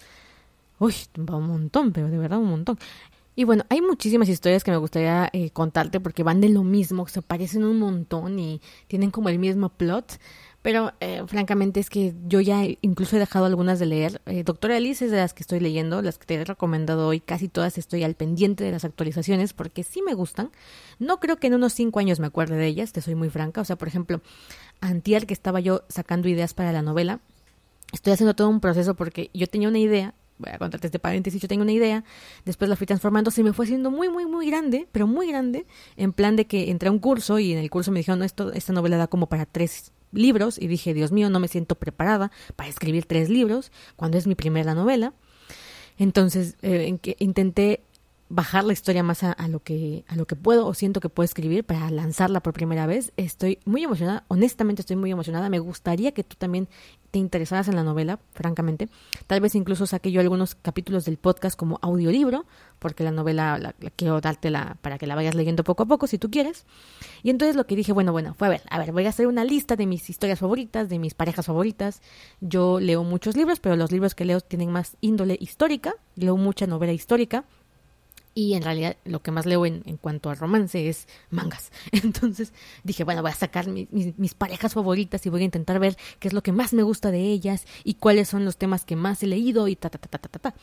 Uy, 0.80 0.94
un 1.18 1.46
montón, 1.46 1.92
pero 1.92 2.08
de 2.08 2.16
verdad 2.16 2.38
un 2.38 2.48
montón. 2.48 2.78
Y 3.36 3.44
bueno, 3.44 3.64
hay 3.68 3.82
muchísimas 3.82 4.30
historias 4.30 4.64
que 4.64 4.70
me 4.70 4.78
gustaría 4.78 5.28
eh, 5.34 5.50
contarte 5.50 6.00
porque 6.00 6.22
van 6.22 6.40
de 6.40 6.48
lo 6.48 6.64
mismo, 6.64 7.06
se 7.06 7.20
parecen 7.20 7.64
un 7.64 7.78
montón 7.78 8.38
y 8.38 8.62
tienen 8.88 9.10
como 9.10 9.28
el 9.28 9.38
mismo 9.38 9.68
plot. 9.68 10.18
Pero 10.62 10.92
eh, 11.00 11.22
francamente 11.26 11.80
es 11.80 11.90
que 11.90 12.14
yo 12.26 12.40
ya 12.40 12.62
incluso 12.80 13.16
he 13.16 13.18
dejado 13.18 13.44
algunas 13.44 13.78
de 13.78 13.86
leer. 13.86 14.22
Eh, 14.24 14.42
Doctora 14.42 14.76
Alice 14.76 15.04
es 15.04 15.10
de 15.10 15.18
las 15.18 15.34
que 15.34 15.42
estoy 15.42 15.60
leyendo, 15.60 16.00
las 16.00 16.18
que 16.18 16.26
te 16.26 16.34
he 16.34 16.44
recomendado 16.44 17.08
hoy. 17.08 17.20
Casi 17.20 17.48
todas 17.48 17.76
estoy 17.76 18.02
al 18.02 18.14
pendiente 18.14 18.64
de 18.64 18.72
las 18.72 18.84
actualizaciones 18.86 19.52
porque 19.52 19.84
sí 19.84 20.00
me 20.02 20.14
gustan. 20.14 20.50
No 20.98 21.20
creo 21.20 21.36
que 21.36 21.48
en 21.48 21.54
unos 21.54 21.74
cinco 21.74 21.98
años 21.98 22.20
me 22.20 22.26
acuerde 22.26 22.56
de 22.56 22.66
ellas, 22.66 22.92
te 22.92 23.02
soy 23.02 23.14
muy 23.14 23.28
franca. 23.28 23.60
O 23.60 23.64
sea, 23.66 23.76
por 23.76 23.88
ejemplo, 23.88 24.22
antier 24.80 25.26
que 25.26 25.34
estaba 25.34 25.60
yo 25.60 25.82
sacando 25.88 26.28
ideas 26.28 26.54
para 26.54 26.72
la 26.72 26.82
novela, 26.82 27.20
estoy 27.92 28.14
haciendo 28.14 28.34
todo 28.34 28.48
un 28.48 28.60
proceso 28.60 28.94
porque 28.94 29.30
yo 29.34 29.46
tenía 29.46 29.68
una 29.68 29.78
idea 29.78 30.14
voy 30.40 30.50
a 30.53 30.59
contarte 30.59 30.87
este 30.88 30.98
paréntesis, 30.98 31.40
yo 31.40 31.48
tengo 31.48 31.62
una 31.62 31.72
idea, 31.72 32.05
después 32.44 32.68
la 32.68 32.76
fui 32.76 32.87
transformando, 32.87 33.31
se 33.31 33.42
me 33.42 33.53
fue 33.53 33.66
haciendo 33.66 33.90
muy, 33.90 34.09
muy, 34.09 34.26
muy 34.26 34.46
grande, 34.46 34.88
pero 34.90 35.07
muy 35.07 35.28
grande, 35.28 35.66
en 35.97 36.12
plan 36.12 36.36
de 36.36 36.47
que 36.47 36.70
entré 36.70 36.88
a 36.88 36.93
un 36.93 36.99
curso 36.99 37.38
y 37.38 37.53
en 37.53 37.59
el 37.59 37.70
curso 37.70 37.93
me 37.93 38.01
dijeron, 38.01 38.22
esto, 38.22 38.53
esta 38.53 38.72
novela 38.72 38.97
da 38.97 39.07
como 39.07 39.28
para 39.28 39.47
tres 39.47 39.93
libros, 40.12 40.59
y 40.59 40.66
dije, 40.66 40.95
Dios 40.95 41.12
mío, 41.12 41.30
no 41.30 41.38
me 41.38 41.49
siento 41.49 41.76
preparada 41.76 42.32
para 42.57 42.68
escribir 42.68 43.05
tres 43.05 43.28
libros, 43.28 43.70
cuando 43.97 44.18
es 44.18 44.26
mi 44.26 44.34
primera 44.34 44.74
novela. 44.74 45.12
Entonces, 45.99 46.57
eh, 46.62 46.86
en 46.88 46.99
que 46.99 47.14
intenté 47.18 47.82
bajar 48.31 48.62
la 48.62 48.72
historia 48.72 49.03
más 49.03 49.24
a, 49.24 49.49
lo 49.49 49.61
que 49.61 50.05
a 50.07 50.14
lo 50.14 50.24
que 50.24 50.37
puedo 50.37 50.66
o 50.66 50.72
siento 50.72 51.01
que 51.01 51.09
puedo 51.09 51.24
escribir 51.24 51.64
para 51.64 51.91
lanzarla 51.91 52.41
por 52.41 52.55
primera 52.55 52.87
vez. 52.87 53.12
Estoy 53.16 53.59
muy 53.64 53.83
emocionada, 53.83 54.24
honestamente 54.28 54.83
estoy 54.83 54.97
muy 54.97 55.11
emocionada. 55.11 55.51
Me 55.51 55.59
gustaría 55.59 56.12
que 56.12 56.22
tú 56.22 56.37
también 56.39 56.68
te 57.11 57.18
interesaras 57.18 57.66
en 57.66 57.74
la 57.74 57.83
novela, 57.83 58.20
francamente. 58.33 58.89
Tal 59.26 59.41
vez 59.41 59.57
incluso 59.57 59.85
saque 59.85 60.12
yo 60.12 60.20
algunos 60.20 60.55
capítulos 60.55 61.05
del 61.05 61.16
podcast 61.16 61.59
como 61.59 61.81
audiolibro, 61.83 62.47
porque 62.78 63.03
la 63.03 63.11
novela 63.11 63.59
la, 63.59 63.72
quiero 63.97 64.20
dártela 64.20 64.76
para 64.81 64.97
que 64.97 65.09
la 65.09 65.16
vayas 65.16 65.35
leyendo 65.35 65.64
poco 65.64 65.83
a 65.83 65.87
poco 65.87 66.07
si 66.07 66.16
tú 66.16 66.31
quieres. 66.31 66.66
Y 67.24 67.31
entonces 67.31 67.57
lo 67.57 67.66
que 67.66 67.74
dije, 67.74 67.93
bueno, 67.93 68.12
bueno, 68.12 68.35
fue 68.35 68.47
a 68.47 68.51
ver, 68.51 68.62
a 68.70 68.78
ver, 68.78 68.93
voy 68.93 69.07
a 69.07 69.09
hacer 69.09 69.26
una 69.26 69.43
lista 69.43 69.74
de 69.74 69.87
mis 69.87 70.09
historias 70.09 70.39
favoritas, 70.39 70.89
de 70.89 71.01
mis 71.01 71.14
parejas 71.14 71.47
favoritas. 71.47 72.01
Yo 72.41 72.78
leo 72.78 73.03
muchos 73.03 73.37
libros, 73.37 73.59
pero 73.59 73.74
los 73.74 73.91
libros 73.91 74.14
que 74.14 74.24
leo 74.24 74.41
tienen 74.41 74.70
más 74.70 74.97
índole 75.01 75.37
histórica, 75.41 75.97
leo 76.14 76.37
mucha 76.37 76.68
novela 76.68 76.93
histórica 76.93 77.45
y 78.35 78.55
en 78.55 78.62
realidad 78.62 78.97
lo 79.05 79.22
que 79.22 79.31
más 79.31 79.47
leo 79.47 79.66
en, 79.66 79.83
cuanto 80.01 80.31
a 80.31 80.35
romance 80.35 80.89
es 80.89 81.09
mangas. 81.31 81.72
Entonces 81.93 82.53
dije, 82.85 83.05
bueno, 83.05 83.22
voy 83.22 83.31
a 83.31 83.35
sacar 83.35 83.66
mis 83.68 84.35
parejas 84.35 84.74
favoritas 84.74 85.24
y 85.26 85.31
voy 85.31 85.43
a 85.43 85.45
intentar 85.45 85.78
ver 85.78 85.97
qué 86.18 86.28
es 86.28 86.35
lo 86.35 86.43
que 86.43 86.53
más 86.53 86.72
me 86.72 86.83
gusta 86.83 87.11
de 87.11 87.20
ellas 87.20 87.66
y 87.85 87.95
cuáles 87.95 88.28
son 88.28 88.45
los 88.45 88.57
temas 88.57 88.85
que 88.85 88.97
más 88.97 89.22
he 89.22 89.26
leído 89.26 89.68
y 89.68 89.76
ta, 89.76 89.91
ta, 89.91 89.99
ta, 89.99 90.09
ta, 90.09 90.28
ta, 90.28 90.39
ta. 90.39 90.55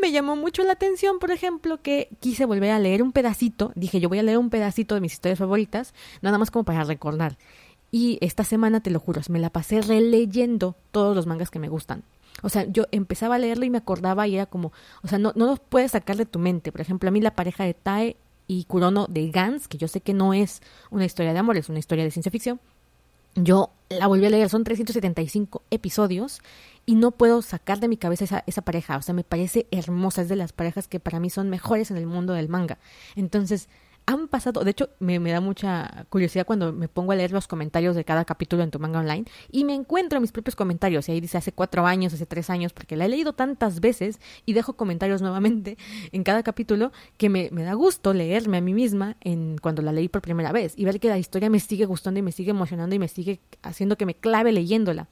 Me 0.00 0.12
llamó 0.12 0.34
mucho 0.34 0.62
la 0.62 0.72
atención, 0.72 1.18
por 1.18 1.30
ejemplo, 1.30 1.82
que 1.82 2.08
quise 2.20 2.46
volver 2.46 2.70
a 2.70 2.78
leer 2.78 3.02
un 3.02 3.12
pedacito. 3.12 3.72
Dije, 3.74 4.00
yo 4.00 4.08
voy 4.08 4.18
a 4.18 4.22
leer 4.22 4.38
un 4.38 4.48
pedacito 4.48 4.94
de 4.94 5.02
mis 5.02 5.12
historias 5.12 5.38
favoritas, 5.38 5.92
nada 6.22 6.38
más 6.38 6.50
como 6.50 6.64
para 6.64 6.84
recordar. 6.84 7.36
Y 7.90 8.18
esta 8.20 8.44
semana, 8.44 8.80
te 8.80 8.90
lo 8.90 9.00
juro, 9.00 9.20
me 9.28 9.40
la 9.40 9.50
pasé 9.50 9.82
releyendo 9.82 10.76
todos 10.90 11.14
los 11.14 11.26
mangas 11.26 11.50
que 11.50 11.58
me 11.58 11.68
gustan. 11.68 12.04
O 12.42 12.48
sea, 12.48 12.64
yo 12.64 12.86
empezaba 12.90 13.36
a 13.36 13.38
leerlo 13.38 13.64
y 13.64 13.70
me 13.70 13.78
acordaba 13.78 14.26
y 14.26 14.34
era 14.34 14.46
como, 14.46 14.72
o 15.02 15.08
sea, 15.08 15.18
no, 15.18 15.32
no 15.36 15.46
lo 15.46 15.56
puedes 15.56 15.92
sacar 15.92 16.16
de 16.16 16.26
tu 16.26 16.38
mente. 16.38 16.72
Por 16.72 16.80
ejemplo, 16.80 17.08
a 17.08 17.12
mí 17.12 17.20
la 17.20 17.34
pareja 17.34 17.64
de 17.64 17.74
Tae 17.74 18.16
y 18.46 18.64
Kurono 18.64 19.06
de 19.08 19.30
Gans, 19.30 19.68
que 19.68 19.78
yo 19.78 19.88
sé 19.88 20.00
que 20.00 20.14
no 20.14 20.34
es 20.34 20.60
una 20.90 21.04
historia 21.04 21.32
de 21.32 21.38
amor, 21.38 21.56
es 21.56 21.68
una 21.68 21.78
historia 21.78 22.04
de 22.04 22.10
ciencia 22.10 22.32
ficción, 22.32 22.60
yo 23.36 23.70
la 23.88 24.06
volví 24.06 24.26
a 24.26 24.30
leer, 24.30 24.48
son 24.48 24.64
375 24.64 25.62
episodios 25.70 26.40
y 26.86 26.96
no 26.96 27.12
puedo 27.12 27.42
sacar 27.42 27.78
de 27.78 27.88
mi 27.88 27.96
cabeza 27.96 28.24
esa, 28.24 28.44
esa 28.46 28.62
pareja, 28.62 28.96
o 28.96 29.02
sea, 29.02 29.14
me 29.14 29.22
parece 29.22 29.66
hermosa, 29.70 30.22
es 30.22 30.28
de 30.28 30.36
las 30.36 30.52
parejas 30.52 30.88
que 30.88 31.00
para 31.00 31.20
mí 31.20 31.30
son 31.30 31.48
mejores 31.48 31.90
en 31.90 31.96
el 31.96 32.06
mundo 32.06 32.32
del 32.32 32.48
manga. 32.48 32.78
Entonces, 33.14 33.68
han 34.06 34.28
pasado, 34.28 34.64
de 34.64 34.70
hecho 34.70 34.90
me, 34.98 35.18
da 35.18 35.40
mucha 35.40 36.06
curiosidad 36.08 36.46
cuando 36.46 36.72
me 36.72 36.88
pongo 36.88 37.12
a 37.12 37.16
leer 37.16 37.32
los 37.32 37.46
comentarios 37.46 37.94
de 37.94 38.04
cada 38.04 38.24
capítulo 38.24 38.62
en 38.62 38.70
tu 38.70 38.78
manga 38.78 39.00
online 39.00 39.24
y 39.50 39.64
me 39.64 39.74
encuentro 39.74 40.20
mis 40.20 40.32
propios 40.32 40.56
comentarios 40.56 41.08
y 41.08 41.12
ahí 41.12 41.20
dice 41.20 41.38
hace 41.38 41.52
cuatro 41.52 41.86
años, 41.86 42.12
hace 42.12 42.26
tres 42.26 42.50
años, 42.50 42.72
porque 42.72 42.96
la 42.96 43.06
he 43.06 43.08
leído 43.08 43.32
tantas 43.32 43.80
veces 43.80 44.20
y 44.46 44.52
dejo 44.52 44.74
comentarios 44.74 45.22
nuevamente 45.22 45.78
en 46.12 46.24
cada 46.24 46.42
capítulo 46.42 46.92
que 47.16 47.28
me, 47.28 47.50
me 47.52 47.62
da 47.62 47.74
gusto 47.74 48.12
leerme 48.12 48.58
a 48.58 48.60
mí 48.60 48.74
misma 48.74 49.16
en 49.20 49.58
cuando 49.58 49.82
la 49.82 49.92
leí 49.92 50.08
por 50.08 50.22
primera 50.22 50.52
vez 50.52 50.74
y 50.76 50.84
ver 50.84 51.00
que 51.00 51.08
la 51.08 51.18
historia 51.18 51.50
me 51.50 51.60
sigue 51.60 51.84
gustando 51.84 52.18
y 52.18 52.22
me 52.22 52.32
sigue 52.32 52.50
emocionando 52.50 52.94
y 52.94 52.98
me 52.98 53.08
sigue 53.08 53.40
haciendo 53.62 53.96
que 53.96 54.06
me 54.06 54.14
clave 54.14 54.52
leyéndola. 54.52 55.08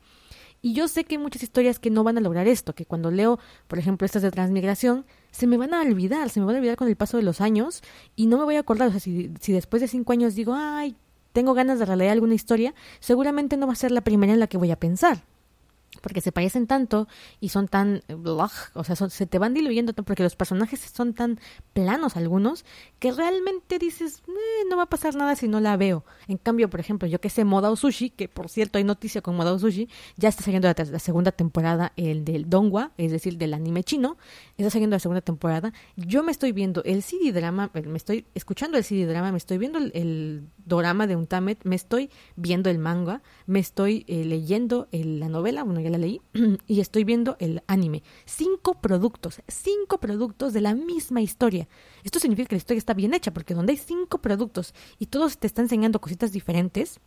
Y 0.61 0.73
yo 0.73 0.89
sé 0.89 1.05
que 1.05 1.15
hay 1.15 1.23
muchas 1.23 1.43
historias 1.43 1.79
que 1.79 1.91
no 1.91 2.03
van 2.05 2.19
a 2.19 2.21
lograr 2.21 2.49
esto, 2.49 2.75
que 2.75 2.85
cuando 2.85 3.11
leo, 3.11 3.39
por 3.69 3.79
ejemplo, 3.79 4.05
estas 4.05 4.23
de 4.23 4.31
transmigración, 4.31 5.07
se 5.31 5.47
me 5.47 5.57
van 5.57 5.73
a 5.73 5.83
olvidar, 5.83 6.31
se 6.31 6.41
me 6.41 6.47
van 6.47 6.57
a 6.57 6.59
olvidar 6.59 6.77
con 6.77 6.89
el 6.89 6.97
paso 6.97 7.17
de 7.17 7.23
los 7.23 7.41
años 7.41 7.83
y 8.17 8.27
no 8.27 8.39
me 8.39 8.45
voy 8.45 8.57
a 8.57 8.61
acordar. 8.61 8.89
O 8.89 8.91
sea, 8.91 9.01
si, 9.01 9.33
si 9.41 9.53
después 9.53 9.81
de 9.81 9.89
cinco 9.89 10.13
años 10.13 10.35
digo, 10.35 10.55
ay, 10.55 10.97
tengo 11.33 11.55
ganas 11.55 11.79
de 11.79 11.85
releer 11.87 12.11
alguna 12.11 12.35
historia, 12.35 12.75
seguramente 13.01 13.57
no 13.57 13.67
va 13.67 13.75
a 13.75 13.77
ser 13.77 13.93
la 13.93 14.01
primera 14.01 14.33
en 14.33 14.41
la 14.41 14.49
que 14.49 14.59
voy 14.59 14.71
a 14.71 14.81
pensar 14.81 15.23
porque 16.01 16.21
se 16.21 16.33
parecen 16.33 16.67
tanto 16.67 17.09
y 17.41 17.49
son 17.49 17.69
tan 17.69 18.03
o 18.75 18.85
sea, 18.85 18.97
se 18.97 19.27
te 19.27 19.39
van 19.39 19.55
diluyendo 19.55 19.93
porque 19.93 20.23
los 20.23 20.37
personajes 20.37 20.81
son 20.81 21.15
tan 21.15 21.41
planos 21.73 22.17
algunos 22.17 22.65
que 22.99 23.13
realmente 23.13 23.79
dices, 23.79 24.23
eh, 24.29 24.65
no 24.69 24.77
va 24.77 24.85
a 24.85 24.89
pasar 24.89 25.15
nada 25.15 25.35
si 25.37 25.49
no 25.49 25.61
la 25.61 25.77
veo. 25.77 26.05
En 26.27 26.37
cambio, 26.37 26.71
por 26.71 26.81
ejemplo, 26.81 27.09
yo 27.09 27.21
que 27.21 27.31
sé 27.31 27.45
Moda 27.45 27.75
Sushi, 27.75 28.11
que 28.11 28.29
por 28.29 28.49
cierto 28.49 28.79
hay 28.79 28.85
noticia 28.85 29.23
con 29.23 29.37
Moda 29.37 29.59
Sushi, 29.59 29.89
ya 30.17 30.29
está 30.29 30.43
saliendo 30.43 30.69
la, 30.69 30.99
segunda 30.99 31.33
temporada 31.33 31.93
el 31.97 32.25
del 32.25 32.49
Dongwa, 32.49 32.93
es 32.97 33.11
decir, 33.11 33.39
del 33.39 33.55
anime 33.55 33.83
chino, 33.83 34.17
está 34.57 34.71
saliendo 34.71 34.95
la 34.95 35.01
segunda 35.01 35.21
temporada. 35.21 35.73
Yo 35.97 36.23
me 36.23 36.33
estoy 36.33 36.53
viendo 36.53 36.83
el 36.85 37.03
CD 37.03 37.33
drama, 37.33 37.71
me 37.75 37.97
estoy 37.97 38.27
escuchando 38.35 38.79
el 38.79 38.85
CD 38.85 39.07
drama, 39.07 39.33
me 39.33 39.39
estoy 39.39 39.59
viendo 39.59 39.79
el, 39.79 39.91
el 39.95 40.49
dorama 40.65 41.07
de 41.07 41.17
Untamed, 41.17 41.59
me 41.65 41.77
estoy 41.77 42.11
viendo 42.37 42.71
el 42.71 42.79
manga, 42.79 43.23
me 43.47 43.59
estoy 43.59 44.05
eh, 44.07 44.25
leyendo 44.25 44.89
la 44.93 45.29
novela, 45.29 45.65
bueno, 45.79 45.85
ya 45.85 45.91
la 45.91 45.99
leí, 45.99 46.21
y 46.67 46.81
estoy 46.81 47.05
viendo 47.05 47.37
el 47.39 47.63
anime. 47.67 48.03
Cinco 48.25 48.75
productos, 48.81 49.41
cinco 49.49 49.99
productos 49.99 50.53
de 50.53 50.61
la 50.61 50.75
misma 50.75 51.21
historia. 51.21 51.69
Esto 52.05 52.19
significa 52.19 52.49
que 52.49 52.57
la 52.57 52.59
historia 52.59 52.79
está 52.79 52.95
bien 52.95 53.15
hecha, 53.15 53.33
porque 53.33 53.55
donde 53.55 53.73
hay 53.73 53.79
cinco 53.79 54.19
productos 54.19 54.75
y 54.99 55.07
todos 55.07 55.39
te 55.39 55.47
están 55.47 55.67
enseñando 55.67 56.01
cositas 56.01 56.33
diferentes, 56.33 57.01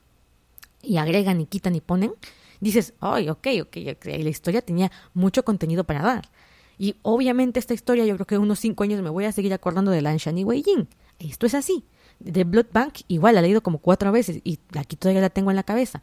y 0.84 0.98
agregan 0.98 1.42
y 1.42 1.46
quitan 1.46 1.76
y 1.76 1.82
ponen, 1.82 2.14
dices, 2.60 2.94
ay, 3.00 3.30
ok, 3.30 3.48
ok, 3.62 3.78
ok, 3.96 4.06
la 4.06 4.30
historia 4.30 4.62
tenía 4.62 4.92
mucho 5.14 5.44
contenido 5.44 5.84
para 5.84 6.02
dar. 6.02 6.30
Y 6.78 6.96
obviamente 7.04 7.60
esta 7.60 7.74
historia, 7.74 8.06
yo 8.06 8.16
creo 8.16 8.26
que 8.26 8.38
unos 8.38 8.60
cinco 8.60 8.84
años 8.84 9.02
me 9.02 9.10
voy 9.10 9.26
a 9.26 9.32
seguir 9.32 9.54
acordando 9.54 9.92
de 9.92 10.02
Lanshan 10.02 10.38
y 10.38 10.44
Wei 10.44 10.64
Jin. 10.64 10.88
Esto 11.20 11.46
es 11.46 11.54
así. 11.54 11.86
De 12.20 12.44
Blood 12.44 12.68
Bank, 12.74 13.02
igual 13.08 13.36
la 13.36 13.42
he 13.42 13.44
leído 13.44 13.62
como 13.62 13.80
cuatro 13.80 14.12
veces 14.12 14.42
y 14.44 14.60
aquí 14.76 14.96
todavía 14.96 15.22
la 15.22 15.30
tengo 15.30 15.52
en 15.52 15.56
la 15.56 15.64
cabeza. 15.64 16.02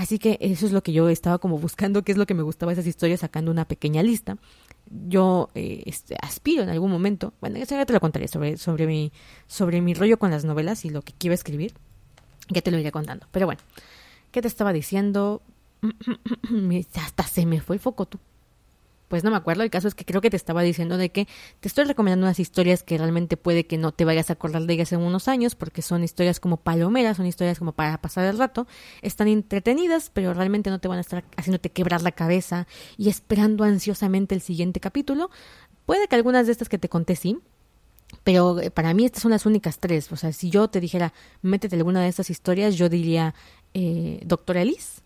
Así 0.00 0.18
que 0.18 0.38
eso 0.40 0.64
es 0.64 0.72
lo 0.72 0.82
que 0.82 0.94
yo 0.94 1.10
estaba 1.10 1.36
como 1.36 1.58
buscando, 1.58 2.02
qué 2.02 2.12
es 2.12 2.16
lo 2.16 2.24
que 2.24 2.32
me 2.32 2.42
gustaba 2.42 2.72
esas 2.72 2.86
historias, 2.86 3.20
sacando 3.20 3.50
una 3.50 3.66
pequeña 3.66 4.02
lista. 4.02 4.38
Yo 4.88 5.50
eh, 5.54 5.82
este, 5.84 6.16
aspiro 6.22 6.62
en 6.62 6.70
algún 6.70 6.90
momento, 6.90 7.34
bueno, 7.42 7.58
eso 7.58 7.74
ya 7.74 7.84
te 7.84 7.92
lo 7.92 8.00
contaré 8.00 8.26
sobre, 8.26 8.56
sobre, 8.56 8.86
mi, 8.86 9.12
sobre 9.46 9.82
mi 9.82 9.92
rollo 9.92 10.18
con 10.18 10.30
las 10.30 10.46
novelas 10.46 10.86
y 10.86 10.88
lo 10.88 11.02
que 11.02 11.12
quiero 11.12 11.34
escribir, 11.34 11.74
ya 12.48 12.62
te 12.62 12.70
lo 12.70 12.78
iré 12.78 12.90
contando. 12.92 13.26
Pero 13.30 13.44
bueno, 13.44 13.60
¿qué 14.30 14.40
te 14.40 14.48
estaba 14.48 14.72
diciendo? 14.72 15.42
Hasta 16.94 17.24
se 17.24 17.44
me 17.44 17.60
fue 17.60 17.76
el 17.76 17.80
foco 17.80 18.06
tú 18.06 18.18
pues 19.10 19.24
no 19.24 19.32
me 19.32 19.36
acuerdo. 19.36 19.64
El 19.64 19.70
caso 19.70 19.88
es 19.88 19.96
que 19.96 20.04
creo 20.04 20.20
que 20.20 20.30
te 20.30 20.36
estaba 20.36 20.62
diciendo 20.62 20.96
de 20.96 21.10
que 21.10 21.26
te 21.58 21.66
estoy 21.66 21.84
recomendando 21.84 22.26
unas 22.26 22.38
historias 22.38 22.84
que 22.84 22.96
realmente 22.96 23.36
puede 23.36 23.66
que 23.66 23.76
no 23.76 23.90
te 23.90 24.04
vayas 24.04 24.30
a 24.30 24.34
acordar 24.34 24.62
de 24.62 24.72
ellas 24.72 24.92
en 24.92 25.00
unos 25.00 25.26
años, 25.26 25.56
porque 25.56 25.82
son 25.82 26.04
historias 26.04 26.38
como 26.38 26.58
palomeras, 26.58 27.16
son 27.16 27.26
historias 27.26 27.58
como 27.58 27.72
para 27.72 28.00
pasar 28.00 28.26
el 28.26 28.38
rato. 28.38 28.68
Están 29.02 29.26
entretenidas, 29.26 30.10
pero 30.14 30.32
realmente 30.32 30.70
no 30.70 30.78
te 30.78 30.86
van 30.86 30.98
a 30.98 31.00
estar 31.00 31.24
haciéndote 31.36 31.70
quebrar 31.70 32.02
la 32.02 32.12
cabeza 32.12 32.68
y 32.96 33.08
esperando 33.08 33.64
ansiosamente 33.64 34.36
el 34.36 34.42
siguiente 34.42 34.78
capítulo. 34.78 35.28
Puede 35.86 36.06
que 36.06 36.14
algunas 36.14 36.46
de 36.46 36.52
estas 36.52 36.68
que 36.68 36.78
te 36.78 36.88
conté 36.88 37.16
sí, 37.16 37.40
pero 38.22 38.60
eh, 38.60 38.70
para 38.70 38.94
mí 38.94 39.04
estas 39.04 39.22
son 39.22 39.32
las 39.32 39.44
únicas 39.44 39.80
tres. 39.80 40.12
O 40.12 40.16
sea, 40.16 40.32
si 40.32 40.50
yo 40.50 40.68
te 40.68 40.78
dijera, 40.78 41.12
métete 41.42 41.74
alguna 41.74 42.00
de 42.00 42.08
estas 42.08 42.30
historias, 42.30 42.76
yo 42.76 42.88
diría 42.88 43.34
eh, 43.74 44.20
Doctor 44.24 44.56
Ellis, 44.56 45.02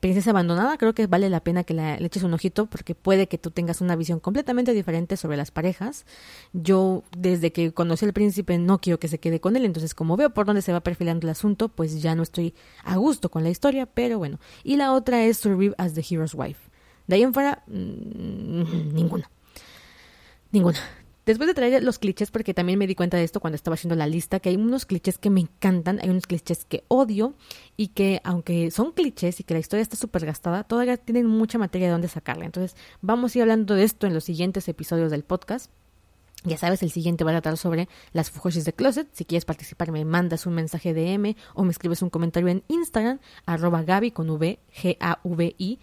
Princesa 0.00 0.30
Abandonada, 0.30 0.78
creo 0.78 0.94
que 0.94 1.06
vale 1.06 1.28
la 1.28 1.40
pena 1.40 1.62
que 1.62 1.74
le 1.74 2.02
eches 2.04 2.22
un 2.22 2.32
ojito 2.32 2.66
porque 2.66 2.94
puede 2.94 3.28
que 3.28 3.36
tú 3.36 3.50
tengas 3.50 3.82
una 3.82 3.96
visión 3.96 4.18
completamente 4.18 4.72
diferente 4.72 5.18
sobre 5.18 5.36
las 5.36 5.50
parejas. 5.50 6.06
Yo, 6.54 7.04
desde 7.16 7.52
que 7.52 7.72
conocí 7.72 8.06
al 8.06 8.14
príncipe, 8.14 8.56
no 8.56 8.80
quiero 8.80 8.98
que 8.98 9.08
se 9.08 9.20
quede 9.20 9.40
con 9.40 9.56
él, 9.56 9.66
entonces 9.66 9.94
como 9.94 10.16
veo 10.16 10.30
por 10.30 10.46
dónde 10.46 10.62
se 10.62 10.72
va 10.72 10.80
perfilando 10.80 11.26
el 11.26 11.30
asunto, 11.30 11.68
pues 11.68 12.00
ya 12.00 12.14
no 12.14 12.22
estoy 12.22 12.54
a 12.82 12.96
gusto 12.96 13.30
con 13.30 13.42
la 13.42 13.50
historia, 13.50 13.84
pero 13.84 14.18
bueno. 14.18 14.40
Y 14.64 14.76
la 14.76 14.92
otra 14.92 15.22
es 15.24 15.36
Survive 15.36 15.74
as 15.76 15.92
the 15.92 16.04
Hero's 16.08 16.34
Wife. 16.34 16.70
De 17.06 17.16
ahí 17.16 17.22
en 17.22 17.34
fuera, 17.34 17.62
mm, 17.66 18.94
ninguna. 18.94 19.30
Ninguna. 20.50 20.78
Después 21.30 21.46
de 21.46 21.54
traer 21.54 21.84
los 21.84 22.00
clichés, 22.00 22.32
porque 22.32 22.54
también 22.54 22.76
me 22.76 22.88
di 22.88 22.96
cuenta 22.96 23.16
de 23.16 23.22
esto 23.22 23.38
cuando 23.38 23.54
estaba 23.54 23.74
haciendo 23.74 23.94
la 23.94 24.08
lista, 24.08 24.40
que 24.40 24.48
hay 24.48 24.56
unos 24.56 24.84
clichés 24.84 25.16
que 25.16 25.30
me 25.30 25.38
encantan, 25.38 26.00
hay 26.02 26.10
unos 26.10 26.26
clichés 26.26 26.64
que 26.64 26.82
odio 26.88 27.34
y 27.76 27.86
que 27.86 28.20
aunque 28.24 28.72
son 28.72 28.90
clichés 28.90 29.38
y 29.38 29.44
que 29.44 29.54
la 29.54 29.60
historia 29.60 29.82
está 29.82 29.94
súper 29.94 30.26
gastada, 30.26 30.64
todavía 30.64 30.96
tienen 30.96 31.26
mucha 31.26 31.56
materia 31.56 31.86
de 31.86 31.92
dónde 31.92 32.08
sacarla. 32.08 32.46
Entonces 32.46 32.74
vamos 33.00 33.32
a 33.32 33.38
ir 33.38 33.42
hablando 33.42 33.76
de 33.76 33.84
esto 33.84 34.08
en 34.08 34.14
los 34.14 34.24
siguientes 34.24 34.66
episodios 34.66 35.12
del 35.12 35.22
podcast. 35.22 35.70
Ya 36.42 36.58
sabes, 36.58 36.82
el 36.82 36.90
siguiente 36.90 37.22
va 37.22 37.30
a 37.30 37.34
tratar 37.34 37.56
sobre 37.56 37.88
las 38.12 38.32
Fujoshis 38.32 38.64
de 38.64 38.72
Closet. 38.72 39.06
Si 39.12 39.24
quieres 39.24 39.44
participar, 39.44 39.92
me 39.92 40.04
mandas 40.04 40.46
un 40.46 40.54
mensaje 40.54 40.94
de 40.94 41.12
M 41.12 41.36
o 41.54 41.62
me 41.62 41.70
escribes 41.70 42.02
un 42.02 42.10
comentario 42.10 42.48
en 42.48 42.64
Instagram, 42.66 43.20
arroba 43.46 43.84
Gaby 43.84 44.10
con 44.10 44.30
V, 44.30 44.58
G-A-V-I, 44.74 45.78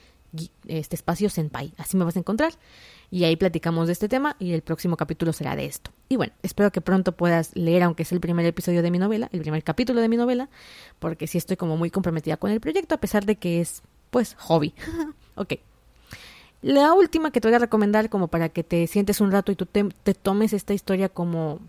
este 0.67 0.95
espacio 0.95 1.29
Senpai. 1.29 1.73
Así 1.77 1.97
me 1.97 2.05
vas 2.05 2.15
a 2.15 2.19
encontrar. 2.19 2.53
Y 3.09 3.23
ahí 3.23 3.35
platicamos 3.35 3.88
de 3.88 3.93
este 3.93 4.09
tema 4.09 4.35
y 4.39 4.51
el 4.53 4.61
próximo 4.61 4.97
capítulo 4.97 5.31
será 5.31 5.55
de 5.55 5.65
esto. 5.65 5.91
Y 6.09 6.17
bueno, 6.17 6.33
espero 6.43 6.71
que 6.71 6.81
pronto 6.81 7.13
puedas 7.13 7.55
leer, 7.55 7.83
aunque 7.83 8.03
es 8.03 8.11
el 8.11 8.19
primer 8.19 8.45
episodio 8.45 8.81
de 8.81 8.91
mi 8.91 8.99
novela, 8.99 9.29
el 9.31 9.41
primer 9.41 9.63
capítulo 9.63 10.01
de 10.01 10.09
mi 10.09 10.17
novela, 10.17 10.49
porque 10.99 11.27
sí 11.27 11.38
estoy 11.38 11.55
como 11.55 11.77
muy 11.77 11.89
comprometida 11.89 12.38
con 12.38 12.51
el 12.51 12.59
proyecto, 12.59 12.95
a 12.95 12.99
pesar 12.99 13.25
de 13.25 13.38
que 13.38 13.61
es, 13.61 13.81
pues, 14.09 14.35
hobby. 14.39 14.73
ok. 15.35 15.53
La 16.61 16.93
última 16.93 17.31
que 17.31 17.39
te 17.39 17.47
voy 17.47 17.55
a 17.55 17.59
recomendar 17.59 18.09
como 18.09 18.27
para 18.27 18.49
que 18.49 18.63
te 18.63 18.88
sientes 18.88 19.21
un 19.21 19.31
rato 19.31 19.51
y 19.51 19.55
tú 19.55 19.65
te, 19.65 19.83
tomes 20.15 20.53
esta 20.53 20.73
historia 20.73 21.07
como 21.07 21.59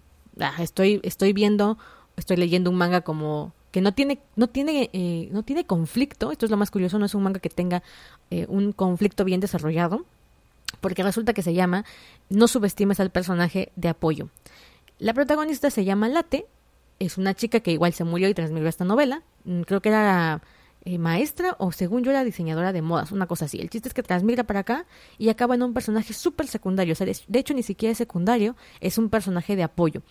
ah, 0.41 0.55
estoy 0.61 1.01
estoy 1.03 1.33
viendo, 1.35 1.79
estoy 2.17 2.39
leyendo 2.39 2.71
un 2.71 2.77
manga 2.77 3.03
como 3.03 3.53
no 3.81 3.93
tiene 3.93 4.19
no 4.37 4.49
tiene 4.49 4.91
eh, 4.93 5.29
no 5.33 5.43
tiene 5.43 5.65
conflicto. 5.65 6.31
Esto 6.31 6.47
es 6.47 6.51
lo 6.51 6.57
más 6.57 6.71
curioso, 6.71 6.99
no 6.99 7.07
es 7.07 7.15
un 7.15 7.23
manga 7.23 7.41
que 7.41 7.51
tenga 7.51 7.83
eh, 8.31 8.47
un 8.49 8.73
conflicto 8.73 9.25
bien 9.25 9.41
desarrollado, 9.41 10.05
porque 10.81 11.03
resulta 11.03 11.33
que 11.33 11.43
se 11.43 11.55
llama 11.55 11.85
No 12.29 12.49
subestimes 12.49 13.01
al 13.01 13.11
personaje 13.11 13.73
de 13.77 13.89
apoyo. 13.89 14.29
La 14.99 15.15
protagonista 15.15 15.71
se 15.71 15.85
llama 15.85 16.09
Late, 16.09 16.47
es 16.99 17.19
una 17.19 17.35
chica 17.35 17.61
que 17.61 17.73
igual 17.73 17.93
se 17.93 18.05
murió 18.05 18.29
y 18.29 18.35
transmitió 18.35 18.69
esta 18.69 18.85
novela. 18.85 19.23
Mm, 19.45 19.63
creo 19.63 19.81
que 19.81 19.91
era 19.91 20.43
eh, 20.85 20.99
maestra 20.99 21.57
o 21.59 21.73
según 21.73 22.05
yo 22.05 22.11
era 22.11 22.25
diseñadora 22.25 22.73
de 22.73 22.83
modas, 22.83 23.13
una 23.13 23.27
cosa 23.27 23.47
así. 23.47 23.59
El 23.59 23.71
chiste 23.71 23.89
es 23.89 23.95
que 23.95 24.03
transmigra 24.03 24.45
para 24.45 24.61
acá 24.61 24.87
y 25.19 25.29
acaba 25.29 25.55
en 25.55 25.63
un 25.63 25.75
personaje 25.75 26.13
súper 26.13 26.47
secundario. 26.47 26.93
O 26.93 26.97
sea, 26.97 27.07
de 27.07 27.39
hecho 27.39 27.55
ni 27.55 27.63
siquiera 27.63 27.93
es 27.93 27.99
secundario, 27.99 28.57
es 28.81 28.99
un 28.99 29.11
personaje 29.11 29.57
de 29.57 29.63
apoyo. 29.63 30.03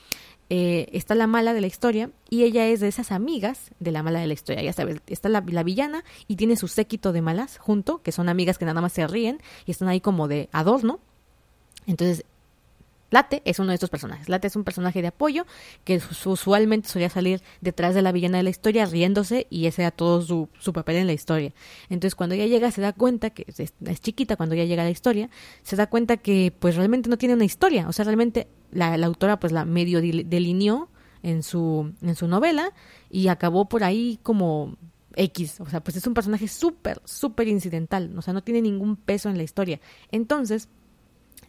Eh, 0.49 0.87
está 0.93 1.13
la 1.13 1.27
mala 1.27 1.53
de 1.53 1.59
la 1.59 1.67
historia 1.67 2.09
y 2.29 2.43
ella 2.43 2.67
es 2.67 2.79
de 2.79 2.87
esas 2.87 3.11
amigas 3.11 3.71
de 3.79 3.91
la 3.91 4.01
mala 4.03 4.19
de 4.19 4.27
la 4.27 4.33
historia. 4.33 4.61
Ya 4.61 4.71
sabes, 4.71 5.01
está 5.07 5.27
la, 5.27 5.43
la, 5.45 5.63
villana 5.63 6.05
y 6.27 6.37
tiene 6.37 6.55
su 6.55 6.69
séquito 6.69 7.11
de 7.11 7.21
malas 7.21 7.57
junto, 7.57 8.01
que 8.01 8.13
son 8.13 8.29
amigas 8.29 8.57
que 8.57 8.65
nada 8.65 8.79
más 8.79 8.93
se 8.93 9.05
ríen 9.07 9.39
y 9.65 9.71
están 9.71 9.89
ahí 9.89 9.99
como 9.99 10.27
de 10.27 10.47
adorno. 10.53 10.99
Entonces 11.85 12.23
Late 13.09 13.41
es 13.45 13.59
uno 13.59 13.69
de 13.69 13.75
estos 13.75 13.89
personajes. 13.89 14.27
Late 14.27 14.47
es 14.47 14.55
un 14.55 14.63
personaje 14.63 15.01
de 15.01 15.07
apoyo 15.07 15.45
que 15.83 16.01
usualmente 16.25 16.89
solía 16.89 17.09
salir 17.09 17.41
detrás 17.61 17.95
de 17.95 18.01
la 18.01 18.11
villana 18.11 18.37
de 18.37 18.43
la 18.43 18.49
historia 18.49 18.85
riéndose 18.85 19.47
y 19.49 19.67
ese 19.67 19.83
era 19.83 19.91
todo 19.91 20.21
su, 20.21 20.49
su 20.59 20.73
papel 20.73 20.97
en 20.97 21.07
la 21.07 21.13
historia. 21.13 21.53
Entonces 21.89 22.15
cuando 22.15 22.35
ella 22.35 22.45
llega 22.45 22.71
se 22.71 22.81
da 22.81 22.93
cuenta 22.93 23.29
que 23.29 23.45
es, 23.47 24.01
chiquita 24.01 24.35
cuando 24.35 24.55
ella 24.55 24.65
llega 24.65 24.81
a 24.81 24.85
la 24.85 24.91
historia, 24.91 25.29
se 25.63 25.75
da 25.75 25.87
cuenta 25.87 26.17
que 26.17 26.53
pues 26.57 26.75
realmente 26.75 27.09
no 27.09 27.17
tiene 27.17 27.35
una 27.35 27.45
historia. 27.45 27.87
O 27.87 27.93
sea, 27.93 28.05
realmente 28.05 28.47
la, 28.71 28.93
autora 29.05 29.39
pues 29.39 29.53
la 29.53 29.63
medio 29.63 30.01
delineó 30.01 30.89
en 31.23 31.43
su, 31.43 31.93
en 32.01 32.15
su 32.15 32.27
novela 32.27 32.73
y 33.09 33.29
acabó 33.29 33.69
por 33.69 33.83
ahí 33.83 34.19
como 34.21 34.75
X. 35.15 35.61
O 35.61 35.69
sea, 35.69 35.81
pues 35.81 35.95
es 35.97 36.05
un 36.07 36.13
personaje 36.13 36.47
súper, 36.47 37.01
súper 37.05 37.47
incidental. 37.47 38.13
O 38.17 38.21
sea, 38.21 38.33
no 38.33 38.43
tiene 38.43 38.61
ningún 38.61 38.95
peso 38.95 39.29
en 39.29 39.37
la 39.37 39.43
historia. 39.43 39.79
Entonces 40.11 40.69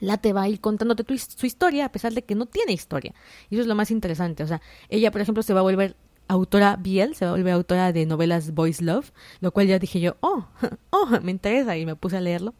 la 0.00 0.18
te 0.18 0.32
va 0.32 0.42
a 0.42 0.48
ir 0.48 0.60
contándote 0.60 1.04
tu, 1.04 1.16
su 1.18 1.46
historia 1.46 1.86
a 1.86 1.92
pesar 1.92 2.12
de 2.12 2.22
que 2.22 2.34
no 2.34 2.46
tiene 2.46 2.72
historia. 2.72 3.14
Y 3.50 3.54
eso 3.54 3.62
es 3.62 3.68
lo 3.68 3.74
más 3.74 3.90
interesante. 3.90 4.42
O 4.42 4.46
sea, 4.46 4.60
ella, 4.88 5.10
por 5.10 5.20
ejemplo, 5.20 5.42
se 5.42 5.54
va 5.54 5.60
a 5.60 5.64
volver 5.64 5.96
autora 6.28 6.76
Biel, 6.76 7.14
se 7.14 7.28
volver 7.28 7.52
autora 7.52 7.92
de 7.92 8.06
novelas 8.06 8.52
Boys 8.54 8.80
Love, 8.80 9.12
lo 9.40 9.52
cual 9.52 9.66
ya 9.66 9.78
dije 9.78 10.00
yo, 10.00 10.16
oh, 10.20 10.46
oh, 10.90 11.08
me 11.22 11.30
interesa 11.30 11.76
y 11.76 11.86
me 11.86 11.96
puse 11.96 12.16
a 12.16 12.20
leerlo 12.20 12.54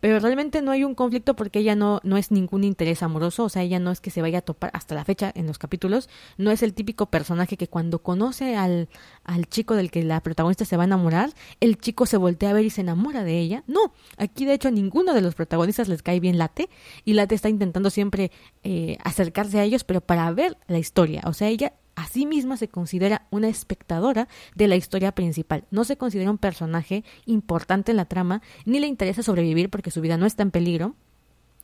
pero 0.00 0.18
realmente 0.18 0.62
no 0.62 0.70
hay 0.72 0.82
un 0.82 0.94
conflicto 0.94 1.36
porque 1.36 1.60
ella 1.60 1.76
no, 1.76 2.00
no 2.02 2.16
es 2.16 2.30
ningún 2.30 2.64
interés 2.64 3.02
amoroso, 3.02 3.44
o 3.44 3.48
sea, 3.48 3.62
ella 3.62 3.78
no 3.78 3.90
es 3.90 4.00
que 4.00 4.10
se 4.10 4.22
vaya 4.22 4.38
a 4.38 4.42
topar 4.42 4.70
hasta 4.74 4.94
la 4.94 5.04
fecha 5.04 5.30
en 5.34 5.46
los 5.46 5.58
capítulos, 5.58 6.08
no 6.38 6.50
es 6.50 6.62
el 6.62 6.74
típico 6.74 7.06
personaje 7.06 7.56
que 7.56 7.68
cuando 7.68 8.02
conoce 8.02 8.56
al, 8.56 8.88
al 9.24 9.46
chico 9.46 9.74
del 9.74 9.90
que 9.90 10.02
la 10.02 10.20
protagonista 10.22 10.64
se 10.64 10.76
va 10.76 10.84
a 10.84 10.86
enamorar, 10.86 11.30
el 11.60 11.78
chico 11.78 12.06
se 12.06 12.16
voltea 12.16 12.50
a 12.50 12.54
ver 12.54 12.64
y 12.64 12.70
se 12.70 12.80
enamora 12.80 13.24
de 13.24 13.38
ella. 13.38 13.62
No, 13.66 13.92
aquí 14.16 14.46
de 14.46 14.54
hecho 14.54 14.68
a 14.68 14.72
ninguno 14.72 15.12
de 15.12 15.20
los 15.20 15.34
protagonistas 15.34 15.88
les 15.88 16.02
cae 16.02 16.18
bien 16.18 16.38
Late 16.38 16.70
y 17.04 17.12
Late 17.12 17.34
está 17.34 17.48
intentando 17.48 17.90
siempre 17.90 18.32
eh, 18.62 18.96
acercarse 19.04 19.60
a 19.60 19.64
ellos, 19.64 19.84
pero 19.84 20.00
para 20.00 20.30
ver 20.32 20.56
la 20.66 20.78
historia, 20.78 21.22
o 21.26 21.34
sea, 21.34 21.48
ella 21.48 21.74
sí 22.06 22.26
misma 22.26 22.56
se 22.56 22.68
considera 22.68 23.26
una 23.30 23.48
espectadora 23.48 24.28
de 24.54 24.68
la 24.68 24.76
historia 24.76 25.12
principal. 25.12 25.64
No 25.70 25.84
se 25.84 25.96
considera 25.96 26.30
un 26.30 26.38
personaje 26.38 27.04
importante 27.26 27.92
en 27.92 27.96
la 27.96 28.04
trama, 28.04 28.42
ni 28.64 28.78
le 28.78 28.86
interesa 28.86 29.22
sobrevivir 29.22 29.70
porque 29.70 29.90
su 29.90 30.00
vida 30.00 30.16
no 30.16 30.26
está 30.26 30.42
en 30.42 30.50
peligro 30.50 30.94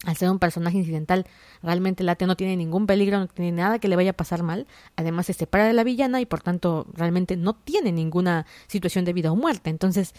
al 0.07 0.17
ser 0.17 0.31
un 0.31 0.39
personaje 0.39 0.79
incidental, 0.79 1.27
realmente 1.63 2.05
Late 2.05 2.27
no 2.27 2.37
tiene 2.37 2.57
ningún 2.57 2.87
peligro, 2.87 3.19
no 3.19 3.27
tiene 3.27 3.51
nada 3.51 3.81
que 3.81 3.89
le 3.89 3.97
vaya 3.97 4.11
a 4.11 4.17
pasar 4.17 4.45
mal. 4.45 4.69
Además, 4.95 5.27
se 5.27 5.33
separa 5.33 5.67
de 5.67 5.73
la 5.73 5.83
villana 5.83 6.21
y 6.21 6.27
por 6.27 6.43
tanto 6.43 6.87
realmente 6.93 7.37
no 7.37 7.57
tiene 7.57 7.91
ninguna 7.91 8.47
situación 8.69 9.05
de 9.05 9.13
vida 9.13 9.33
o 9.33 9.37
muerte. 9.37 9.69
Entonces, 9.69 10.15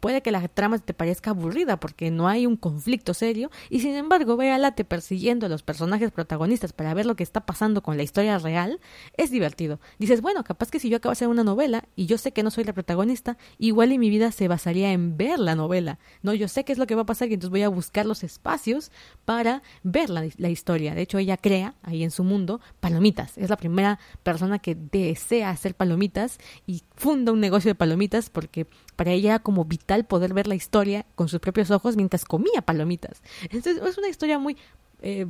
puede 0.00 0.20
que 0.20 0.30
la 0.30 0.46
trama 0.48 0.78
te 0.78 0.92
parezca 0.92 1.30
aburrida 1.30 1.80
porque 1.80 2.10
no 2.10 2.28
hay 2.28 2.46
un 2.46 2.56
conflicto 2.56 3.14
serio 3.14 3.50
y 3.70 3.80
sin 3.80 3.96
embargo, 3.96 4.36
ver 4.36 4.52
a 4.52 4.58
Late 4.58 4.84
persiguiendo 4.84 5.46
a 5.46 5.48
los 5.48 5.62
personajes 5.62 6.12
protagonistas 6.12 6.74
para 6.74 6.92
ver 6.92 7.06
lo 7.06 7.16
que 7.16 7.22
está 7.22 7.46
pasando 7.46 7.82
con 7.82 7.96
la 7.96 8.02
historia 8.02 8.38
real 8.38 8.78
es 9.16 9.30
divertido. 9.30 9.80
Dices, 9.98 10.20
bueno, 10.20 10.44
capaz 10.44 10.70
que 10.70 10.80
si 10.80 10.90
yo 10.90 10.98
acabo 10.98 11.12
de 11.12 11.14
hacer 11.14 11.28
una 11.28 11.44
novela 11.44 11.88
y 11.96 12.04
yo 12.04 12.18
sé 12.18 12.32
que 12.32 12.42
no 12.42 12.50
soy 12.50 12.64
la 12.64 12.74
protagonista, 12.74 13.38
igual 13.56 13.90
y 13.92 13.98
mi 13.98 14.10
vida 14.10 14.32
se 14.32 14.48
basaría 14.48 14.92
en 14.92 15.16
ver 15.16 15.38
la 15.38 15.54
novela. 15.54 15.98
No, 16.22 16.34
yo 16.34 16.46
sé 16.46 16.64
qué 16.64 16.72
es 16.72 16.78
lo 16.78 16.86
que 16.86 16.94
va 16.94 17.02
a 17.02 17.06
pasar 17.06 17.28
y 17.30 17.34
entonces 17.34 17.50
voy 17.50 17.62
a 17.62 17.70
buscar 17.70 18.04
los 18.04 18.22
espacios 18.22 18.92
para 19.24 19.62
ver 19.82 20.10
la, 20.10 20.48
historia. 20.48 20.94
De 20.94 21.02
hecho, 21.02 21.18
ella 21.18 21.36
crea 21.36 21.74
ahí 21.82 22.02
en 22.02 22.10
su 22.10 22.24
mundo 22.24 22.60
palomitas. 22.80 23.36
Es 23.36 23.50
la 23.50 23.56
primera 23.56 23.98
persona 24.22 24.58
que 24.58 24.74
desea 24.74 25.50
hacer 25.50 25.74
palomitas 25.74 26.38
y 26.66 26.82
funda 26.96 27.32
un 27.32 27.40
negocio 27.40 27.70
de 27.70 27.74
palomitas 27.74 28.30
porque 28.30 28.66
para 28.96 29.12
ella 29.12 29.30
era 29.30 29.38
como 29.38 29.64
vital 29.64 30.04
poder 30.04 30.32
ver 30.34 30.46
la 30.46 30.54
historia 30.54 31.04
con 31.14 31.28
sus 31.28 31.40
propios 31.40 31.70
ojos 31.70 31.96
mientras 31.96 32.24
comía 32.24 32.62
palomitas. 32.62 33.22
Entonces, 33.42 33.78
es 33.82 33.98
una 33.98 34.08
historia 34.08 34.38
muy... 34.38 34.56
Eh, 35.02 35.26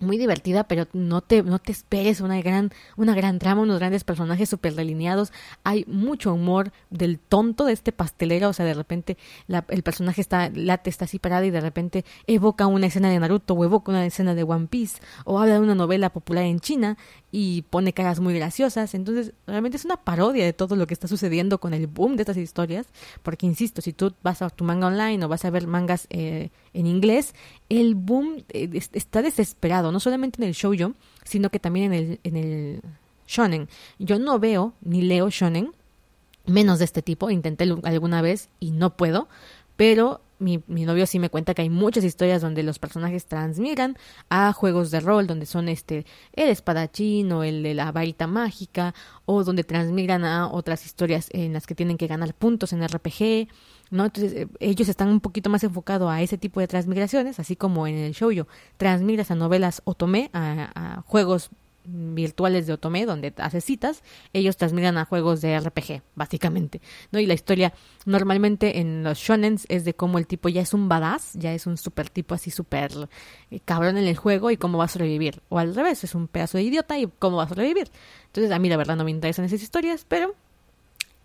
muy 0.00 0.18
divertida, 0.18 0.64
pero 0.64 0.86
no 0.92 1.20
te, 1.20 1.42
no 1.42 1.58
te 1.58 1.72
esperes 1.72 2.20
una 2.20 2.40
gran, 2.40 2.70
una 2.96 3.14
gran 3.14 3.38
trama, 3.38 3.62
unos 3.62 3.78
grandes 3.78 4.04
personajes 4.04 4.48
súper 4.48 4.74
delineados. 4.74 5.32
Hay 5.62 5.84
mucho 5.86 6.34
humor 6.34 6.72
del 6.90 7.18
tonto 7.18 7.64
de 7.64 7.72
este 7.72 7.92
pastelero, 7.92 8.48
o 8.48 8.52
sea, 8.52 8.66
de 8.66 8.74
repente 8.74 9.16
el 9.68 9.82
personaje 9.82 10.20
está, 10.20 10.50
late 10.50 10.90
está 10.90 11.04
así 11.04 11.18
parada 11.18 11.46
y 11.46 11.50
de 11.50 11.60
repente 11.60 12.04
evoca 12.26 12.66
una 12.66 12.86
escena 12.86 13.08
de 13.08 13.18
Naruto 13.18 13.54
o 13.54 13.64
evoca 13.64 13.92
una 13.92 14.04
escena 14.04 14.34
de 14.34 14.42
One 14.42 14.66
Piece 14.66 15.00
o 15.24 15.38
habla 15.38 15.54
de 15.54 15.60
una 15.60 15.74
novela 15.74 16.10
popular 16.10 16.44
en 16.44 16.60
China 16.60 16.98
y 17.36 17.62
pone 17.62 17.92
caras 17.92 18.20
muy 18.20 18.32
graciosas. 18.32 18.94
Entonces, 18.94 19.32
realmente 19.48 19.76
es 19.76 19.84
una 19.84 19.96
parodia 19.96 20.44
de 20.44 20.52
todo 20.52 20.76
lo 20.76 20.86
que 20.86 20.94
está 20.94 21.08
sucediendo 21.08 21.58
con 21.58 21.74
el 21.74 21.88
boom 21.88 22.14
de 22.14 22.22
estas 22.22 22.36
historias, 22.36 22.86
porque 23.24 23.44
insisto, 23.44 23.82
si 23.82 23.92
tú 23.92 24.14
vas 24.22 24.40
a 24.40 24.50
tu 24.50 24.62
manga 24.62 24.86
online 24.86 25.24
o 25.24 25.28
vas 25.28 25.44
a 25.44 25.50
ver 25.50 25.66
mangas 25.66 26.06
eh, 26.10 26.50
en 26.74 26.86
inglés, 26.86 27.34
el 27.68 27.96
boom 27.96 28.44
eh, 28.50 28.70
está 28.92 29.20
desesperado, 29.20 29.90
no 29.90 29.98
solamente 29.98 30.40
en 30.40 30.46
el 30.46 30.54
shoujo, 30.54 30.92
sino 31.24 31.50
que 31.50 31.58
también 31.58 31.92
en 31.92 32.04
el, 32.04 32.20
en 32.22 32.36
el 32.36 32.80
shonen. 33.26 33.68
Yo 33.98 34.20
no 34.20 34.38
veo 34.38 34.72
ni 34.82 35.02
leo 35.02 35.28
shonen, 35.28 35.72
menos 36.46 36.78
de 36.78 36.84
este 36.84 37.02
tipo, 37.02 37.30
intenté 37.30 37.64
alguna 37.82 38.22
vez 38.22 38.48
y 38.60 38.70
no 38.70 38.96
puedo, 38.96 39.26
pero 39.74 40.20
mi, 40.38 40.62
mi, 40.66 40.84
novio 40.84 41.06
sí 41.06 41.18
me 41.18 41.30
cuenta 41.30 41.54
que 41.54 41.62
hay 41.62 41.70
muchas 41.70 42.04
historias 42.04 42.42
donde 42.42 42.62
los 42.62 42.78
personajes 42.78 43.26
transmigran 43.26 43.96
a 44.28 44.52
juegos 44.52 44.90
de 44.90 45.00
rol, 45.00 45.26
donde 45.26 45.46
son 45.46 45.68
este 45.68 46.06
el 46.32 46.48
espadachín 46.48 47.32
o 47.32 47.44
el 47.44 47.62
de 47.62 47.74
la 47.74 47.92
varita 47.92 48.26
mágica, 48.26 48.94
o 49.26 49.44
donde 49.44 49.64
transmigran 49.64 50.24
a 50.24 50.48
otras 50.48 50.86
historias 50.86 51.28
en 51.32 51.52
las 51.52 51.66
que 51.66 51.74
tienen 51.74 51.96
que 51.96 52.06
ganar 52.06 52.34
puntos 52.34 52.72
en 52.72 52.86
RPG 52.86 53.48
¿no? 53.90 54.04
Entonces, 54.06 54.32
eh, 54.32 54.48
ellos 54.60 54.88
están 54.88 55.08
un 55.08 55.20
poquito 55.20 55.50
más 55.50 55.62
enfocados 55.64 56.10
a 56.10 56.20
ese 56.20 56.38
tipo 56.38 56.60
de 56.60 56.66
transmigraciones, 56.66 57.38
así 57.38 57.56
como 57.56 57.86
en 57.86 57.96
el 57.96 58.12
show 58.12 58.30
yo 58.32 58.46
transmigras 58.76 59.30
a 59.30 59.34
novelas 59.34 59.82
otome, 59.84 60.30
a, 60.32 61.02
juegos 61.06 61.50
virtuales 61.84 62.66
de 62.66 62.72
Otome 62.72 63.06
donde 63.06 63.32
haces 63.38 63.64
citas, 63.64 64.02
ellos 64.32 64.56
transmigran 64.56 64.98
a 64.98 65.04
juegos 65.04 65.40
de 65.40 65.58
RPG, 65.58 66.02
básicamente, 66.14 66.80
¿no? 67.12 67.20
Y 67.20 67.26
la 67.26 67.34
historia 67.34 67.72
normalmente 68.06 68.80
en 68.80 69.04
los 69.04 69.18
shonens 69.18 69.66
es 69.68 69.84
de 69.84 69.94
cómo 69.94 70.18
el 70.18 70.26
tipo 70.26 70.48
ya 70.48 70.62
es 70.62 70.74
un 70.74 70.88
badass, 70.88 71.32
ya 71.34 71.52
es 71.52 71.66
un 71.66 71.76
super 71.76 72.08
tipo 72.08 72.34
así 72.34 72.50
super 72.50 72.92
eh, 73.50 73.60
cabrón 73.64 73.96
en 73.96 74.06
el 74.06 74.16
juego 74.16 74.50
y 74.50 74.56
cómo 74.56 74.78
va 74.78 74.84
a 74.84 74.88
sobrevivir, 74.88 75.42
o 75.48 75.58
al 75.58 75.74
revés, 75.74 76.04
es 76.04 76.14
un 76.14 76.28
pedazo 76.28 76.58
de 76.58 76.64
idiota 76.64 76.98
y 76.98 77.08
cómo 77.18 77.36
va 77.36 77.44
a 77.44 77.48
sobrevivir. 77.48 77.90
Entonces, 78.26 78.50
a 78.52 78.58
mí 78.58 78.68
la 78.68 78.76
verdad 78.76 78.96
no 78.96 79.04
me 79.04 79.10
interesan 79.10 79.44
esas 79.44 79.62
historias, 79.62 80.04
pero 80.08 80.34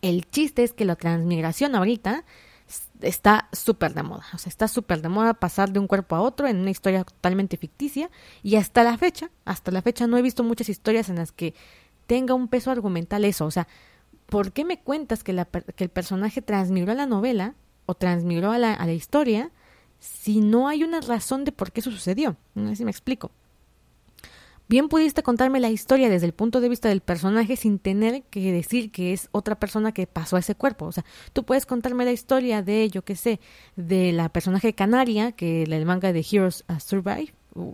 el 0.02 0.30
chiste 0.30 0.64
es 0.64 0.74
que 0.74 0.86
la 0.86 0.96
transmigración 0.96 1.76
ahorita 1.76 2.24
está 3.02 3.50
súper 3.52 3.94
de 3.94 4.04
moda. 4.04 4.26
O 4.34 4.38
sea, 4.38 4.50
está 4.50 4.68
súper 4.68 5.02
de 5.02 5.10
moda 5.10 5.34
pasar 5.34 5.72
de 5.72 5.80
un 5.80 5.88
cuerpo 5.88 6.16
a 6.16 6.22
otro 6.22 6.48
en 6.48 6.58
una 6.58 6.70
historia 6.70 7.04
totalmente 7.04 7.58
ficticia. 7.58 8.10
Y 8.44 8.56
hasta 8.56 8.84
la 8.84 8.98
fecha, 8.98 9.30
hasta 9.46 9.72
la 9.72 9.82
fecha 9.82 10.08
no 10.08 10.18
he 10.18 10.22
visto 10.22 10.44
muchas 10.44 10.70
historias 10.70 11.10
en 11.10 11.16
las 11.16 11.32
que 11.32 11.54
tenga 12.08 12.34
un 12.34 12.48
peso 12.48 12.72
argumental 12.72 13.26
eso. 13.26 13.46
O 13.46 13.52
sea, 13.52 13.68
¿por 14.26 14.52
qué 14.52 14.66
me 14.66 14.80
cuentas 14.80 15.24
que, 15.24 15.34
la, 15.34 15.46
que 15.46 15.84
el 15.84 15.90
personaje 15.90 16.42
transmigró 16.42 16.92
a 16.92 16.96
la 16.96 17.06
novela 17.06 17.56
o 17.86 17.96
transmigró 17.96 18.52
a 18.52 18.58
la, 18.58 18.74
a 18.74 18.86
la 18.86 18.94
historia 18.94 19.52
si 20.00 20.40
no 20.40 20.68
hay 20.68 20.84
una 20.84 21.02
razón 21.02 21.46
de 21.46 21.52
por 21.52 21.72
qué 21.72 21.82
eso 21.82 21.92
sucedió? 21.92 22.38
No 22.56 22.76
si 22.76 22.86
me 22.86 22.92
explico. 22.92 23.32
Bien 24.70 24.88
pudiste 24.88 25.24
contarme 25.24 25.60
la 25.60 25.72
historia 25.72 26.10
desde 26.10 26.28
el 26.28 26.34
punto 26.34 26.62
de 26.62 26.70
vista 26.70 26.90
del 26.90 27.02
personaje 27.02 27.56
sin 27.56 27.80
tener 27.80 28.22
que 28.30 28.52
decir 28.52 28.92
que 28.92 29.14
es 29.14 29.28
otra 29.32 29.56
persona 29.56 29.92
que 29.94 30.06
pasó 30.06 30.36
a 30.36 30.42
ese 30.42 30.54
cuerpo. 30.54 30.86
O 30.86 30.92
sea, 30.92 31.04
tú 31.34 31.44
puedes 31.44 31.66
contarme 31.66 32.06
la 32.06 32.12
historia 32.12 32.62
de, 32.62 32.88
yo 32.90 33.02
qué 33.02 33.16
sé, 33.16 33.40
de 33.76 34.12
la 34.14 34.30
personaje 34.30 34.74
canaria, 34.74 35.32
que 35.32 35.64
el 35.64 35.86
manga 35.88 36.14
de 36.14 36.24
Heroes 36.32 36.64
Survive. 36.86 37.34
Uh, 37.56 37.74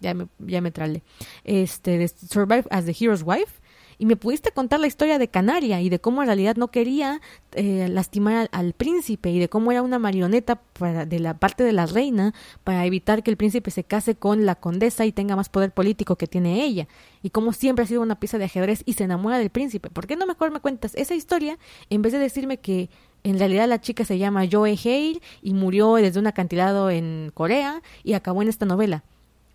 ya 0.00 0.14
me, 0.14 0.28
ya 0.38 0.62
trale. 0.70 1.02
Este, 1.42 1.98
de 1.98 2.06
Survive 2.06 2.64
as 2.70 2.84
the 2.84 2.94
Hero's 2.98 3.24
Wife 3.24 3.60
y 3.98 4.06
me 4.06 4.16
pudiste 4.16 4.52
contar 4.52 4.80
la 4.80 4.86
historia 4.86 5.18
de 5.18 5.28
Canaria 5.28 5.80
y 5.80 5.88
de 5.88 6.00
cómo 6.00 6.22
en 6.22 6.26
realidad 6.26 6.56
no 6.56 6.68
quería 6.68 7.20
eh, 7.52 7.88
lastimar 7.90 8.48
al, 8.52 8.72
príncipe 8.72 9.30
y 9.30 9.38
de 9.38 9.48
cómo 9.48 9.70
era 9.72 9.82
una 9.82 9.98
marioneta 9.98 10.56
para, 10.56 11.06
de 11.06 11.20
la 11.20 11.38
parte 11.38 11.64
de 11.64 11.72
la 11.72 11.86
reina 11.86 12.34
para 12.64 12.84
evitar 12.86 13.22
que 13.22 13.30
el 13.30 13.36
príncipe 13.36 13.70
se 13.70 13.84
case 13.84 14.14
con 14.14 14.46
la 14.46 14.56
condesa 14.56 15.06
y 15.06 15.12
tenga 15.12 15.36
más 15.36 15.48
poder 15.48 15.72
político 15.72 16.16
que 16.16 16.26
tiene 16.26 16.64
ella 16.64 16.88
y 17.22 17.30
cómo 17.30 17.52
siempre 17.52 17.84
ha 17.84 17.86
sido 17.86 18.02
una 18.02 18.18
pieza 18.18 18.38
de 18.38 18.44
ajedrez 18.44 18.82
y 18.84 18.94
se 18.94 19.04
enamora 19.04 19.38
del 19.38 19.50
príncipe. 19.50 19.90
¿Por 19.90 20.06
qué 20.06 20.16
no 20.16 20.26
mejor 20.26 20.50
me 20.50 20.60
cuentas 20.60 20.94
esa 20.94 21.14
historia 21.14 21.58
en 21.90 22.02
vez 22.02 22.12
de 22.12 22.18
decirme 22.18 22.58
que 22.58 22.90
en 23.22 23.38
realidad 23.38 23.68
la 23.68 23.80
chica 23.80 24.04
se 24.04 24.18
llama 24.18 24.46
Joe 24.50 24.76
Hale 24.84 25.20
y 25.42 25.54
murió 25.54 25.94
desde 25.94 26.20
un 26.20 26.26
acantilado 26.26 26.90
en 26.90 27.30
Corea 27.32 27.82
y 28.02 28.12
acabó 28.12 28.42
en 28.42 28.48
esta 28.48 28.66
novela? 28.66 29.04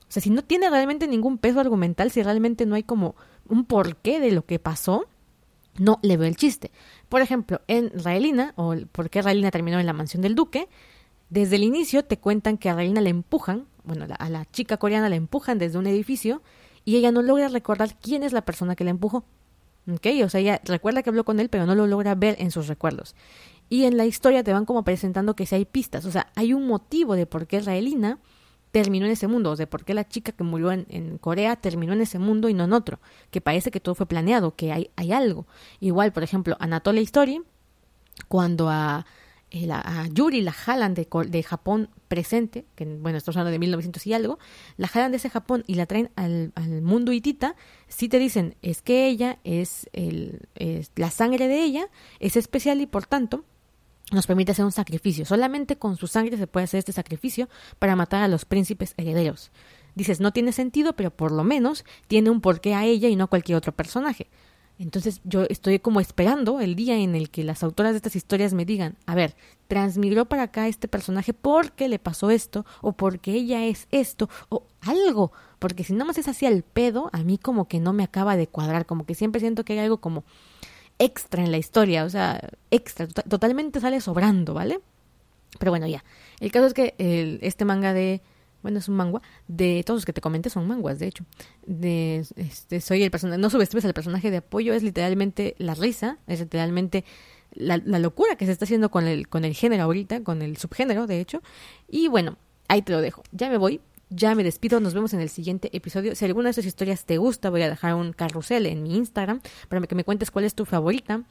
O 0.09 0.11
sea, 0.11 0.23
si 0.23 0.31
no 0.31 0.43
tiene 0.43 0.69
realmente 0.71 1.07
ningún 1.07 1.37
peso 1.37 1.59
argumental, 1.59 2.09
si 2.09 2.23
realmente 2.23 2.65
no 2.65 2.73
hay 2.73 2.81
como 2.81 3.15
un 3.49 3.65
porqué 3.65 4.19
de 4.19 4.31
lo 4.31 4.45
que 4.45 4.59
pasó, 4.59 5.05
no 5.77 5.99
le 6.01 6.17
veo 6.17 6.27
el 6.27 6.35
chiste. 6.35 6.71
Por 7.07 7.21
ejemplo, 7.21 7.61
en 7.67 7.91
Raelina, 7.93 8.53
o 8.55 8.75
por 8.91 9.09
qué 9.09 9.21
Raelina 9.21 9.51
terminó 9.51 9.79
en 9.79 9.85
la 9.85 9.93
mansión 9.93 10.21
del 10.21 10.35
duque, 10.35 10.67
desde 11.29 11.55
el 11.55 11.63
inicio 11.63 12.03
te 12.03 12.17
cuentan 12.17 12.57
que 12.57 12.69
a 12.69 12.75
Raelina 12.75 13.01
le 13.01 13.09
empujan, 13.09 13.65
bueno, 13.83 14.07
a 14.17 14.29
la 14.29 14.45
chica 14.45 14.77
coreana 14.77 15.09
la 15.09 15.15
empujan 15.15 15.57
desde 15.57 15.77
un 15.77 15.87
edificio 15.87 16.41
y 16.85 16.97
ella 16.97 17.11
no 17.11 17.21
logra 17.21 17.47
recordar 17.47 17.95
quién 17.99 18.23
es 18.23 18.33
la 18.33 18.41
persona 18.41 18.75
que 18.75 18.83
la 18.83 18.91
empujó. 18.91 19.23
¿Ok? 19.91 20.07
O 20.23 20.29
sea, 20.29 20.41
ella 20.41 20.61
recuerda 20.65 21.01
que 21.01 21.09
habló 21.09 21.23
con 21.23 21.39
él, 21.39 21.49
pero 21.49 21.65
no 21.65 21.75
lo 21.75 21.87
logra 21.87 22.13
ver 22.15 22.35
en 22.39 22.51
sus 22.51 22.67
recuerdos. 22.67 23.15
Y 23.69 23.85
en 23.85 23.97
la 23.97 24.05
historia 24.05 24.43
te 24.43 24.53
van 24.53 24.65
como 24.65 24.83
presentando 24.83 25.35
que 25.35 25.45
si 25.45 25.55
hay 25.55 25.65
pistas, 25.65 26.05
o 26.05 26.11
sea, 26.11 26.31
hay 26.35 26.53
un 26.53 26.67
motivo 26.67 27.15
de 27.15 27.25
por 27.25 27.47
qué 27.47 27.59
Raelina 27.61 28.19
terminó 28.71 29.05
en 29.05 29.11
ese 29.11 29.27
mundo, 29.27 29.51
o 29.51 29.55
sea, 29.55 29.69
por 29.69 29.83
qué 29.83 29.93
la 29.93 30.07
chica 30.07 30.31
que 30.31 30.43
murió 30.43 30.71
en, 30.71 31.17
Corea 31.17 31.55
terminó 31.55 31.93
en 31.93 32.01
ese 32.01 32.19
mundo 32.19 32.49
y 32.49 32.53
no 32.53 32.65
en 32.65 32.73
otro, 32.73 32.99
que 33.31 33.41
parece 33.41 33.71
que 33.71 33.79
todo 33.79 33.95
fue 33.95 34.05
planeado, 34.05 34.55
que 34.55 34.71
hay, 34.71 34.91
hay 34.95 35.11
algo. 35.11 35.47
Igual, 35.79 36.13
por 36.13 36.23
ejemplo, 36.23 36.55
Anatolia 36.59 37.01
Story, 37.01 37.41
cuando 38.27 38.69
a, 38.69 39.05
eh, 39.51 39.67
Yuri 40.13 40.41
la 40.41 40.51
jalan 40.51 40.93
de, 40.93 41.07
de, 41.27 41.43
Japón 41.43 41.89
presente, 42.07 42.65
que 42.75 42.85
bueno, 42.85 43.17
estamos 43.17 43.37
hablando 43.37 43.51
de 43.51 43.59
1900 43.59 44.05
y 44.05 44.13
algo, 44.13 44.37
la 44.77 44.87
jalan 44.87 45.11
de 45.11 45.17
ese 45.17 45.29
Japón 45.29 45.63
y 45.65 45.73
la 45.73 45.87
traen 45.87 46.11
al, 46.15 46.51
al 46.55 46.81
mundo 46.83 47.11
hitita, 47.11 47.55
sí 47.87 48.07
te 48.07 48.19
dicen, 48.19 48.55
es 48.61 48.83
que 48.83 49.07
ella 49.07 49.39
es, 49.43 49.89
el, 49.93 50.47
es 50.53 50.91
la 50.95 51.09
sangre 51.09 51.47
de 51.47 51.63
ella, 51.63 51.89
es 52.19 52.35
especial 52.35 52.81
y 52.81 52.85
por 52.85 53.07
tanto 53.07 53.43
nos 54.11 54.27
permite 54.27 54.51
hacer 54.51 54.65
un 54.65 54.71
sacrificio. 54.71 55.25
Solamente 55.25 55.77
con 55.77 55.97
su 55.97 56.07
sangre 56.07 56.37
se 56.37 56.47
puede 56.47 56.65
hacer 56.65 56.79
este 56.79 56.91
sacrificio 56.91 57.49
para 57.77 57.95
matar 57.95 58.23
a 58.23 58.27
los 58.27 58.45
príncipes 58.45 58.93
herederos. 58.97 59.51
Dices, 59.95 60.19
no 60.19 60.31
tiene 60.31 60.51
sentido, 60.51 60.93
pero 60.93 61.11
por 61.11 61.31
lo 61.31 61.43
menos 61.43 61.85
tiene 62.07 62.29
un 62.29 62.41
porqué 62.41 62.73
a 62.75 62.85
ella 62.85 63.09
y 63.09 63.15
no 63.15 63.25
a 63.25 63.27
cualquier 63.27 63.57
otro 63.57 63.71
personaje. 63.71 64.27
Entonces 64.79 65.19
yo 65.25 65.43
estoy 65.49 65.79
como 65.79 65.99
esperando 65.99 66.61
el 66.61 66.75
día 66.75 66.97
en 66.97 67.13
el 67.13 67.29
que 67.29 67.43
las 67.43 67.63
autoras 67.63 67.91
de 67.91 67.97
estas 67.97 68.15
historias 68.15 68.53
me 68.53 68.63
digan, 68.63 68.95
a 69.05 69.13
ver, 69.13 69.35
transmigró 69.67 70.25
para 70.25 70.43
acá 70.43 70.69
este 70.69 70.87
personaje 70.87 71.33
porque 71.33 71.89
le 71.89 71.99
pasó 71.99 72.29
esto, 72.29 72.65
o 72.81 72.93
porque 72.93 73.33
ella 73.33 73.65
es 73.65 73.87
esto, 73.91 74.29
o 74.47 74.63
algo. 74.79 75.33
Porque 75.59 75.83
si 75.83 75.91
no 75.91 76.05
más 76.05 76.17
es 76.17 76.29
así 76.29 76.45
al 76.45 76.63
pedo, 76.63 77.09
a 77.11 77.23
mí 77.23 77.37
como 77.37 77.67
que 77.67 77.81
no 77.81 77.91
me 77.91 78.03
acaba 78.03 78.37
de 78.37 78.47
cuadrar, 78.47 78.85
como 78.85 79.05
que 79.05 79.15
siempre 79.15 79.41
siento 79.41 79.65
que 79.65 79.73
hay 79.73 79.79
algo 79.79 79.97
como 79.97 80.23
extra 80.99 81.43
en 81.43 81.51
la 81.51 81.57
historia, 81.57 82.03
o 82.03 82.09
sea, 82.09 82.49
extra, 82.69 83.07
totalmente 83.07 83.79
sale 83.79 84.01
sobrando, 84.01 84.53
¿vale? 84.53 84.79
Pero 85.57 85.71
bueno, 85.71 85.87
ya. 85.87 86.03
El 86.39 86.51
caso 86.51 86.67
es 86.67 86.73
que 86.73 86.93
el, 86.97 87.39
este 87.41 87.65
manga 87.65 87.93
de, 87.93 88.21
bueno, 88.61 88.77
es 88.77 88.87
un 88.87 88.95
manga, 88.95 89.21
de 89.47 89.83
todos 89.85 89.99
los 89.99 90.05
que 90.05 90.13
te 90.13 90.21
comenté 90.21 90.49
son 90.49 90.67
manguas, 90.67 90.99
de 90.99 91.07
hecho. 91.07 91.25
De, 91.65 92.25
este, 92.35 92.81
soy 92.81 93.01
el 93.03 93.11
personaje, 93.11 93.41
no 93.41 93.49
subestimes 93.49 93.85
al 93.85 93.93
personaje 93.93 94.29
de 94.29 94.37
apoyo, 94.37 94.73
es 94.73 94.83
literalmente 94.83 95.55
la 95.57 95.73
risa, 95.73 96.19
es 96.27 96.41
literalmente 96.41 97.05
la, 97.53 97.77
la, 97.83 97.97
locura 97.99 98.35
que 98.35 98.45
se 98.45 98.51
está 98.51 98.65
haciendo 98.65 98.91
con 98.91 99.07
el, 99.07 99.27
con 99.27 99.45
el 99.45 99.55
género 99.55 99.83
ahorita, 99.83 100.23
con 100.23 100.41
el 100.41 100.57
subgénero, 100.57 101.07
de 101.07 101.19
hecho. 101.19 101.41
Y 101.87 102.09
bueno, 102.09 102.37
ahí 102.67 102.81
te 102.81 102.91
lo 102.91 103.01
dejo. 103.01 103.23
Ya 103.31 103.49
me 103.49 103.57
voy, 103.57 103.81
ya 104.09 104.35
me 104.35 104.43
despido, 104.43 104.79
nos 104.79 104.93
vemos 104.93 105.13
en 105.13 105.21
el 105.21 105.29
siguiente 105.29 105.75
episodio. 105.75 106.15
Si 106.15 106.25
alguna 106.25 106.45
de 106.45 106.51
estas 106.51 106.65
historias 106.65 107.05
te 107.05 107.17
gusta, 107.17 107.49
voy 107.49 107.61
a 107.61 107.69
dejar 107.69 107.95
un 107.95 108.13
carrusel 108.13 108.65
en 108.65 108.83
mi 108.83 108.95
Instagram 108.95 109.41
para 109.67 109.85
que 109.85 109.95
me 109.95 110.03
cuentes 110.03 110.31
cuál 110.31 110.45
es 110.45 110.55
tu 110.55 110.65
favorita. 110.65 111.23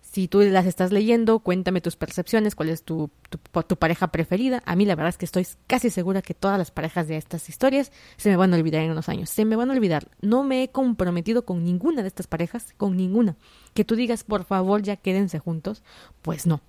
Si 0.00 0.28
tú 0.28 0.40
las 0.40 0.66
estás 0.66 0.92
leyendo, 0.92 1.38
cuéntame 1.38 1.80
tus 1.80 1.96
percepciones, 1.96 2.54
cuál 2.56 2.70
es 2.70 2.82
tu, 2.82 3.10
tu, 3.30 3.76
pareja 3.76 4.08
preferida. 4.08 4.62
A 4.66 4.74
mí 4.74 4.84
la 4.84 4.96
verdad 4.96 5.10
es 5.10 5.16
que 5.16 5.24
estoy 5.24 5.46
casi 5.66 5.90
segura 5.90 6.22
que 6.22 6.34
todas 6.34 6.58
las 6.58 6.70
parejas 6.70 7.06
de 7.06 7.16
estas 7.16 7.48
historias 7.48 7.92
se 8.16 8.28
me 8.28 8.36
van 8.36 8.52
a 8.52 8.56
olvidar 8.56 8.82
en 8.82 8.90
unos 8.90 9.08
años. 9.08 9.30
Se 9.30 9.44
me 9.44 9.54
van 9.54 9.70
a 9.70 9.74
olvidar. 9.74 10.08
No 10.20 10.42
me 10.42 10.64
he 10.64 10.70
comprometido 10.70 11.44
con 11.44 11.64
ninguna 11.64 12.02
de 12.02 12.08
estas 12.08 12.26
parejas, 12.26 12.74
con 12.76 12.96
ninguna. 12.96 13.36
Que 13.74 13.84
tú 13.84 13.94
digas, 13.94 14.24
por 14.24 14.44
favor, 14.44 14.82
ya 14.82 14.96
quédense 14.96 15.38
juntos. 15.38 15.82
Pues 16.20 16.46
no. 16.46 16.60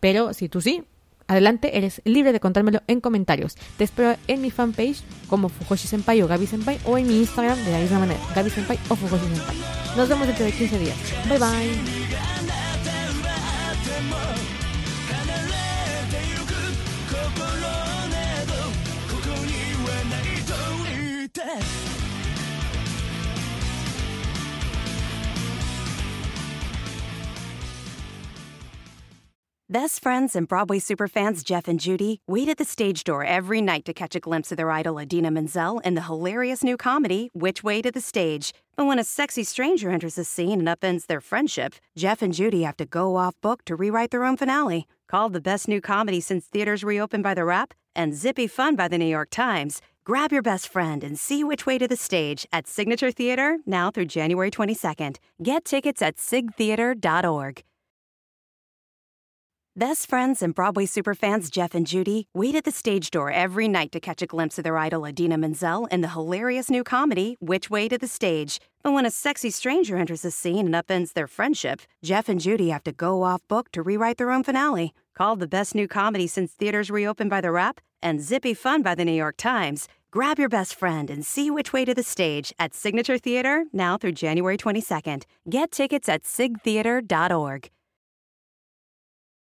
Pero 0.00 0.32
si 0.32 0.48
tú 0.48 0.60
sí, 0.60 0.84
Adelante, 1.28 1.76
eres 1.76 2.00
libre 2.04 2.32
de 2.32 2.40
contármelo 2.40 2.82
en 2.86 3.00
comentarios. 3.00 3.54
Te 3.76 3.84
espero 3.84 4.16
en 4.26 4.40
mi 4.40 4.50
fanpage 4.50 5.02
como 5.28 5.50
Fujoshi 5.50 5.86
Senpai 5.86 6.22
o 6.22 6.26
Gabi 6.26 6.46
Senpai 6.46 6.78
o 6.86 6.96
en 6.96 7.06
mi 7.06 7.18
Instagram 7.18 7.58
de 7.64 7.70
la 7.72 7.78
misma 7.80 8.00
manera, 8.00 8.20
Gabi 8.34 8.50
Senpai 8.50 8.78
o 8.88 8.96
Fujoshi 8.96 9.26
Senpai. 9.36 9.56
Nos 9.96 10.08
vemos 10.08 10.26
dentro 10.26 10.44
de 10.44 10.52
15 10.52 10.78
días. 10.78 10.96
Bye 11.28 11.38
bye. 11.38 11.97
Best 29.70 30.02
friends 30.02 30.34
and 30.34 30.48
Broadway 30.48 30.78
superfans 30.78 31.44
Jeff 31.44 31.68
and 31.68 31.78
Judy 31.78 32.22
wait 32.26 32.48
at 32.48 32.56
the 32.56 32.64
stage 32.64 33.04
door 33.04 33.22
every 33.22 33.60
night 33.60 33.84
to 33.84 33.92
catch 33.92 34.14
a 34.14 34.20
glimpse 34.20 34.50
of 34.50 34.56
their 34.56 34.70
idol 34.70 34.98
Adina 34.98 35.30
Menzel 35.30 35.80
in 35.80 35.92
the 35.92 36.04
hilarious 36.04 36.64
new 36.64 36.78
comedy, 36.78 37.28
Which 37.34 37.62
Way 37.62 37.82
to 37.82 37.92
the 37.92 38.00
Stage. 38.00 38.54
But 38.76 38.86
when 38.86 38.98
a 38.98 39.04
sexy 39.04 39.44
stranger 39.44 39.90
enters 39.90 40.14
the 40.14 40.24
scene 40.24 40.60
and 40.60 40.68
upends 40.68 41.04
their 41.04 41.20
friendship, 41.20 41.74
Jeff 41.94 42.22
and 42.22 42.32
Judy 42.32 42.62
have 42.62 42.78
to 42.78 42.86
go 42.86 43.16
off 43.16 43.38
book 43.42 43.62
to 43.66 43.76
rewrite 43.76 44.10
their 44.10 44.24
own 44.24 44.38
finale. 44.38 44.86
Called 45.06 45.34
the 45.34 45.40
best 45.50 45.68
new 45.68 45.82
comedy 45.82 46.20
since 46.20 46.46
theaters 46.46 46.82
reopened 46.82 47.22
by 47.22 47.34
The 47.34 47.44
Rap 47.44 47.74
and 47.94 48.14
zippy 48.14 48.46
fun 48.46 48.74
by 48.74 48.88
the 48.88 48.96
New 48.96 49.04
York 49.04 49.28
Times, 49.28 49.82
grab 50.02 50.32
your 50.32 50.40
best 50.40 50.66
friend 50.66 51.04
and 51.04 51.18
see 51.18 51.44
Which 51.44 51.66
Way 51.66 51.76
to 51.76 51.86
the 51.86 51.94
Stage 51.94 52.46
at 52.54 52.66
Signature 52.66 53.10
Theater 53.10 53.58
now 53.66 53.90
through 53.90 54.06
January 54.06 54.50
22nd. 54.50 55.18
Get 55.42 55.66
tickets 55.66 56.00
at 56.00 56.16
sigtheater.org. 56.16 57.64
Best 59.78 60.10
friends 60.10 60.42
and 60.42 60.56
Broadway 60.56 60.86
superfans 60.86 61.52
Jeff 61.52 61.72
and 61.72 61.86
Judy 61.86 62.26
wait 62.34 62.56
at 62.56 62.64
the 62.64 62.72
stage 62.72 63.12
door 63.12 63.30
every 63.30 63.68
night 63.68 63.92
to 63.92 64.00
catch 64.00 64.20
a 64.20 64.26
glimpse 64.26 64.58
of 64.58 64.64
their 64.64 64.76
idol 64.76 65.06
Adina 65.06 65.38
Menzel 65.38 65.86
in 65.86 66.00
the 66.00 66.08
hilarious 66.08 66.68
new 66.68 66.82
comedy, 66.82 67.36
Which 67.38 67.70
Way 67.70 67.88
to 67.88 67.96
the 67.96 68.08
Stage. 68.08 68.58
But 68.82 68.92
when 68.92 69.06
a 69.06 69.10
sexy 69.12 69.50
stranger 69.50 69.96
enters 69.96 70.22
the 70.22 70.32
scene 70.32 70.66
and 70.66 70.74
upends 70.74 71.12
their 71.12 71.28
friendship, 71.28 71.82
Jeff 72.02 72.28
and 72.28 72.40
Judy 72.40 72.70
have 72.70 72.82
to 72.84 72.92
go 72.92 73.22
off 73.22 73.46
book 73.46 73.70
to 73.70 73.80
rewrite 73.84 74.16
their 74.16 74.32
own 74.32 74.42
finale. 74.42 74.94
Called 75.14 75.38
the 75.38 75.46
best 75.46 75.76
new 75.76 75.86
comedy 75.86 76.26
since 76.26 76.50
theaters 76.50 76.90
reopened 76.90 77.30
by 77.30 77.40
The 77.40 77.52
Rap 77.52 77.80
and 78.02 78.20
zippy 78.20 78.54
fun 78.54 78.82
by 78.82 78.96
the 78.96 79.04
New 79.04 79.12
York 79.12 79.36
Times, 79.36 79.86
grab 80.10 80.40
your 80.40 80.48
best 80.48 80.74
friend 80.74 81.08
and 81.08 81.24
see 81.24 81.52
Which 81.52 81.72
Way 81.72 81.84
to 81.84 81.94
the 81.94 82.02
Stage 82.02 82.52
at 82.58 82.74
Signature 82.74 83.16
Theater 83.16 83.66
now 83.72 83.96
through 83.96 84.18
January 84.18 84.58
22nd. 84.58 85.22
Get 85.48 85.70
tickets 85.70 86.08
at 86.08 86.24
sigtheater.org. 86.24 87.70